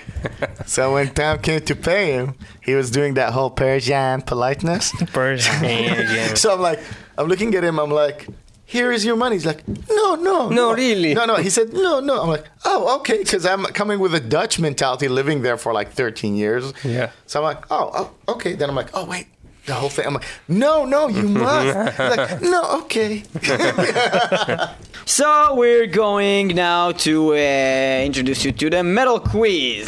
So 0.67 0.93
when 0.93 1.13
time 1.15 1.39
came 1.39 1.61
to 1.61 1.75
pay 1.75 2.11
him, 2.13 2.35
he 2.61 2.75
was 2.75 2.91
doing 2.91 3.15
that 3.15 3.33
whole 3.33 3.49
Persian 3.49 4.21
politeness. 4.21 4.91
Persian. 5.13 6.35
so 6.35 6.53
I'm 6.53 6.61
like, 6.61 6.79
I'm 7.17 7.27
looking 7.27 7.53
at 7.55 7.63
him. 7.63 7.79
I'm 7.79 7.91
like, 7.91 8.27
here 8.71 8.89
is 8.93 9.03
your 9.03 9.17
money. 9.17 9.35
He's 9.35 9.45
like, 9.45 9.67
no, 9.67 10.15
no. 10.15 10.47
No, 10.47 10.73
really? 10.73 11.13
No, 11.13 11.25
no. 11.25 11.35
He 11.35 11.49
said, 11.49 11.73
no, 11.73 11.99
no. 11.99 12.21
I'm 12.21 12.29
like, 12.29 12.45
oh, 12.63 12.99
okay. 12.99 13.17
Because 13.17 13.45
I'm 13.45 13.65
coming 13.65 13.99
with 13.99 14.15
a 14.15 14.21
Dutch 14.21 14.59
mentality, 14.59 15.09
living 15.09 15.41
there 15.41 15.57
for 15.57 15.73
like 15.73 15.91
13 15.91 16.35
years. 16.35 16.71
Yeah. 16.85 17.11
So 17.25 17.41
I'm 17.41 17.43
like, 17.43 17.65
oh, 17.69 17.91
oh 17.93 18.33
okay. 18.33 18.53
Then 18.53 18.69
I'm 18.69 18.75
like, 18.77 18.87
oh, 18.93 19.05
wait. 19.05 19.27
The 19.65 19.73
whole 19.73 19.89
thing. 19.89 20.07
I'm 20.07 20.13
like, 20.13 20.23
no, 20.47 20.85
no, 20.85 21.09
you 21.09 21.23
must. 21.27 21.97
He's 21.97 22.17
like, 22.17 22.41
no, 22.41 22.79
okay. 22.83 23.23
So 25.05 25.55
we're 25.55 25.87
going 25.87 26.49
now 26.49 26.91
to 26.91 27.33
uh, 27.33 28.03
introduce 28.05 28.45
you 28.45 28.51
to 28.53 28.69
the 28.69 28.83
metal 28.83 29.19
quiz. 29.19 29.87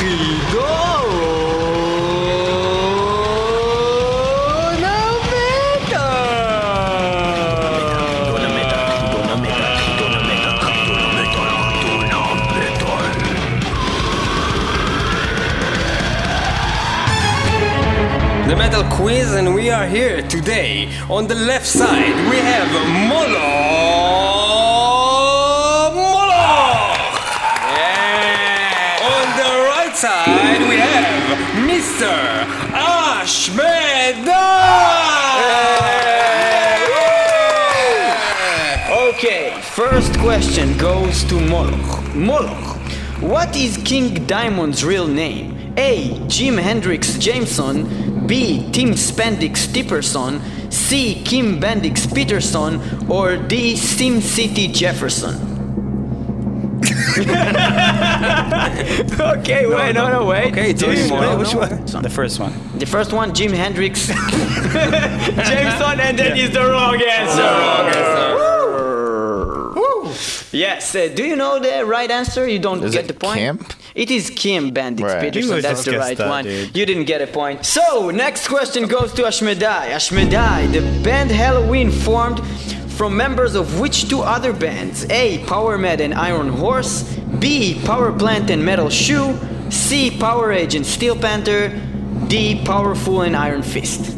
The 0.00 0.46
Metal 18.76 18.96
Quiz, 18.98 19.32
and 19.32 19.54
we 19.54 19.70
are 19.70 19.86
here 19.86 20.20
today. 20.28 20.90
On 21.08 21.26
the 21.26 21.34
left 21.34 21.64
side, 21.64 22.14
we 22.28 22.36
have 22.36 22.68
Molo. 23.08 23.48
Molo! 25.94 26.44
On 29.12 29.26
the 29.40 29.50
right 29.70 29.96
side, 29.96 30.60
we 30.68 30.76
have 30.76 31.38
Mr. 31.64 32.12
Ashmedai! 32.76 33.56
Okay, 39.08 39.58
first 39.62 40.18
question 40.18 40.76
goes 40.76 41.24
to 41.24 41.40
Moloch. 41.40 42.14
Moloch, 42.14 42.76
what 43.22 43.56
is 43.56 43.78
King 43.78 44.26
Diamond's 44.26 44.84
real 44.84 45.06
name? 45.08 45.55
A. 45.76 46.18
Jim 46.28 46.56
Hendrix 46.56 47.18
Jameson. 47.18 48.26
B. 48.26 48.68
Tim 48.72 48.90
Spendix 48.90 49.66
Tipperson. 49.68 50.40
C. 50.72 51.22
Kim 51.24 51.60
Bendix 51.60 52.12
Peterson. 52.14 52.80
Or 53.10 53.36
D. 53.36 53.76
Sim 53.76 54.20
City 54.20 54.68
Jefferson. 54.68 55.54
okay, 59.20 59.66
wait, 59.66 59.92
no, 59.94 60.10
no, 60.10 60.24
wait. 60.26 60.52
Okay, 60.52 60.72
Do 60.72 60.86
Tony 60.86 61.00
you 61.02 61.08
Molo, 61.08 61.38
which 61.38 61.54
one? 61.54 61.84
the 62.02 62.10
first 62.10 62.38
one. 62.38 62.52
The 62.78 62.86
first 62.86 63.12
one, 63.12 63.34
Jim 63.34 63.52
Hendrix 63.52 64.06
Jameson, 64.08 66.00
and 66.00 66.18
that 66.18 66.36
is 66.38 66.50
the 66.52 66.60
wrong 66.64 67.00
answer. 67.00 68.35
Yes. 70.52 70.94
Uh, 70.94 71.08
do 71.14 71.24
you 71.24 71.36
know 71.36 71.58
the 71.58 71.84
right 71.84 72.10
answer? 72.10 72.48
You 72.48 72.58
don't 72.58 72.82
Is 72.82 72.92
get 72.92 73.04
it 73.04 73.08
the 73.08 73.14
point. 73.14 73.38
Kemp? 73.38 73.72
It 73.94 74.10
is 74.10 74.30
Kim 74.30 74.70
Bandit 74.70 75.04
Right. 75.06 75.20
Peterson. 75.20 75.60
That's 75.60 75.84
the 75.84 75.98
right 75.98 76.16
that, 76.18 76.28
one. 76.28 76.44
dude. 76.44 76.76
You 76.76 76.86
didn't 76.86 77.04
get 77.04 77.20
a 77.22 77.26
point. 77.26 77.64
So 77.64 78.10
next 78.10 78.48
question 78.48 78.86
goes 78.86 79.12
to 79.14 79.22
Ashmedai. 79.22 79.90
Ashmedai, 79.90 80.72
the 80.72 80.80
band 81.02 81.30
Helloween 81.30 81.90
formed 81.92 82.40
from 82.92 83.16
members 83.16 83.54
of 83.54 83.78
which 83.80 84.08
two 84.08 84.20
other 84.20 84.52
bands? 84.52 85.04
A. 85.10 85.44
Power 85.46 85.76
Mad 85.78 86.00
and 86.00 86.14
Iron 86.14 86.48
Horse. 86.48 87.02
B. 87.38 87.80
Power 87.84 88.12
Plant 88.12 88.50
and 88.50 88.64
Metal 88.64 88.88
Shoe. 88.88 89.38
C. 89.70 90.10
Power 90.10 90.52
Age 90.52 90.74
and 90.74 90.86
Steel 90.86 91.16
Panther. 91.16 91.68
D. 92.28 92.62
Powerfool 92.64 93.26
and 93.26 93.36
Iron 93.36 93.62
Fist. 93.62 94.16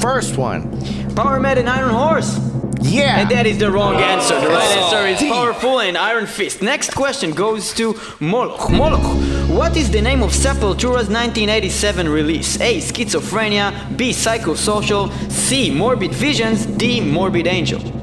First 0.00 0.36
one. 0.36 0.80
Power 1.14 1.38
Mad 1.40 1.58
and 1.58 1.68
Iron 1.68 1.90
Horse. 1.90 2.38
Yeah. 2.80 3.20
And 3.20 3.30
that 3.30 3.46
is 3.46 3.58
the 3.58 3.70
wrong 3.70 3.96
answer. 3.96 4.40
The 4.40 4.48
right 4.48 4.78
answer 4.78 5.06
is 5.06 5.18
Powerfool 5.30 5.86
and 5.86 5.96
Iron 5.96 6.26
Fist. 6.26 6.62
Next 6.62 6.94
question 6.94 7.32
goes 7.32 7.72
to 7.74 7.98
Moloch. 8.20 8.70
Moloch, 8.70 9.06
what 9.48 9.76
is 9.76 9.90
the 9.90 10.00
name 10.00 10.22
of 10.22 10.30
Sepultura's 10.30 11.08
1987 11.08 12.08
release? 12.08 12.60
A. 12.60 12.78
Schizophrenia. 12.78 13.96
B. 13.96 14.10
Psychosocial. 14.10 15.10
C. 15.30 15.70
Morbid 15.70 16.14
Visions. 16.14 16.66
D. 16.66 17.00
Morbid 17.00 17.46
Angel. 17.46 17.97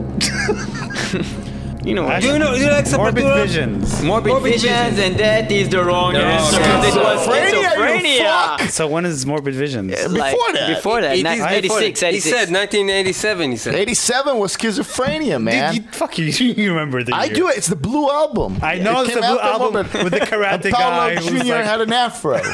You 1.86 1.94
know 1.94 2.04
what? 2.04 2.24
You 2.24 2.40
know, 2.40 2.54
you 2.54 2.68
like 2.70 2.90
Morbid 2.92 3.24
Sepultura? 3.24 3.44
Visions. 3.44 4.04
Morbid, 4.04 4.32
Morbid 4.34 4.54
Visions, 4.54 4.96
Visions. 4.96 5.00
and 5.00 5.20
that 5.20 5.52
is 5.52 5.70
the 5.70 5.84
wrong 5.84 6.14
The 6.14 6.20
wrong 6.20 6.32
answer. 6.32 6.60
answer. 6.60 7.00
It 7.00 7.04
was 7.04 7.28
Schizophrenia, 7.28 7.62
you 7.62 8.24
schizophrenia. 8.24 8.70
So 8.72 8.88
when 8.88 9.06
is 9.06 9.26
Morbid 9.26 9.54
Visions? 9.56 9.92
Like, 10.12 10.34
Before 10.34 10.54
that. 10.54 10.68
Before 10.76 11.02
that, 11.02 11.18
It 11.18 11.24
ni- 11.24 11.30
is 11.36 11.46
86, 11.46 12.04
86. 12.04 12.24
He 12.26 12.30
said 12.32 12.52
1987, 12.52 13.52
he 13.52 13.58
said. 13.58 13.76
87 13.76 14.38
was 14.38 14.58
schizophrenia, 14.58 15.42
man. 15.42 15.74
Did 15.76 15.84
you, 15.86 15.92
fuck 15.92 16.18
you, 16.18 16.26
you 16.62 16.70
remember 16.72 17.04
the 17.04 17.14
I 17.16 17.26
year. 17.26 17.36
do 17.36 17.48
it. 17.50 17.58
It's 17.58 17.68
the 17.68 17.76
Blue 17.76 18.10
Album. 18.10 18.58
I 18.62 18.80
know 18.80 19.02
It 19.02 19.06
it's 19.10 19.16
the 19.16 19.22
Blue 19.22 19.40
Album 19.40 19.74
moment. 19.74 19.94
with 20.04 20.14
the 20.14 20.20
karate 20.32 20.66
and 20.66 20.74
Paulo 20.74 21.16
guy 21.16 21.16
Jr. 21.18 21.34
like- 21.56 21.66
had 21.66 21.82
an 21.82 21.94
afro. 21.94 22.42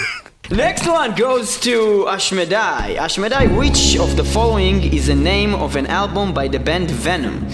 Next 0.52 0.86
one 0.86 1.16
goes 1.16 1.58
to 1.62 2.06
Ashmedai. 2.10 2.98
Ashmedai, 2.98 3.58
which 3.58 3.98
of 3.98 4.18
the 4.18 4.24
following 4.26 4.84
is 4.94 5.08
the 5.08 5.16
name 5.16 5.56
of 5.56 5.78
an 5.78 5.88
album 5.88 6.34
by 6.34 6.50
the 6.50 6.60
band 6.60 6.92
Venom? 6.92 7.48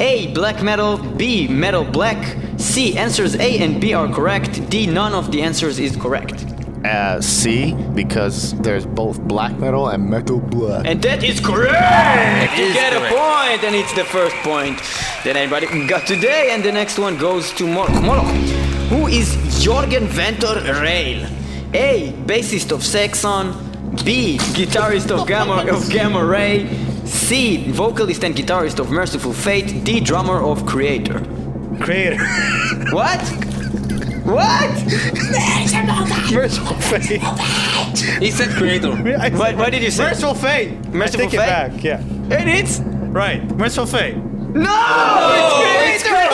A. 0.00 0.32
Black 0.34 0.62
metal. 0.62 0.98
B. 0.98 1.48
Metal 1.48 1.84
black. 1.84 2.36
C. 2.58 2.96
Answers 2.96 3.34
A 3.36 3.58
and 3.58 3.80
B 3.80 3.94
are 3.94 4.08
correct. 4.08 4.68
D. 4.70 4.86
None 4.86 5.14
of 5.14 5.30
the 5.32 5.42
answers 5.42 5.78
is 5.78 5.96
correct. 5.96 6.44
Uh, 6.84 7.18
C, 7.18 7.72
because 7.94 8.52
there's 8.60 8.84
both 8.84 9.18
black 9.22 9.58
metal 9.58 9.88
and 9.88 10.04
metal 10.10 10.38
black. 10.38 10.84
And 10.84 11.00
that 11.00 11.24
is 11.24 11.40
correct! 11.40 12.58
You 12.58 12.64
is 12.66 12.74
get 12.74 12.92
correct. 12.92 13.10
a 13.10 13.16
point, 13.16 13.64
and 13.64 13.74
it's 13.74 13.94
the 13.94 14.04
first 14.04 14.36
point 14.42 14.76
that 15.24 15.34
anybody 15.34 15.66
got 15.86 16.06
today. 16.06 16.50
And 16.52 16.62
the 16.62 16.72
next 16.72 16.98
one 16.98 17.16
goes 17.16 17.52
to 17.54 17.66
Moloch. 17.66 18.02
Moloch, 18.02 18.26
who 18.90 19.06
is 19.06 19.34
Jorgen 19.64 20.06
Ventor 20.08 20.60
Rail? 20.82 21.26
A. 21.72 22.12
Bassist 22.26 22.70
of 22.70 22.84
Saxon. 22.84 23.54
B. 24.04 24.36
Guitarist 24.52 25.10
of 25.10 25.26
Gamma, 25.26 25.64
of 25.72 25.88
Gamma 25.88 26.22
Ray. 26.22 26.66
C. 27.14 27.70
Vocalist 27.70 28.24
and 28.24 28.34
guitarist 28.34 28.78
of 28.80 28.90
Mercyful 28.90 29.32
Fate. 29.32 29.84
D. 29.84 30.00
Drummer 30.00 30.42
of 30.42 30.62
Kreator. 30.64 31.20
Kreator. 31.78 32.18
What? 32.92 33.20
What? 34.26 34.70
Mercyful 36.32 36.76
Fate. 36.76 37.20
He 38.22 38.30
said 38.30 38.48
Kreator. 38.50 38.94
What, 39.38 39.56
what 39.56 39.70
did 39.72 39.82
you 39.82 39.90
say? 39.90 40.04
Mercyful 40.04 40.34
Fate. 40.34 40.84
Mercyful 40.92 41.26
I 41.26 41.30
take 41.30 41.40
Fate? 41.40 41.46
it 41.46 41.72
back. 41.72 41.84
Yeah. 41.84 42.36
And 42.36 42.50
it's 42.50 42.80
Right. 43.14 43.44
Mercyful 43.56 43.86
Fate. 43.86 44.16
No! 44.54 44.70
Oh, 44.70 45.82
it's 45.84 46.04
Kevin! 46.04 46.24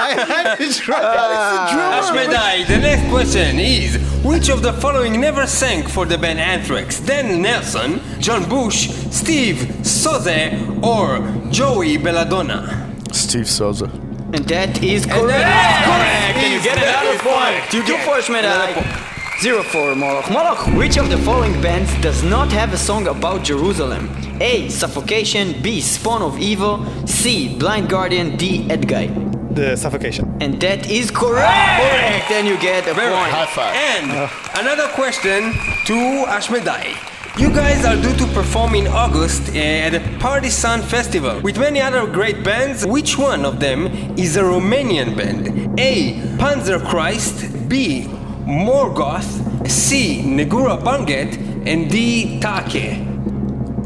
I 0.00 0.14
had 0.26 0.60
it 0.60 0.80
ah, 0.90 2.10
right. 2.12 2.66
The 2.66 2.78
next 2.78 3.08
question 3.08 3.60
is 3.60 3.96
Which 4.24 4.48
of 4.48 4.62
the 4.62 4.72
following 4.72 5.20
never 5.20 5.46
sang 5.46 5.86
for 5.86 6.04
the 6.04 6.18
band 6.18 6.40
Anthrax? 6.40 6.98
Dan 6.98 7.40
Nelson, 7.42 8.00
John 8.18 8.48
Bush, 8.48 8.88
Steve 9.10 9.86
Souza, 9.86 10.50
or 10.82 11.20
Joey 11.50 11.96
Belladonna? 11.96 12.92
Steve 13.12 13.48
Souza. 13.48 13.86
And 14.32 14.44
that 14.48 14.82
is 14.82 15.06
correct. 15.06 15.22
And 15.22 15.30
that 15.30 15.78
is 15.78 15.86
correct. 15.86 16.38
Can 16.40 16.52
you 16.52 16.62
get 16.62 16.78
another 16.78 17.18
point? 17.22 17.72
You 17.72 17.86
get, 17.86 18.04
get 18.04 19.07
04 19.38 19.94
Moloch. 19.94 20.28
Moloch, 20.30 20.66
which 20.76 20.96
of 20.96 21.10
the 21.10 21.18
following 21.18 21.52
bands 21.62 21.94
does 22.00 22.24
not 22.24 22.50
have 22.50 22.72
a 22.72 22.76
song 22.76 23.06
about 23.06 23.44
Jerusalem? 23.44 24.10
A. 24.40 24.68
Suffocation. 24.68 25.62
B. 25.62 25.80
Spawn 25.80 26.22
of 26.22 26.40
Evil. 26.40 26.84
C. 27.06 27.56
Blind 27.56 27.88
Guardian. 27.88 28.36
D. 28.36 28.66
Edguy. 28.66 29.06
The 29.54 29.76
Suffocation. 29.76 30.36
And 30.40 30.60
that 30.60 30.90
is 30.90 31.12
correct! 31.12 32.28
Then 32.28 32.46
Correct! 32.46 32.46
You 32.46 32.58
get 32.60 32.88
a 32.88 32.94
Very 32.94 33.14
point. 33.14 33.30
High 33.30 33.46
five. 33.46 33.74
And 33.76 34.10
uh. 34.10 34.28
another 34.58 34.88
question 34.88 35.52
to 35.86 35.94
Ashmedai. 36.26 37.40
You 37.40 37.50
guys 37.50 37.84
are 37.84 37.94
due 37.94 38.16
to 38.16 38.26
perform 38.34 38.74
in 38.74 38.88
August 38.88 39.54
at 39.54 40.02
Party 40.18 40.50
Sun 40.50 40.82
Festival 40.82 41.40
with 41.42 41.58
many 41.58 41.80
other 41.80 42.08
great 42.08 42.42
bands. 42.42 42.84
Which 42.84 43.16
one 43.16 43.44
of 43.44 43.60
them 43.60 43.86
is 44.18 44.36
a 44.36 44.42
Romanian 44.42 45.16
band? 45.16 45.78
A. 45.78 46.14
Panzerchrist. 46.38 47.68
B. 47.68 48.08
Morgoth, 48.48 49.68
C. 49.68 50.22
Negura 50.24 50.82
Banget, 50.82 51.36
and 51.66 51.90
D. 51.90 52.40
Take. 52.40 52.96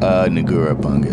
Uh, 0.01 0.27
Nagura 0.29 0.73
Bunga. 0.81 1.13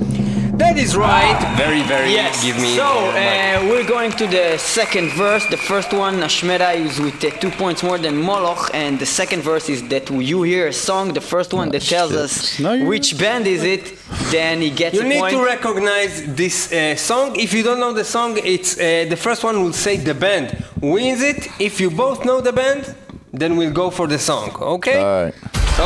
That 0.60 0.78
is 0.78 0.96
right. 0.96 1.40
Very, 1.58 1.82
very. 1.84 2.12
Yes. 2.12 2.44
Give 2.44 2.58
me. 2.58 2.76
So 2.76 2.84
uh, 2.84 2.86
uh, 2.86 3.68
we're 3.70 3.88
going 3.88 4.12
to 4.12 4.28
the 4.28 4.58
second 4.60 5.10
verse. 5.14 5.48
The 5.48 5.58
first 5.58 5.92
one, 5.94 6.22
Ashmeda 6.22 6.74
is 6.74 7.00
with 7.00 7.24
uh, 7.24 7.32
two 7.40 7.50
points 7.50 7.82
more 7.82 7.98
than 7.98 8.16
Moloch, 8.18 8.70
and 8.74 9.00
the 9.00 9.06
second 9.08 9.42
verse 9.42 9.68
is 9.68 9.88
that 9.88 10.12
you 10.12 10.44
hear 10.44 10.68
a 10.68 10.74
song. 10.74 11.14
The 11.14 11.22
first 11.22 11.52
one 11.52 11.70
that 11.70 11.82
tells 11.82 12.12
shit. 12.12 12.20
us 12.20 12.60
No, 12.60 12.86
which 12.86 13.18
band 13.18 13.48
is 13.48 13.64
it. 13.64 13.98
Then 14.32 14.62
he 14.62 14.70
gets 14.70 14.94
You 14.96 15.02
a 15.02 15.06
need 15.06 15.20
point. 15.22 15.34
to 15.34 15.44
recognize 15.44 16.24
this 16.36 16.72
uh, 16.72 16.96
song. 16.98 17.36
If 17.40 17.54
you 17.54 17.64
don't 17.64 17.80
know 17.80 17.94
the 17.94 18.04
song, 18.04 18.38
it's 18.44 18.78
uh, 18.78 19.08
the 19.10 19.18
first 19.18 19.44
one 19.44 19.64
will 19.64 19.74
say 19.74 19.98
the 19.98 20.14
band 20.14 20.64
wins 20.82 21.24
it. 21.24 21.48
If 21.60 21.80
you 21.82 21.90
both 21.90 22.26
know 22.26 22.42
the 22.42 22.54
band, 22.54 22.96
then 23.32 23.58
we'll 23.58 23.74
go 23.74 23.90
for 23.90 24.08
the 24.08 24.20
song. 24.20 24.56
Okay? 24.60 24.98
All 25.00 25.24
right. 25.24 25.34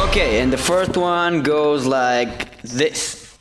okay, 0.08 0.40
and 0.40 0.52
the 0.52 0.58
first 0.58 0.98
one 0.98 1.44
goes 1.44 1.86
like 1.86 2.62
this. 2.62 3.38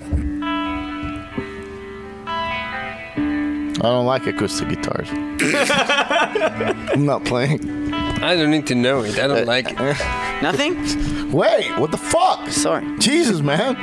I 3.85 3.87
don't 3.87 4.07
like 4.07 4.27
acoustic 4.27 4.69
guitars. 4.69 5.09
I'm 6.93 7.05
not 7.05 7.25
playing. 7.25 7.93
I 7.93 8.37
don't 8.37 8.51
need 8.51 8.69
to 8.69 8.77
know 8.77 9.03
it. 9.03 9.19
I 9.19 9.27
don't 9.27 9.47
like 9.47 9.67
it. 9.71 9.77
Nothing? 10.43 11.33
Wait, 11.33 11.77
what 11.79 11.91
the 11.91 11.97
fuck? 11.97 12.49
Sorry. 12.49 12.87
Jesus, 12.99 13.41
man. 13.41 13.75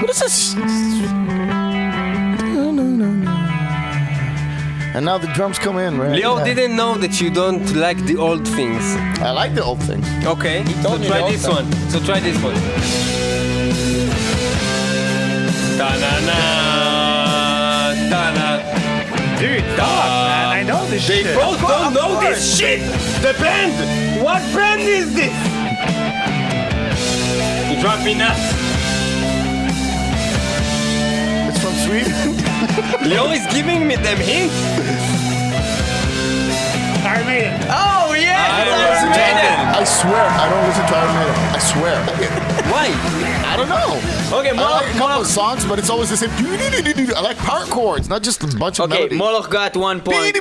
What 0.00 0.10
is 0.10 0.20
this? 0.20 1.59
And 4.94 5.04
now 5.04 5.18
the 5.18 5.28
drums 5.28 5.58
come 5.58 5.78
in, 5.78 5.98
right? 5.98 6.10
Leo 6.12 6.38
Yeah. 6.38 6.44
didn't 6.44 6.74
know 6.74 6.94
that 6.98 7.20
you 7.20 7.30
don't 7.30 7.64
like 7.76 7.98
the 8.06 8.16
old 8.16 8.46
things. 8.46 8.82
I 9.20 9.30
like 9.30 9.54
the 9.54 9.62
old 9.62 9.80
things. 9.82 10.04
Okay, 10.26 10.64
so 10.82 10.98
try 10.98 11.30
this 11.30 11.44
old 11.46 11.56
one. 11.56 11.90
So 11.90 12.00
try 12.00 12.18
this 12.20 12.36
one. 12.42 12.56
Ta-na-na, 16.70 17.94
ta-na. 18.10 18.48
Dude, 19.38 19.64
dog, 19.76 20.10
man. 20.28 20.46
Um, 20.46 20.58
I 20.58 20.62
know 20.64 20.84
this 20.90 21.06
They 21.06 21.22
shit. 21.22 21.34
both 21.36 21.60
don't 21.60 21.94
know 21.94 22.20
this 22.20 22.58
shit! 22.58 22.80
The 23.22 23.32
band! 23.40 23.72
What 24.22 24.42
band 24.54 24.82
is 24.82 25.14
this? 25.14 25.36
You 27.70 27.80
drive 27.80 28.04
me 28.04 28.14
nuts. 28.14 28.44
It's 31.48 31.58
from 31.62 31.74
Sweden. 31.86 32.36
Leo 33.06 33.26
is 33.30 33.46
giving 33.52 33.86
me 33.86 33.96
them 33.96 34.16
hints. 34.18 34.54
Iron 37.04 37.26
Maiden. 37.26 37.52
Oh 37.68 38.14
yeah! 38.14 38.46
I 38.50 38.64
don't 38.64 38.78
Iron 38.78 38.90
listen 38.90 39.08
to 39.08 39.18
Maiden. 39.18 39.56
I 39.80 39.84
swear, 39.84 40.26
I 40.28 40.48
don't 40.50 40.64
listen 40.68 40.84
to 40.86 40.94
Iron 40.96 41.14
Maiden. 41.16 41.34
I 41.54 41.58
swear. 41.58 41.96
Why? 42.70 42.86
I 43.50 43.56
don't 43.56 43.68
know. 43.68 43.98
Okay, 44.38 44.50
I 44.50 44.52
like 44.52 44.52
a 44.52 44.54
Moloch, 44.54 44.84
couple 44.98 45.20
of 45.22 45.26
songs, 45.26 45.64
but 45.64 45.78
it's 45.78 45.90
always 45.90 46.10
the 46.10 46.16
same. 46.16 46.30
I 47.16 47.20
like 47.20 47.36
power 47.38 47.64
chords, 47.66 48.08
not 48.08 48.22
just 48.22 48.42
a 48.42 48.46
bunch 48.58 48.78
of 48.80 48.84
Okay, 48.90 48.94
melody. 48.98 49.16
Moloch 49.16 49.50
got 49.50 49.76
one 49.76 50.00
point. 50.00 50.36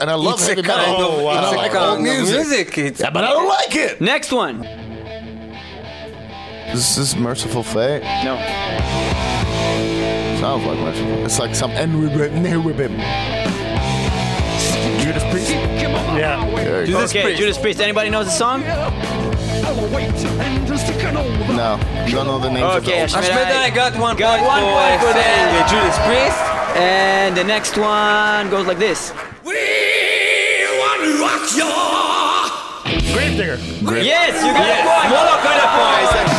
And 0.00 0.10
I 0.10 0.14
love 0.14 0.34
It's 0.34 0.46
a 0.46 0.48
heavy 0.50 0.62
kind 0.62 0.92
metal. 0.92 1.18
of, 1.18 1.22
wow. 1.22 1.30
And 1.36 1.46
I 1.46 1.48
it's 1.48 1.56
like 1.56 1.74
old 1.74 2.00
music. 2.02 2.36
music. 2.36 2.78
It's, 2.78 3.00
Yeah, 3.00 3.10
but 3.10 3.24
I 3.24 3.30
don't 3.30 3.48
like 3.48 3.74
it. 3.76 4.00
Next 4.00 4.32
one. 4.32 4.60
This 6.72 6.96
is 6.98 7.14
Mercyful 7.16 7.62
Fate. 7.62 8.02
No. 8.24 8.34
Sounds 10.44 10.66
like 10.66 10.78
Mercyful. 10.78 11.24
It's 11.24 11.38
like 11.38 11.54
some 11.54 11.70
N-ribbon. 11.70 12.44
Judas 15.00 15.24
Priest. 15.32 15.48
Yeah. 15.48 16.44
There 16.54 16.80
you. 16.82 16.86
Judas 16.88 17.10
Okay, 17.12 17.22
Priest. 17.22 17.40
Judas 17.40 17.56
Priest. 17.56 17.80
Anybody 17.80 18.10
knows 18.10 18.26
the 18.26 18.32
song? 18.32 18.60
No, 18.60 18.68
you 22.04 22.12
don't 22.12 22.26
know 22.26 22.38
the 22.38 22.50
names 22.50 22.76
of 22.76 22.82
Okay, 22.84 23.06
the 23.06 23.06
Ashmedai. 23.06 23.56
I 23.56 23.70
got 23.70 23.96
one 23.98 24.18
Got 24.18 24.40
point 24.40 24.52
one 24.52 24.60
for, 24.60 24.72
point 24.76 25.00
for 25.00 25.12
saying 25.16 25.48
that. 25.56 25.64
Judas 25.72 25.96
Priest. 26.04 26.36
And 26.76 27.34
the 27.34 27.44
next 27.44 27.78
one 27.78 28.50
goes 28.50 28.66
like 28.66 28.76
this. 28.78 29.14
We 29.48 29.56
want 30.76 31.08
to 31.08 31.24
rock 31.24 31.56
you. 31.56 31.72
Gravedigger. 33.14 33.56
Yes, 34.04 34.44
you 34.44 34.52
got 34.52 34.68
a 34.68 34.76
point. 34.84 35.08
Moloch 35.08 35.40
got 35.42 35.56
a 35.56 35.68
point. 35.72 36.33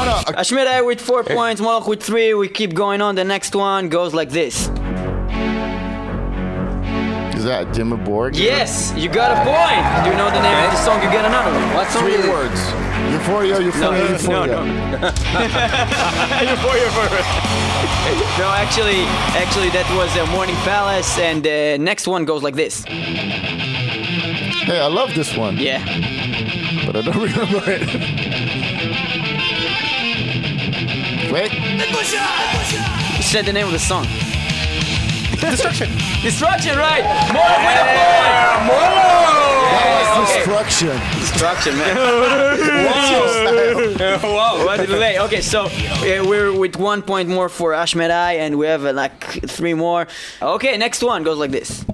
No, 0.00 0.06
no, 0.06 0.22
uh, 0.80 0.84
with 0.84 0.98
four 1.00 1.22
points, 1.22 1.60
Moloch 1.60 1.86
with 1.86 2.02
three. 2.02 2.32
We 2.32 2.48
keep 2.48 2.72
going 2.74 3.02
on. 3.02 3.14
The 3.16 3.24
next 3.24 3.54
one 3.54 3.90
goes 3.90 4.14
like 4.14 4.30
this. 4.30 4.68
is 7.36 7.44
that 7.44 7.68
Jimmy 7.74 7.98
Borg? 7.98 8.34
Yes, 8.36 8.94
you 8.96 9.10
got 9.10 9.32
a 9.32 9.36
point. 9.44 9.84
Do 10.04 10.10
you 10.10 10.16
know 10.16 10.30
the 10.30 10.40
name 10.40 10.56
of 10.64 10.70
the 10.70 10.76
song? 10.78 11.02
You 11.02 11.10
get 11.10 11.24
another 11.26 11.52
one. 11.52 11.74
what 11.74 11.90
song 11.90 12.02
Three 12.04 12.14
is 12.14 12.24
it? 12.24 12.30
words. 12.30 12.58
Euphoria, 13.12 13.52
No, 13.54 13.58
Euphoria, 13.60 14.00
no, 14.00 14.06
Euphoria. 14.12 14.46
no, 14.46 14.64
No, 18.38 18.48
actually, 18.56 19.04
actually, 19.36 19.68
that 19.70 19.86
was 19.96 20.14
uh, 20.16 20.24
Morning 20.32 20.56
Palace, 20.64 21.18
and 21.18 21.42
the 21.44 21.76
next 21.78 22.06
one 22.06 22.24
goes 22.24 22.42
like 22.42 22.54
this. 22.56 22.84
Hey, 24.64 24.80
I 24.80 24.86
love 24.86 25.12
this 25.14 25.36
one, 25.36 25.56
Yeah. 25.58 25.84
but 26.86 26.96
I 26.96 27.02
don't 27.02 27.16
remember 27.28 27.62
it. 27.66 27.80
Wait, 31.32 31.52
You 31.52 33.22
said 33.22 33.46
the 33.46 33.52
name 33.52 33.66
of 33.66 33.72
the 33.72 33.78
song. 33.78 34.04
Destruction. 35.38 35.88
Destruction, 36.22 36.76
right? 36.76 37.04
Moloch 37.32 37.62
with 37.66 37.78
a 37.78 37.84
point. 37.86 38.66
that 39.70 39.86
was 40.00 40.08
okay. 40.28 40.38
destruction. 40.38 40.94
Destruction, 41.20 41.72
man. 41.78 41.96
wow. 44.22 44.34
wow. 44.58 44.64
What 44.66 44.80
a 44.80 44.86
delay. 44.86 45.18
Okay, 45.20 45.40
so 45.40 45.66
uh, 45.66 46.24
we're 46.26 46.52
with 46.52 46.76
one 46.76 47.00
point 47.00 47.28
more 47.28 47.48
for 47.48 47.70
Ashmedai, 47.72 48.38
and 48.38 48.58
we 48.58 48.66
have 48.66 48.84
uh, 48.84 48.92
like 48.92 49.22
three 49.48 49.74
more. 49.74 50.08
Okay, 50.42 50.76
next 50.76 51.00
one 51.00 51.22
goes 51.22 51.38
like 51.38 51.52
this. 51.52 51.84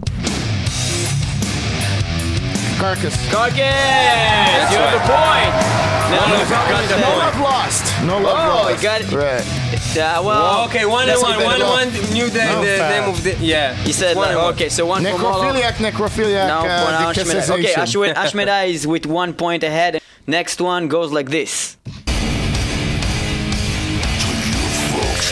Carcass. 2.79 3.17
Carcass! 3.31 4.71
you 4.73 4.79
have 4.79 4.93
the 4.93 5.01
point. 5.07 5.86
Now, 6.11 6.27
Moloch 6.29 6.49
got 6.49 6.89
the 6.89 6.97
No 7.01 7.07
point. 7.07 7.19
love 7.19 7.41
lost. 7.41 8.03
No 8.05 8.19
love 8.19 8.39
Oh, 8.39 8.63
lost. 8.65 8.77
you 8.77 8.83
got 8.83 9.01
it. 9.01 9.13
Right. 9.13 9.97
Uh, 9.97 10.23
well, 10.23 10.65
okay, 10.67 10.85
one 10.87 11.03
and 11.03 11.11
That's 11.11 11.23
one, 11.23 11.43
one 11.43 11.55
and 11.61 11.65
one 11.65 11.89
knew 12.13 12.29
the, 12.29 12.45
No 12.45 12.61
the 12.63 12.77
fast. 12.77 12.91
name 13.01 13.09
of 13.09 13.23
the. 13.25 13.35
Yeah. 13.45 13.75
he 13.77 13.93
said, 13.93 14.17
one 14.17 14.29
like, 14.29 14.37
one. 14.37 14.55
okay, 14.55 14.69
so 14.69 14.85
one 14.87 15.03
for 15.05 15.19
Moloch. 15.19 15.55
Necrophiliac, 15.55 15.73
necrophiliac, 15.75 16.47
Now 16.47 16.63
for 16.63 16.69
uh, 16.69 17.13
Ashmedai. 17.13 17.51
Okay, 17.51 17.63
decassation. 17.63 17.83
Ashwe- 17.83 18.15
Ashmedai 18.15 18.69
is 18.69 18.87
with 18.87 19.07
one 19.07 19.33
point 19.35 19.63
ahead. 19.63 20.01
Next 20.27 20.61
one 20.61 20.89
goes 20.89 21.13
like 21.13 21.29
this. 21.31 21.77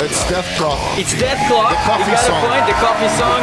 It's 0.05 0.29
Death 0.29 0.47
Clock. 0.59 0.99
It's 0.99 1.15
Dethklok. 1.15 1.71
The 1.71 1.77
coffee 1.89 2.11
you 2.11 2.17
got 2.17 2.27
song. 2.27 2.45
a 2.45 2.49
point. 2.49 2.67
The 2.67 2.77
coffee 2.85 3.09
song. 3.17 3.41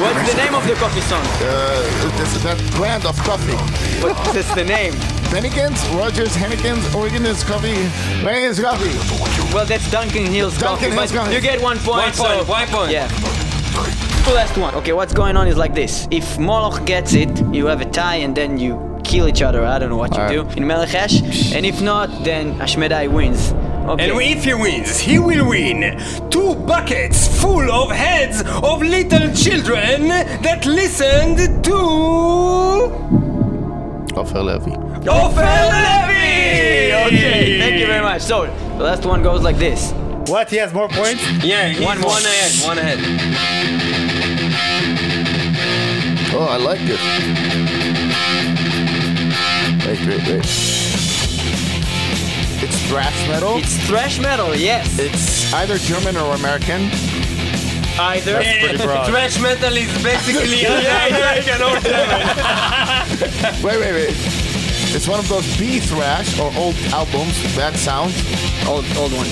What's 0.00 0.32
the 0.32 0.36
name 0.38 0.54
of 0.54 0.66
the 0.66 0.74
coffee 0.74 1.00
song? 1.02 1.22
Uh, 1.44 2.20
it's 2.22 2.42
that 2.44 2.58
brand 2.76 3.04
of 3.04 3.16
coffee. 3.18 3.52
What's 4.02 4.54
the 4.54 4.64
name? 4.64 4.94
Bennigan's, 5.28 5.86
Rogers, 5.94 6.34
Hennigan's, 6.34 6.94
Oregon's 6.94 7.44
coffee. 7.44 7.74
Bennigan's 8.24 8.58
coffee. 8.60 9.54
Well, 9.54 9.66
that's 9.66 9.90
Duncan 9.90 10.26
Hill's 10.26 10.56
Duncan 10.58 10.90
coffee. 10.92 10.96
Hill's 10.96 11.12
coffee. 11.12 11.34
You 11.34 11.40
get 11.42 11.60
one 11.60 11.76
point. 11.76 11.86
One 11.86 12.12
point, 12.12 12.14
so- 12.16 12.44
one 12.44 12.66
point. 12.68 12.90
Yeah. 12.90 13.08
Last 14.32 14.56
one. 14.56 14.74
Okay, 14.76 14.92
what's 14.92 15.12
going 15.12 15.36
on 15.36 15.46
is 15.46 15.56
like 15.56 15.74
this. 15.74 16.08
If 16.10 16.38
Moloch 16.38 16.84
gets 16.86 17.12
it, 17.14 17.30
you 17.52 17.66
have 17.66 17.80
a 17.80 17.86
tie, 17.90 18.16
and 18.16 18.34
then 18.36 18.58
you 18.58 18.98
kill 19.04 19.26
each 19.28 19.40
other. 19.42 19.64
I 19.64 19.78
don't 19.78 19.88
know 19.90 19.96
what 19.96 20.12
you 20.14 20.20
Alright. 20.22 20.54
do 20.54 20.60
in 20.62 20.68
Melechesh. 20.68 21.54
And 21.54 21.64
if 21.66 21.80
not, 21.80 22.08
then 22.24 22.54
Ashmedai 22.60 23.10
wins. 23.10 23.52
Okay. 23.88 24.10
And 24.10 24.20
if 24.20 24.44
he 24.44 24.52
wins, 24.54 24.98
he 24.98 25.18
will 25.18 25.48
win 25.48 25.98
two 26.30 26.54
buckets 26.54 27.26
full 27.40 27.70
of 27.72 27.90
heads 27.90 28.42
of 28.62 28.82
little 28.82 29.32
children 29.34 30.08
that 30.08 30.66
listened 30.66 31.64
to 31.64 31.74
Ofer 34.14 34.42
Levy. 34.42 34.72
Ofer 35.08 35.40
Levy. 35.40 36.92
Okay, 37.06 37.58
thank 37.58 37.80
you 37.80 37.86
very 37.86 38.02
much. 38.02 38.20
So, 38.22 38.46
the 38.76 38.84
last 38.84 39.06
one 39.06 39.22
goes 39.22 39.42
like 39.42 39.56
this. 39.56 39.92
What? 40.30 40.50
He 40.50 40.56
has 40.58 40.74
more 40.74 40.88
points? 40.88 41.22
Yeah, 41.42 41.68
he's 41.68 41.80
One 41.80 41.98
one, 42.00 42.00
more. 42.00 42.18
ahead, 42.18 42.66
one 42.66 42.78
ahead. 42.78 42.98
Oh, 46.34 46.46
I 46.50 46.56
like 46.58 46.80
this. 46.80 47.00
Wait, 49.86 50.00
wait, 50.06 50.26
wait. 50.28 50.77
It's 52.88 52.94
thrash 52.96 53.28
metal. 53.28 53.56
It's 53.58 53.76
thrash 53.86 54.18
metal, 54.18 54.56
yes. 54.56 54.98
It's 54.98 55.52
either 55.52 55.76
German 55.76 56.16
or 56.16 56.34
American. 56.34 56.88
Either. 58.00 58.32
That's 58.32 58.58
pretty 58.64 58.76
broad. 58.82 59.06
Thrash 59.10 59.38
metal 59.42 59.76
is 59.76 59.92
basically 60.02 60.64
American 60.64 61.60
or 61.60 61.78
German. 61.84 63.62
Wait, 63.62 63.78
wait, 63.78 63.92
wait. 63.92 64.16
It's 64.96 65.06
one 65.06 65.18
of 65.20 65.28
those 65.28 65.44
B 65.58 65.80
thrash 65.80 66.38
or 66.40 66.50
old 66.56 66.76
albums. 66.94 67.36
That 67.56 67.76
sound. 67.76 68.14
Old, 68.66 68.86
old 68.96 69.12
one. 69.12 69.26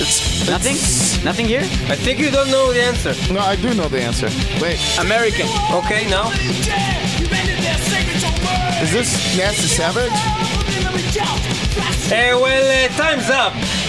It's 0.00 0.46
Nothing? 0.46 1.24
Nothing 1.24 1.46
here? 1.46 1.62
I 1.88 1.96
think 1.96 2.18
you 2.18 2.30
don't 2.30 2.50
know 2.50 2.70
the 2.72 2.82
answer. 2.82 3.14
No, 3.32 3.40
I 3.40 3.56
do 3.56 3.72
know 3.72 3.88
the 3.88 4.02
answer. 4.02 4.28
Wait, 4.60 4.78
American. 4.98 5.46
Okay, 5.72 6.06
now? 6.10 6.30
Is 8.82 8.92
this 8.92 9.36
Nasty 9.38 9.68
Savage? 9.68 10.10
Uh, 12.10 12.38
well, 12.40 12.90
uh, 12.90 12.96
time's 12.96 13.30
up. 13.30 13.81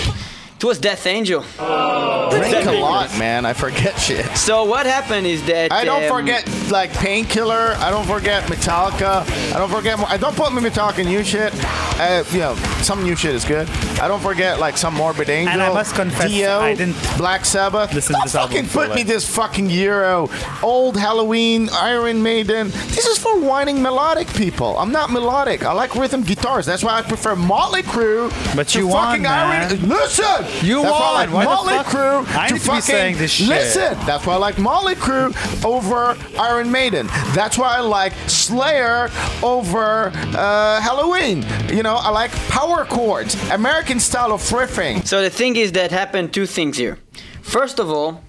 It 0.63 0.67
was 0.67 0.79
Death 0.79 1.05
Angel. 1.07 1.41
Drink 1.41 2.65
a 2.67 2.79
lot, 2.79 3.09
man. 3.19 3.45
I 3.45 3.51
forget 3.51 3.99
shit. 3.99 4.25
So 4.37 4.63
what 4.63 4.85
happened 4.85 5.27
is 5.27 5.45
that 5.47 5.73
I 5.73 5.83
don't 5.83 6.03
um, 6.03 6.09
forget 6.09 6.49
like 6.71 6.93
Painkiller. 6.93 7.75
I 7.79 7.89
don't 7.89 8.05
forget 8.07 8.43
Metallica. 8.43 9.29
I 9.53 9.57
don't 9.57 9.69
forget. 9.69 9.99
I 9.99 10.15
don't 10.15 10.35
put 10.37 10.53
me 10.53 10.61
Metallica 10.61 11.03
new 11.05 11.21
shit. 11.21 11.51
Uh, 11.99 12.23
you 12.31 12.39
know, 12.39 12.55
some 12.81 13.03
new 13.03 13.15
shit 13.17 13.35
is 13.35 13.43
good. 13.43 13.69
I 14.01 14.07
don't 14.07 14.21
forget 14.21 14.57
like 14.59 14.77
some 14.77 14.93
Morbid 14.95 15.29
Angel. 15.29 15.51
And 15.51 15.61
I 15.61 15.71
must 15.71 15.95
confess, 15.95 16.31
Dio, 16.31 16.59
I 16.59 16.73
didn't 16.75 16.95
Black 17.17 17.43
Sabbath. 17.43 17.93
listen 17.93 18.13
to 18.13 18.19
Don't 18.19 18.25
this 18.25 18.35
album 18.35 18.55
fucking 18.55 18.69
for, 18.69 18.87
put 18.87 18.89
me 18.95 19.01
like- 19.01 19.07
this 19.07 19.35
fucking 19.35 19.69
Euro, 19.69 20.29
old 20.63 20.95
Helloween, 20.95 21.69
Iron 21.73 22.23
Maiden. 22.23 22.69
This 22.69 23.05
is 23.05 23.17
for 23.17 23.37
whining 23.39 23.81
melodic 23.81 24.27
people. 24.33 24.77
I'm 24.79 24.91
not 24.91 25.11
melodic. 25.11 25.65
I 25.65 25.73
like 25.73 25.93
rhythm 25.95 26.23
guitars. 26.23 26.65
That's 26.65 26.83
why 26.83 26.97
I 26.97 27.01
prefer 27.01 27.35
Motley 27.35 27.83
Crue. 27.83 28.31
But 28.55 28.69
to 28.69 28.79
you 28.79 28.87
won, 28.87 29.07
fucking 29.07 29.23
man. 29.23 29.71
Iron. 29.71 29.89
Listen, 29.89 30.45
You 30.61 30.81
That's 30.81 30.91
why 30.91 30.99
I 30.99 31.11
won. 31.11 31.13
like 31.13 31.29
Why 31.33 31.43
the 31.43 31.49
Motley 31.49 31.73
Crue 31.91 32.37
I 32.37 32.47
to 32.47 32.53
need 32.53 32.59
to 32.59 32.65
be 32.65 32.67
fucking 32.67 32.81
saying 32.81 33.17
this 33.17 33.31
shit. 33.31 33.47
listen. 33.47 33.97
That's 34.05 34.25
why 34.25 34.33
I 34.33 34.37
like 34.37 34.57
Molly 34.57 34.95
Crew 34.95 35.33
over 35.65 36.17
Iron 36.39 36.71
Maiden. 36.71 37.07
That's 37.33 37.57
why 37.57 37.75
I 37.77 37.79
like 37.81 38.13
Slayer 38.27 39.09
over 39.41 40.11
uh, 40.37 40.79
Helloween. 40.81 41.43
You 41.75 41.83
know, 41.83 41.95
I 41.95 42.09
like 42.09 42.31
power 42.49 42.85
chords, 42.85 43.35
American 43.51 43.99
style 43.99 44.31
of 44.31 44.41
riffing. 44.41 45.05
So 45.05 45.21
the 45.21 45.29
thing 45.29 45.55
is 45.55 45.71
that 45.73 45.91
happened 45.91 46.33
two 46.33 46.45
things 46.45 46.77
here. 46.77 46.97
First 47.41 47.79
of 47.79 47.89
all, 47.89 48.21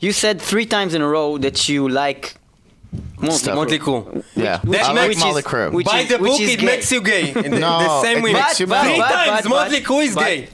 you 0.00 0.12
said 0.12 0.40
three 0.42 0.66
times 0.66 0.94
in 0.94 1.02
a 1.02 1.08
row 1.08 1.38
that 1.38 1.68
you 1.68 1.88
like 1.88 2.34
Motley 3.16 3.30
Stuff. 3.36 3.54
Motley 3.56 3.78
Crue. 3.78 4.24
Yeah, 4.36 4.58
That 4.64 4.82
I 4.84 4.92
like 4.92 5.08
makes- 5.08 5.20
Molly 5.20 5.42
Crew. 5.42 5.70
which 5.70 5.86
By 5.86 6.00
is- 6.00 6.08
the 6.08 6.18
book, 6.18 6.40
it 6.40 6.58
gay. 6.60 6.66
makes 6.66 6.92
you 6.92 7.00
gay. 7.02 7.32
The, 7.32 7.48
No, 7.48 7.78
the 7.80 8.02
same 8.02 8.18
it 8.18 8.22
way. 8.24 8.32
makes 8.32 8.60
you 8.60 8.66
But- 8.66 8.84
Three 8.84 8.98
but- 8.98 9.08
times 9.10 9.42
but- 9.42 9.48
Motley 9.50 9.80
Crue 9.80 10.04
is 10.04 10.14
but- 10.14 10.24
gay. 10.24 10.48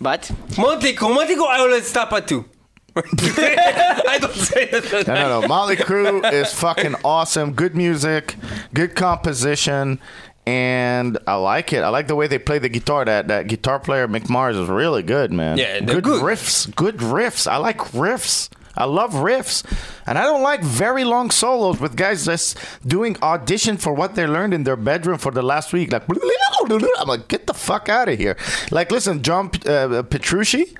But 0.00 0.30
Motley 0.56 0.94
Crue, 0.94 1.14
Motley 1.14 1.34
Crue, 1.36 1.46
I 1.46 1.58
always 1.60 1.86
stop 1.86 2.12
at 2.12 2.28
two. 2.28 2.44
I 2.96 4.18
don't 4.20 4.34
say 4.34 4.66
that. 4.66 5.06
No, 5.06 5.14
no, 5.14 5.40
no. 5.40 5.48
Molly 5.48 5.76
Crew 5.76 6.24
is 6.24 6.52
fucking 6.52 6.96
awesome. 7.04 7.52
Good 7.52 7.76
music, 7.76 8.34
good 8.74 8.96
composition, 8.96 10.00
and 10.46 11.18
I 11.26 11.34
like 11.34 11.72
it. 11.72 11.82
I 11.82 11.90
like 11.90 12.08
the 12.08 12.16
way 12.16 12.26
they 12.26 12.38
play 12.38 12.58
the 12.58 12.68
guitar. 12.68 13.04
That 13.04 13.28
that 13.28 13.46
guitar 13.46 13.78
player 13.78 14.08
Mick 14.08 14.28
Mars 14.28 14.56
is 14.56 14.68
really 14.68 15.02
good, 15.02 15.32
man. 15.32 15.58
Yeah, 15.58 15.80
good, 15.80 16.04
good. 16.04 16.22
riffs. 16.22 16.74
Good 16.74 16.96
riffs. 16.98 17.46
I 17.46 17.58
like 17.58 17.78
riffs. 17.78 18.48
I 18.78 18.84
love 18.84 19.12
riffs, 19.12 19.64
and 20.06 20.16
I 20.16 20.22
don't 20.22 20.42
like 20.42 20.62
very 20.62 21.04
long 21.04 21.30
solos 21.30 21.80
with 21.80 21.96
guys 21.96 22.24
just 22.26 22.56
doing 22.86 23.16
audition 23.22 23.76
for 23.76 23.92
what 23.92 24.14
they 24.14 24.26
learned 24.26 24.54
in 24.54 24.62
their 24.62 24.76
bedroom 24.76 25.18
for 25.18 25.32
the 25.32 25.42
last 25.42 25.72
week. 25.72 25.92
Like, 25.92 26.04
I'm 27.00 27.08
like, 27.08 27.26
get 27.28 27.46
the 27.48 27.54
fuck 27.54 27.88
out 27.88 28.08
of 28.08 28.16
here. 28.18 28.36
Like, 28.70 28.90
listen, 28.92 29.22
John 29.22 29.50
uh, 29.66 30.02
Petrucci. 30.04 30.74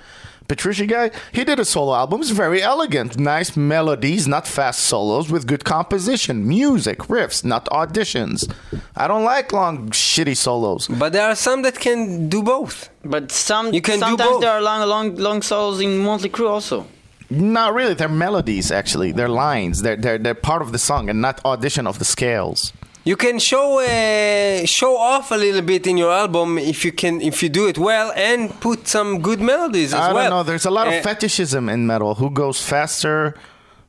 Petrucci 0.49 0.87
guy, 0.87 1.11
he 1.31 1.45
did 1.45 1.59
a 1.61 1.65
solo 1.65 1.95
album. 1.95 2.23
It's 2.23 2.31
very 2.31 2.63
elegant. 2.63 3.19
Nice 3.19 3.55
melodies, 3.55 4.27
not 4.27 4.47
fast 4.47 4.81
solos, 4.81 5.31
with 5.31 5.47
good 5.47 5.63
composition, 5.63 6.49
music, 6.49 7.01
riffs, 7.01 7.45
not 7.45 7.67
auditions. 7.67 8.51
I 8.97 9.09
don't 9.09 9.25
like 9.25 9.53
long, 9.53 9.91
shitty 9.91 10.35
solos. 10.39 10.89
But 10.89 11.13
there 11.13 11.27
are 11.29 11.35
some 11.35 11.61
that 11.63 11.79
can 11.79 12.31
do 12.31 12.43
both. 12.43 12.89
but 13.05 13.31
some 13.31 13.75
You 13.75 13.83
can 13.83 13.97
do 13.97 14.07
sometimes 14.07 14.31
both. 14.31 14.41
there 14.41 14.53
are 14.53 14.63
long 14.63 14.89
long 14.89 15.15
long 15.17 15.43
solos 15.43 15.81
in 15.83 15.99
Motley 15.99 16.31
Crue 16.31 16.49
also. 16.49 16.87
Not 17.31 17.75
really. 17.75 17.95
They're 17.95 18.09
melodies, 18.09 18.71
actually. 18.71 19.13
They're 19.13 19.29
lines. 19.29 19.83
They're, 19.83 19.97
they're, 19.97 20.19
they're 20.19 20.35
part 20.35 20.63
of 20.63 20.73
the 20.73 20.79
song 20.79 21.11
and 21.11 21.21
not 21.21 21.45
audition 21.45 21.87
of 21.87 21.99
the 21.99 22.05
scales. 22.05 22.73
You 23.05 23.17
can 23.17 23.39
show 23.39 23.81
uh, 23.81 24.67
show 24.67 24.97
off 24.99 25.31
a 25.31 25.37
little 25.37 25.63
bit 25.63 25.87
in 25.87 25.97
your 25.97 26.13
album 26.13 26.59
if 26.59 26.85
you 26.85 26.93
can 26.93 27.23
if 27.23 27.43
you 27.43 27.49
do 27.49 27.67
it 27.67 27.79
well 27.79 28.13
and 28.15 28.51
put 28.61 28.87
some 28.87 29.21
good 29.23 29.41
melodies 29.41 29.95
as 29.95 30.01
I 30.01 30.13
well. 30.13 30.25
don't 30.25 30.31
know. 30.31 30.43
There's 30.43 30.67
a 30.67 30.71
lot 30.71 30.89
of 30.89 30.93
Uh, 30.95 31.01
fetishism 31.03 31.71
in 31.71 31.87
metal. 31.87 32.17
Who 32.17 32.29
goes 32.29 32.61
faster? 32.61 33.35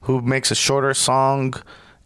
Who 0.02 0.22
makes 0.22 0.52
a 0.52 0.56
shorter 0.56 0.94
song? 0.94 1.54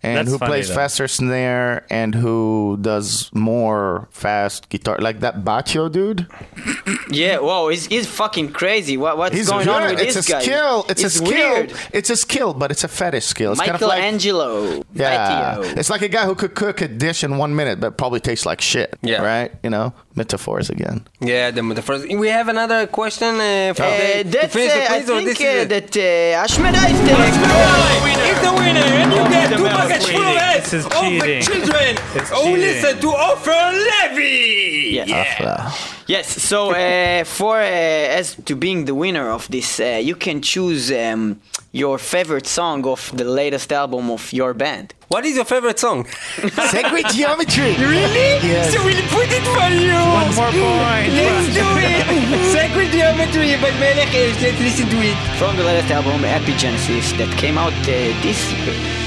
And 0.03 0.17
That's 0.17 0.29
who 0.31 0.37
funny, 0.37 0.49
plays 0.49 0.67
though. 0.67 0.75
faster 0.75 1.07
snare? 1.07 1.85
And 1.89 2.13
who 2.13 2.77
does 2.81 3.29
more 3.33 4.09
fast 4.11 4.67
guitar? 4.67 4.97
Like 4.99 5.21
that 5.21 5.45
Baccio 5.45 5.89
dude. 5.89 6.27
Yeah, 7.09 7.37
whoa, 7.39 7.69
he's, 7.69 7.85
he's 7.85 8.05
fucking 8.07 8.51
crazy. 8.51 8.97
What, 8.97 9.17
what's 9.17 9.35
He's 9.35 9.49
going 9.49 9.65
good. 9.65 9.73
on 9.73 9.89
with 9.91 9.99
it's 10.01 10.15
this 10.15 10.27
a 10.27 10.31
guy? 10.33 10.41
skill. 10.41 10.85
It's, 10.89 11.03
a 11.03 11.09
skill. 11.09 11.27
weird. 11.31 11.73
It's 11.93 12.09
a 12.09 12.15
skill, 12.17 12.53
but 12.53 12.69
it's 12.71 12.83
a 12.83 12.87
fetish 12.89 13.25
skill. 13.25 13.53
It's 13.53 13.61
kind 13.61 13.75
of 13.75 13.81
like 13.81 13.99
Michelangelo. 13.99 14.83
yeah. 14.93 15.53
ITO. 15.59 15.79
It's 15.79 15.89
like 15.89 16.01
a 16.01 16.09
guy 16.09 16.25
who 16.25 16.35
could 16.35 16.53
cook 16.55 16.81
a 16.81 16.87
dish 16.87 17.23
in 17.23 17.37
one 17.37 17.55
minute, 17.55 17.79
but 17.79 17.97
probably 17.97 18.19
tastes 18.19 18.45
like 18.45 18.59
shit. 18.61 18.97
Yeah. 19.01 19.21
Right. 19.21 19.51
You 19.63 19.69
know, 19.69 19.93
metaphors 20.15 20.69
again. 20.69 21.05
yeah, 21.19 21.51
the, 21.51 21.61
metaphors. 21.63 22.05
We 22.05 22.27
have 22.29 22.47
another 22.47 22.87
question 22.87 23.35
uh, 23.39 23.73
for 23.75 23.83
Uh, 23.83 23.97
the, 23.97 24.23
to 24.23 24.29
that's, 24.29 24.53
finish 24.53 24.73
the 24.73 24.83
uh, 24.83 24.93
I 24.93 24.97
or 24.99 25.03
think 25.03 25.25
this 25.29 25.41
uh, 25.41 25.43
is 25.45 25.67
that 25.73 25.97
uh, 25.97 26.43
Ashmeda 26.43 26.81
is 26.93 26.99
the 27.07 27.13
He's 28.27 28.41
the 28.47 28.53
winner, 28.61 28.87
and 29.01 29.11
you 29.13 29.19
Oh, 29.19 29.29
get 29.29 29.49
two 29.57 29.63
metal 29.63 29.79
packets 29.79 30.05
full 30.09 30.21
of 30.21 30.25
cheating. 30.25 30.39
heads 30.39 30.71
This 30.71 30.73
is 30.73 30.85
of 30.85 30.91
the 30.91 31.41
children 31.47 31.91
It's 32.17 32.29
who 32.29 32.35
cheating. 32.43 32.61
listen 32.61 32.93
to 33.01 33.09
Offer 33.09 33.63
Levy. 33.89 35.03
Yeah. 35.07 35.71
Yes, 36.07 36.27
so 36.41 36.71
uh, 36.71 37.23
for 37.23 37.57
uh, 37.57 38.19
as 38.19 38.35
to 38.45 38.55
being 38.55 38.85
the 38.85 38.93
winner 38.95 39.29
of 39.29 39.47
this, 39.49 39.79
uh, 39.79 39.99
you 40.03 40.15
can 40.15 40.41
choose 40.41 40.91
um, 40.91 41.39
your 41.71 41.97
favorite 41.97 42.45
song 42.45 42.85
of 42.85 43.11
the 43.15 43.23
latest 43.23 43.71
album 43.71 44.11
of 44.11 44.33
your 44.33 44.53
band. 44.53 44.93
What 45.07 45.25
is 45.25 45.35
your 45.35 45.45
favorite 45.45 45.79
song? 45.79 46.05
Sacred 46.75 47.05
geometry. 47.13 47.75
Really? 47.77 48.29
Yes. 48.43 48.73
So 48.73 48.83
we'll 48.83 49.07
put 49.09 49.29
it 49.31 49.45
for 49.55 49.69
you. 49.73 49.93
One 49.93 50.35
more 50.35 50.51
point. 50.51 51.13
Let's 51.13 51.53
do 51.53 51.67
it. 51.79 52.51
Sacred 52.51 52.91
Geometry 52.91 53.55
by 53.61 53.71
Melechesh. 53.79 54.41
Let's 54.41 54.59
listen 54.59 54.89
to 54.89 54.97
it. 54.97 55.17
From 55.37 55.55
the 55.55 55.63
latest 55.63 55.91
album, 55.91 56.21
Epigenesis, 56.21 57.17
that 57.17 57.31
came 57.37 57.57
out 57.57 57.73
uh, 57.73 57.85
this 58.21 58.51
year. 58.53 59.02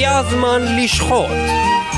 הזמן 0.00 0.62
לשחוט 0.76 1.30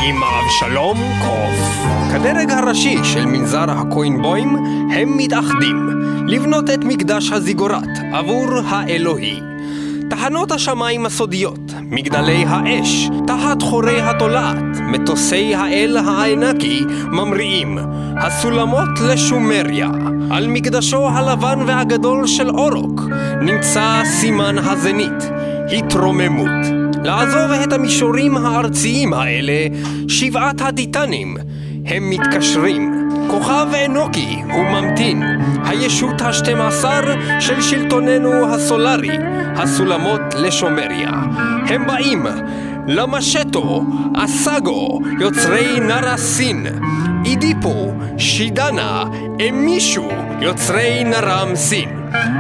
עם 0.05 0.23
אבשלום 0.23 0.99
קוף. 1.23 1.87
כדרג 2.13 2.51
הראשי 2.51 2.99
של 3.05 3.27
מנזר 3.27 3.65
הקוינבוים 3.69 4.57
הם 4.95 5.17
מתאחדים 5.17 5.91
לבנות 6.27 6.71
את 6.71 6.85
מקדש 6.85 7.31
הזיגורת 7.33 7.89
עבור 8.13 8.49
האלוהי. 8.69 9.41
תחנות 10.11 10.53
השמיים 10.53 11.07
הסודיות, 11.07 11.73
מגדלי 11.83 12.45
האש, 12.49 13.09
תחת 13.27 13.63
חורי 13.63 14.01
התולעת, 14.01 14.77
מטוסי 14.81 15.55
האל 15.55 15.97
הענקי 15.97 16.81
ממריאים, 17.07 17.79
הסולמות 18.17 19.01
לשומריה, 19.09 19.89
על 20.31 20.47
מקדשו 20.49 21.09
הלבן 21.09 21.59
והגדול 21.67 22.27
של 22.27 22.51
אורוק, 22.51 23.01
נמצא 23.41 24.03
סימן 24.05 24.59
הזנית, 24.59 25.31
התרוממות. 25.73 26.84
לעזוב 27.05 27.51
את 27.65 27.73
המישורים 27.73 28.37
הארציים 28.37 29.13
האלה, 29.13 29.67
שבעת 30.09 30.61
הטיטנים, 30.61 31.37
הם 31.87 32.11
מתקשרים. 32.11 33.09
כוכב 33.31 33.67
אנוקי 33.87 34.43
הוא 34.53 34.65
ממתין, 34.65 35.23
הישות 35.65 36.21
השתים 36.21 36.61
עשר 36.61 37.01
של 37.41 37.63
שלטוננו 37.63 38.55
הסולארי, 38.55 39.19
הסולמות 39.57 40.21
לשומריה. 40.39 41.11
הם 41.69 41.87
באים 41.87 42.27
למשטו, 42.87 43.85
אסגו, 44.17 45.01
יוצרי 45.21 45.81
נרסין, 45.81 46.67
אידיפו, 47.25 47.93
שידנה, 48.19 49.05
אמישו, 49.49 50.09
יוצרי 50.41 51.05
נרם 51.05 51.55
סין. 51.55 51.94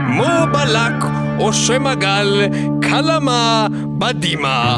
מו 0.07 0.47
בלק 0.53 1.05
או 1.39 1.53
שמגל, 1.53 2.49
קלמה, 2.83 3.67
בדימה. 3.99 4.77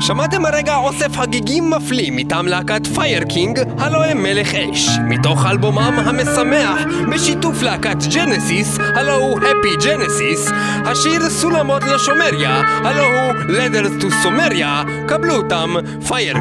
שמעתם 0.00 0.44
הרגע 0.44 0.76
אוסף 0.76 1.18
הגיגים 1.18 1.70
מפליא 1.70 2.10
מטעם 2.12 2.46
להקת 2.46 2.86
פייר 2.86 3.24
קינג, 3.24 3.58
הלו 3.78 4.04
הם 4.04 4.22
מלך 4.22 4.54
אש, 4.54 4.88
מתוך 5.08 5.46
אלבומם 5.46 5.94
המשמח, 6.04 6.80
בשיתוף 7.12 7.62
להקת 7.62 7.96
ג'נסיס, 8.14 8.78
הלו 8.78 9.14
הוא 9.14 9.38
הפי 9.38 9.88
ג'נסיס, 9.88 10.50
השיר 10.84 11.30
סולמות 11.30 11.82
לשומריה, 11.82 12.62
הלו 12.84 13.02
הוא 13.02 13.32
Letters 13.32 14.02
to 14.02 14.06
סומריה, 14.22 14.82
קבלו 15.08 15.34
אותם 15.34 15.74
פייר 16.08 16.36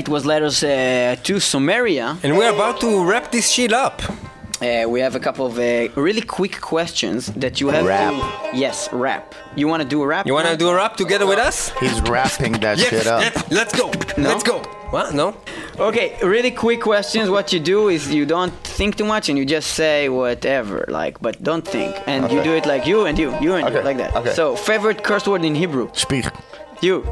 It 0.00 0.08
was 0.08 0.24
letters 0.24 0.64
uh, 0.64 1.16
to 1.24 1.34
Sumeria. 1.50 2.16
And 2.24 2.38
we're 2.38 2.54
about 2.54 2.80
to 2.80 3.04
wrap 3.04 3.30
this 3.30 3.50
shit 3.50 3.70
up. 3.70 4.00
Uh, 4.62 4.86
we 4.88 4.98
have 5.00 5.14
a 5.14 5.20
couple 5.20 5.44
of 5.44 5.58
uh, 5.58 5.88
really 6.00 6.22
quick 6.22 6.58
questions 6.58 7.26
that 7.42 7.60
you 7.60 7.68
have 7.68 7.84
Rap. 7.84 8.14
to. 8.14 8.56
Yes, 8.56 8.88
rap. 8.92 9.34
You 9.56 9.68
want 9.68 9.82
to 9.82 9.88
do 9.88 10.02
a 10.02 10.06
rap? 10.06 10.26
You 10.26 10.32
wanna 10.32 10.56
do 10.56 10.68
a 10.70 10.74
rap 10.74 10.96
together 10.96 11.26
with 11.26 11.38
us? 11.38 11.70
He's 11.80 12.00
wrapping 12.08 12.52
that 12.60 12.78
shit 12.78 13.06
up. 13.06 13.20
Let's, 13.20 13.50
let's 13.50 13.74
go. 13.78 13.90
No? 14.16 14.28
Let's 14.30 14.42
go. 14.42 14.60
What? 14.88 15.14
No? 15.14 15.36
Okay, 15.78 16.16
really 16.22 16.50
quick 16.50 16.80
questions. 16.80 17.28
What 17.28 17.52
you 17.52 17.60
do 17.60 17.88
is 17.88 18.14
you 18.14 18.24
don't 18.24 18.54
think 18.78 18.96
too 18.96 19.04
much 19.04 19.28
and 19.28 19.36
you 19.36 19.44
just 19.44 19.74
say 19.74 20.08
whatever, 20.08 20.86
like, 20.88 21.20
but 21.20 21.42
don't 21.42 21.66
think. 21.76 21.94
And 22.06 22.32
you 22.32 22.42
do 22.42 22.54
it 22.54 22.64
like 22.64 22.86
you 22.86 23.04
and 23.04 23.18
you, 23.18 23.28
you 23.44 23.52
and 23.52 23.68
you, 23.68 23.82
like 23.82 23.98
that. 23.98 24.16
okay. 24.16 24.32
So, 24.32 24.56
favorite 24.56 25.04
curse 25.04 25.26
word 25.28 25.44
in 25.44 25.54
Hebrew? 25.54 25.90
Speak. 25.92 26.24
You. 26.80 27.04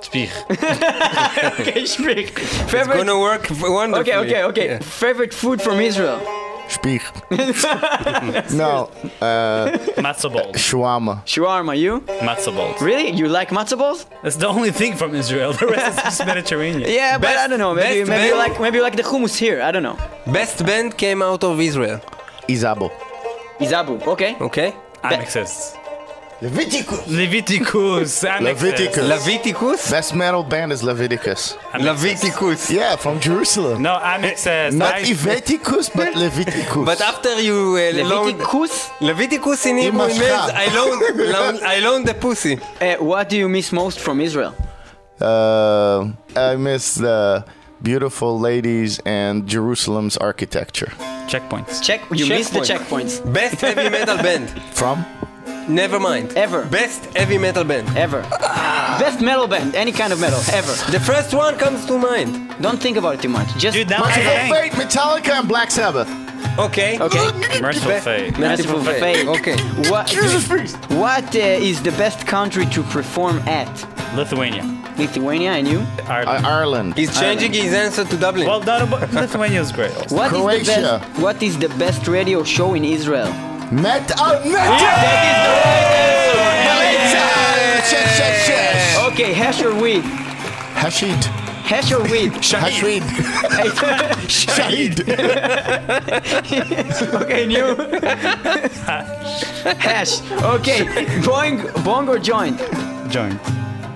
Speak. 0.00 0.30
okay, 0.50 1.84
speak. 1.86 2.32
It's 2.36 2.72
Favorite. 2.72 2.96
gonna 2.96 3.18
work 3.18 3.46
wonderfully. 3.50 4.12
Okay, 4.12 4.16
okay, 4.16 4.44
okay. 4.44 4.66
Yeah. 4.66 4.78
Favorite 4.78 5.34
food 5.34 5.60
from 5.60 5.78
Israel? 5.80 6.20
Speak. 6.68 7.02
no. 7.30 8.90
Uh, 9.20 9.76
Matzo 10.06 10.32
balls. 10.32 10.56
shawarma. 10.56 11.14
Shawarma, 11.26 11.76
you? 11.76 12.00
Matzo 12.22 12.54
balls. 12.54 12.80
Really? 12.80 13.10
You 13.10 13.26
like 13.28 13.48
matzo 13.50 13.76
balls? 13.76 14.06
That's 14.22 14.36
the 14.36 14.46
only 14.46 14.70
thing 14.70 14.94
from 14.94 15.14
Israel. 15.16 15.52
The 15.52 15.66
rest 15.66 15.98
is 15.98 16.04
just 16.04 16.24
Mediterranean. 16.26 16.88
Yeah, 16.88 17.18
but 17.18 17.36
I 17.36 17.48
don't 17.48 17.58
know. 17.58 17.74
Maybe 17.74 18.00
best 18.00 18.10
maybe 18.10 18.28
you 18.28 18.36
like 18.36 18.60
maybe 18.60 18.76
you 18.78 18.82
like 18.84 18.96
the 18.96 19.02
hummus 19.02 19.36
here. 19.36 19.60
I 19.60 19.70
don't 19.72 19.82
know. 19.82 19.98
Best 20.32 20.64
band 20.64 20.96
came 20.96 21.22
out 21.22 21.42
of 21.42 21.60
Israel. 21.60 22.00
Izabo. 22.48 22.90
Izabu. 23.58 24.00
Okay. 24.06 24.36
Okay? 24.40 24.72
Annexes. 25.02 25.74
Leviticus. 26.42 27.06
Leviticus. 27.06 28.24
Annexes. 28.36 28.62
Leviticus. 28.62 29.08
Leviticus? 29.08 29.90
Best 29.90 30.14
metal 30.14 30.42
band 30.42 30.72
is 30.72 30.82
Leviticus. 30.82 31.54
Leviticus. 31.78 32.70
Yeah, 32.70 32.96
from 32.96 33.20
Jerusalem. 33.20 33.82
No, 33.82 33.96
annexes. 33.96 34.74
Not 34.74 34.94
I- 34.94 35.00
Leviticus, 35.02 35.90
but 35.90 36.14
Leviticus. 36.16 36.84
But 36.86 37.00
after 37.02 37.38
you 37.42 37.76
uh, 37.76 37.92
loaned... 38.08 38.38
Leviticus. 38.38 38.90
Leviticus 39.02 39.66
in 39.66 39.76
Hebrew 39.76 40.06
means 40.06 40.20
I 40.22 40.66
loaned, 40.74 41.18
loan, 41.18 41.58
I 41.62 41.78
loaned 41.80 42.06
the 42.08 42.14
pussy. 42.14 42.58
Uh, 42.80 42.96
what 42.96 43.28
do 43.28 43.36
you 43.36 43.48
miss 43.48 43.70
most 43.70 44.00
from 44.00 44.20
Israel? 44.20 44.54
uh, 45.20 46.08
I 46.36 46.56
miss 46.56 46.94
the 46.94 47.44
beautiful 47.82 48.40
ladies 48.40 48.98
and 49.04 49.46
Jerusalem's 49.46 50.16
architecture. 50.16 50.90
Checkpoints. 51.28 51.82
Check. 51.82 52.00
You 52.10 52.26
missed 52.26 52.54
the 52.54 52.60
checkpoints. 52.60 53.20
Best 53.30 53.60
heavy 53.60 53.90
metal 53.90 54.16
band. 54.16 54.48
From? 54.72 55.04
Never 55.70 56.00
mind. 56.00 56.36
Ever. 56.36 56.64
Best 56.66 57.04
heavy 57.16 57.38
metal 57.38 57.62
band. 57.64 57.96
Ever. 57.96 58.22
Best 58.98 59.20
metal 59.20 59.46
band, 59.46 59.74
any 59.76 59.92
kind 59.92 60.12
of 60.12 60.20
metal, 60.20 60.40
ever. 60.52 60.72
The 60.90 60.98
first 61.00 61.32
one 61.32 61.56
comes 61.56 61.86
to 61.86 61.96
mind. 61.96 62.54
Don't 62.60 62.82
think 62.82 62.96
about 62.96 63.14
it 63.14 63.22
too 63.22 63.28
much. 63.28 63.48
Just 63.56 63.76
Dude, 63.76 63.88
now 63.88 64.00
Mercyful 64.00 64.32
I 64.32 64.50
Fate, 64.50 64.72
Metallica, 64.72 65.30
and 65.38 65.48
Black 65.48 65.70
Sabbath. 65.70 66.08
Okay. 66.58 66.98
okay. 66.98 67.60
Mercyful 67.60 68.00
fate. 68.00 68.36
Mercyful 68.38 68.82
Fate. 68.82 69.26
Okay. 69.28 69.56
What? 69.88 70.08
Jesus 70.08 70.46
Christ. 70.48 70.76
What 70.90 71.34
uh, 71.36 71.38
is 71.38 71.80
the 71.82 71.92
best 71.92 72.26
country 72.26 72.66
to 72.66 72.82
perform 72.82 73.38
at? 73.48 73.70
Lithuania. 74.16 74.64
Lithuania 74.98 75.52
and 75.52 75.68
you? 75.68 75.86
Ireland. 76.06 76.46
Ireland. 76.46 76.94
He's 76.96 77.16
changing 77.18 77.52
his 77.52 77.72
answer 77.72 78.04
to 78.04 78.16
Dublin. 78.16 78.46
well 78.46 78.60
done, 78.60 78.90
Lithuania 79.14 79.60
is 79.60 79.70
great. 79.72 79.94
Also. 79.96 80.16
What 80.16 80.26
is 80.26 80.32
the 80.32 80.38
Croatia. 80.40 80.64
best? 81.00 81.20
What 81.22 81.42
is 81.42 81.58
the 81.58 81.68
best 81.78 82.08
radio 82.08 82.42
show 82.42 82.74
in 82.74 82.84
Israel? 82.84 83.32
Metal. 83.70 83.84
Metal. 83.86 84.50
Metal. 84.50 84.80
Check, 87.88 88.06
check, 88.16 88.34
check. 88.44 89.12
Okay, 89.12 89.32
hash 89.32 89.62
or 89.62 89.72
weed? 89.80 90.02
Hashid. 90.74 91.24
Hash 91.70 91.92
or 91.92 92.02
weed? 92.02 92.32
Hashid. 92.42 93.02
Shahid. 94.26 95.06
okay, 97.22 97.46
new. 97.46 97.76
hash. 99.76 100.20
Okay, 100.42 100.84
boing, 101.22 101.84
bong 101.84 102.08
or 102.08 102.18
joint? 102.18 102.58
Join. 103.08 103.38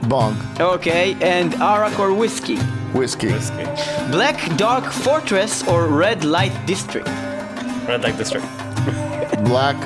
Bong. 0.08 0.36
Okay, 0.60 1.16
and 1.20 1.52
arak 1.56 1.98
or 1.98 2.12
whiskey? 2.14 2.58
Whiskey. 2.92 3.32
Whiskey. 3.32 3.64
Black 4.12 4.56
Dark 4.56 4.92
Fortress 4.92 5.66
or 5.66 5.88
Red 5.88 6.24
Light 6.24 6.54
District? 6.64 7.08
Red 7.88 8.04
Light 8.04 8.16
District. 8.16 8.46
Black. 9.44 9.76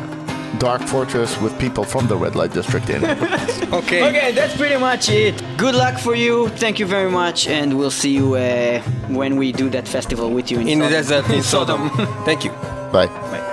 Dark 0.59 0.80
Fortress 0.82 1.39
with 1.43 1.56
people 1.59 1.85
from 1.85 2.09
the 2.09 2.16
red 2.16 2.35
light 2.35 2.52
district 2.55 2.89
in 2.89 3.05
it. 3.05 3.18
Okay. 3.72 4.02
Okay, 4.09 4.32
that's 4.32 4.56
pretty 4.56 4.78
much 4.78 5.10
it. 5.10 5.35
Good 5.59 5.74
luck 5.74 5.98
for 5.98 6.14
you. 6.14 6.48
Thank 6.56 6.78
you 6.78 6.86
very 6.86 7.10
much, 7.10 7.47
and 7.47 7.76
we'll 7.78 7.90
see 7.90 8.14
you 8.14 8.35
uh, 8.35 8.80
when 9.09 9.36
we 9.36 9.52
do 9.52 9.68
that 9.70 9.86
festival 9.86 10.30
with 10.30 10.51
you 10.51 10.59
in, 10.60 10.68
In 10.68 10.78
the 10.78 10.89
desert 10.89 11.28
in 11.28 11.43
Sodom. 11.52 11.90
Thank 12.24 12.44
you. 12.44 12.51
Bye. 12.93 13.09
Post 13.09 13.24
office. 13.35 13.47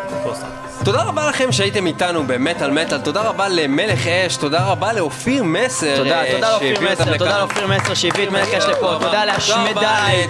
תודה 0.86 1.04
רבה 1.04 1.30
לכם 1.30 1.52
שהייתם 1.52 1.88
איתנו 1.88 2.24
במטאל 2.28 2.72
מטאל, 2.72 2.98
תודה 2.98 3.22
רבה 3.22 3.50
למלך 3.50 4.08
אש, 4.08 4.38
תודה 4.38 4.66
רבה 4.66 4.94
לאופיר 4.94 5.44
מסר. 5.44 5.98
תודה, 5.98 6.24
אה, 6.24 6.32
תודה 6.32 6.52
לאופיר 6.52 6.80
מסר, 6.92 7.18
תודה. 7.18 7.40
לאופיר 7.40 7.68
מסר 7.68 7.94
שהביא 7.94 8.24
את 8.24 8.32
מלך 8.32 8.54
אש 8.54 8.64
לפה, 8.64 8.98
תודה 9.02 9.26
להשמדי, 9.26 9.86
אה, 9.86 10.26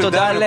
תודה 0.00 0.32
ל... 0.32 0.42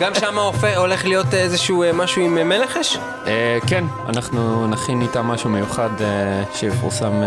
גם 0.00 0.14
שם 0.14 0.38
הולך 0.76 1.04
להיות 1.04 1.34
איזשהו 1.34 1.84
משהו 1.94 2.22
עם 2.22 2.48
מלך 2.48 2.76
אש? 2.76 2.98
אה, 3.26 3.58
כן, 3.66 3.84
אנחנו 4.08 4.66
נכין 4.66 5.02
איתה 5.02 5.22
משהו 5.22 5.50
מיוחד 5.50 5.90
שיפורסם 6.54 7.22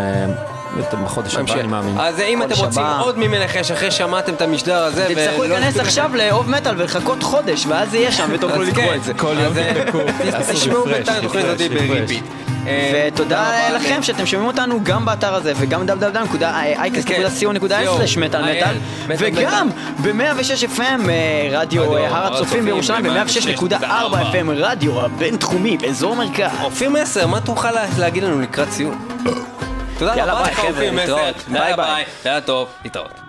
בחודש 1.05 1.35
הבא, 1.35 1.53
אני 1.53 1.67
מאמין. 1.67 1.97
אז 1.99 2.19
אם 2.19 2.43
אתם 2.43 2.55
רוצים. 2.55 2.83
עוד 2.99 3.17
ממלך 3.17 3.55
אש 3.55 3.71
אחרי 3.71 3.91
שמעתם 3.91 4.33
את 4.33 4.41
המשדר 4.41 4.83
הזה, 4.83 5.05
תצטרכו 5.09 5.43
להיכנס 5.43 5.79
עכשיו 5.79 6.11
לאוב 6.15 6.49
מטאל 6.49 6.73
ולחכות 6.77 7.23
חודש, 7.23 7.65
ואז 7.67 7.91
זה 7.91 7.97
יהיה 7.97 8.11
שם 8.11 8.29
ותוכלו 8.33 8.63
לקרוא 8.63 8.85
כן, 8.85 8.95
את 8.95 9.03
זה. 9.03 9.13
כל 9.13 9.35
יום 9.43 9.57
אה, 9.57 9.71
תבדקו, 9.73 9.99
תשמעו 10.53 10.83
בינתיים 10.85 11.17
את 11.17 11.23
התוכנית 11.23 11.45
הזאת. 11.45 11.71
בריפיט. 11.71 12.23
אה, 12.67 13.09
ותודה 13.13 13.45
לכם 13.75 14.03
שאתם 14.03 14.25
שומעים 14.25 14.47
אותנו 14.47 14.79
גם 14.83 15.05
באתר 15.05 15.35
הזה 15.35 15.53
וגם 15.57 15.85
www.icast.co.il/מטאל 15.89 18.41
מטאל 18.41 18.75
מטאל 19.09 19.29
וגם 19.35 19.69
ב-106 20.01 20.43
FM 20.77 20.81
אה, 21.09 21.49
רדיו 21.51 21.97
הר 21.97 22.33
הצופים 22.33 22.65
בירושלים 22.65 23.03
ב-106.4 23.03 23.73
ב- 24.11 24.15
FM 24.15 24.49
רדיו 24.55 25.01
הבינתחומי 25.05 25.77
באזור 25.77 26.15
מרכז. 26.15 26.51
אופיר 26.63 26.89
מסר, 26.89 27.27
מה 27.27 27.39
תוכל 27.41 27.71
לה- 27.71 27.85
להגיד 27.99 28.23
לנו 28.23 28.41
לקראת 28.41 28.71
סיום? 28.71 29.07
תודה 29.99 30.23
רבה 30.25 30.41
לך, 30.51 30.59
אופי 30.59 30.89
מסר. 30.91 31.31
ביי 31.47 31.73
ביי. 31.75 32.05
היה 32.25 32.41
טוב, 32.41 32.69
להתראות. 32.83 33.22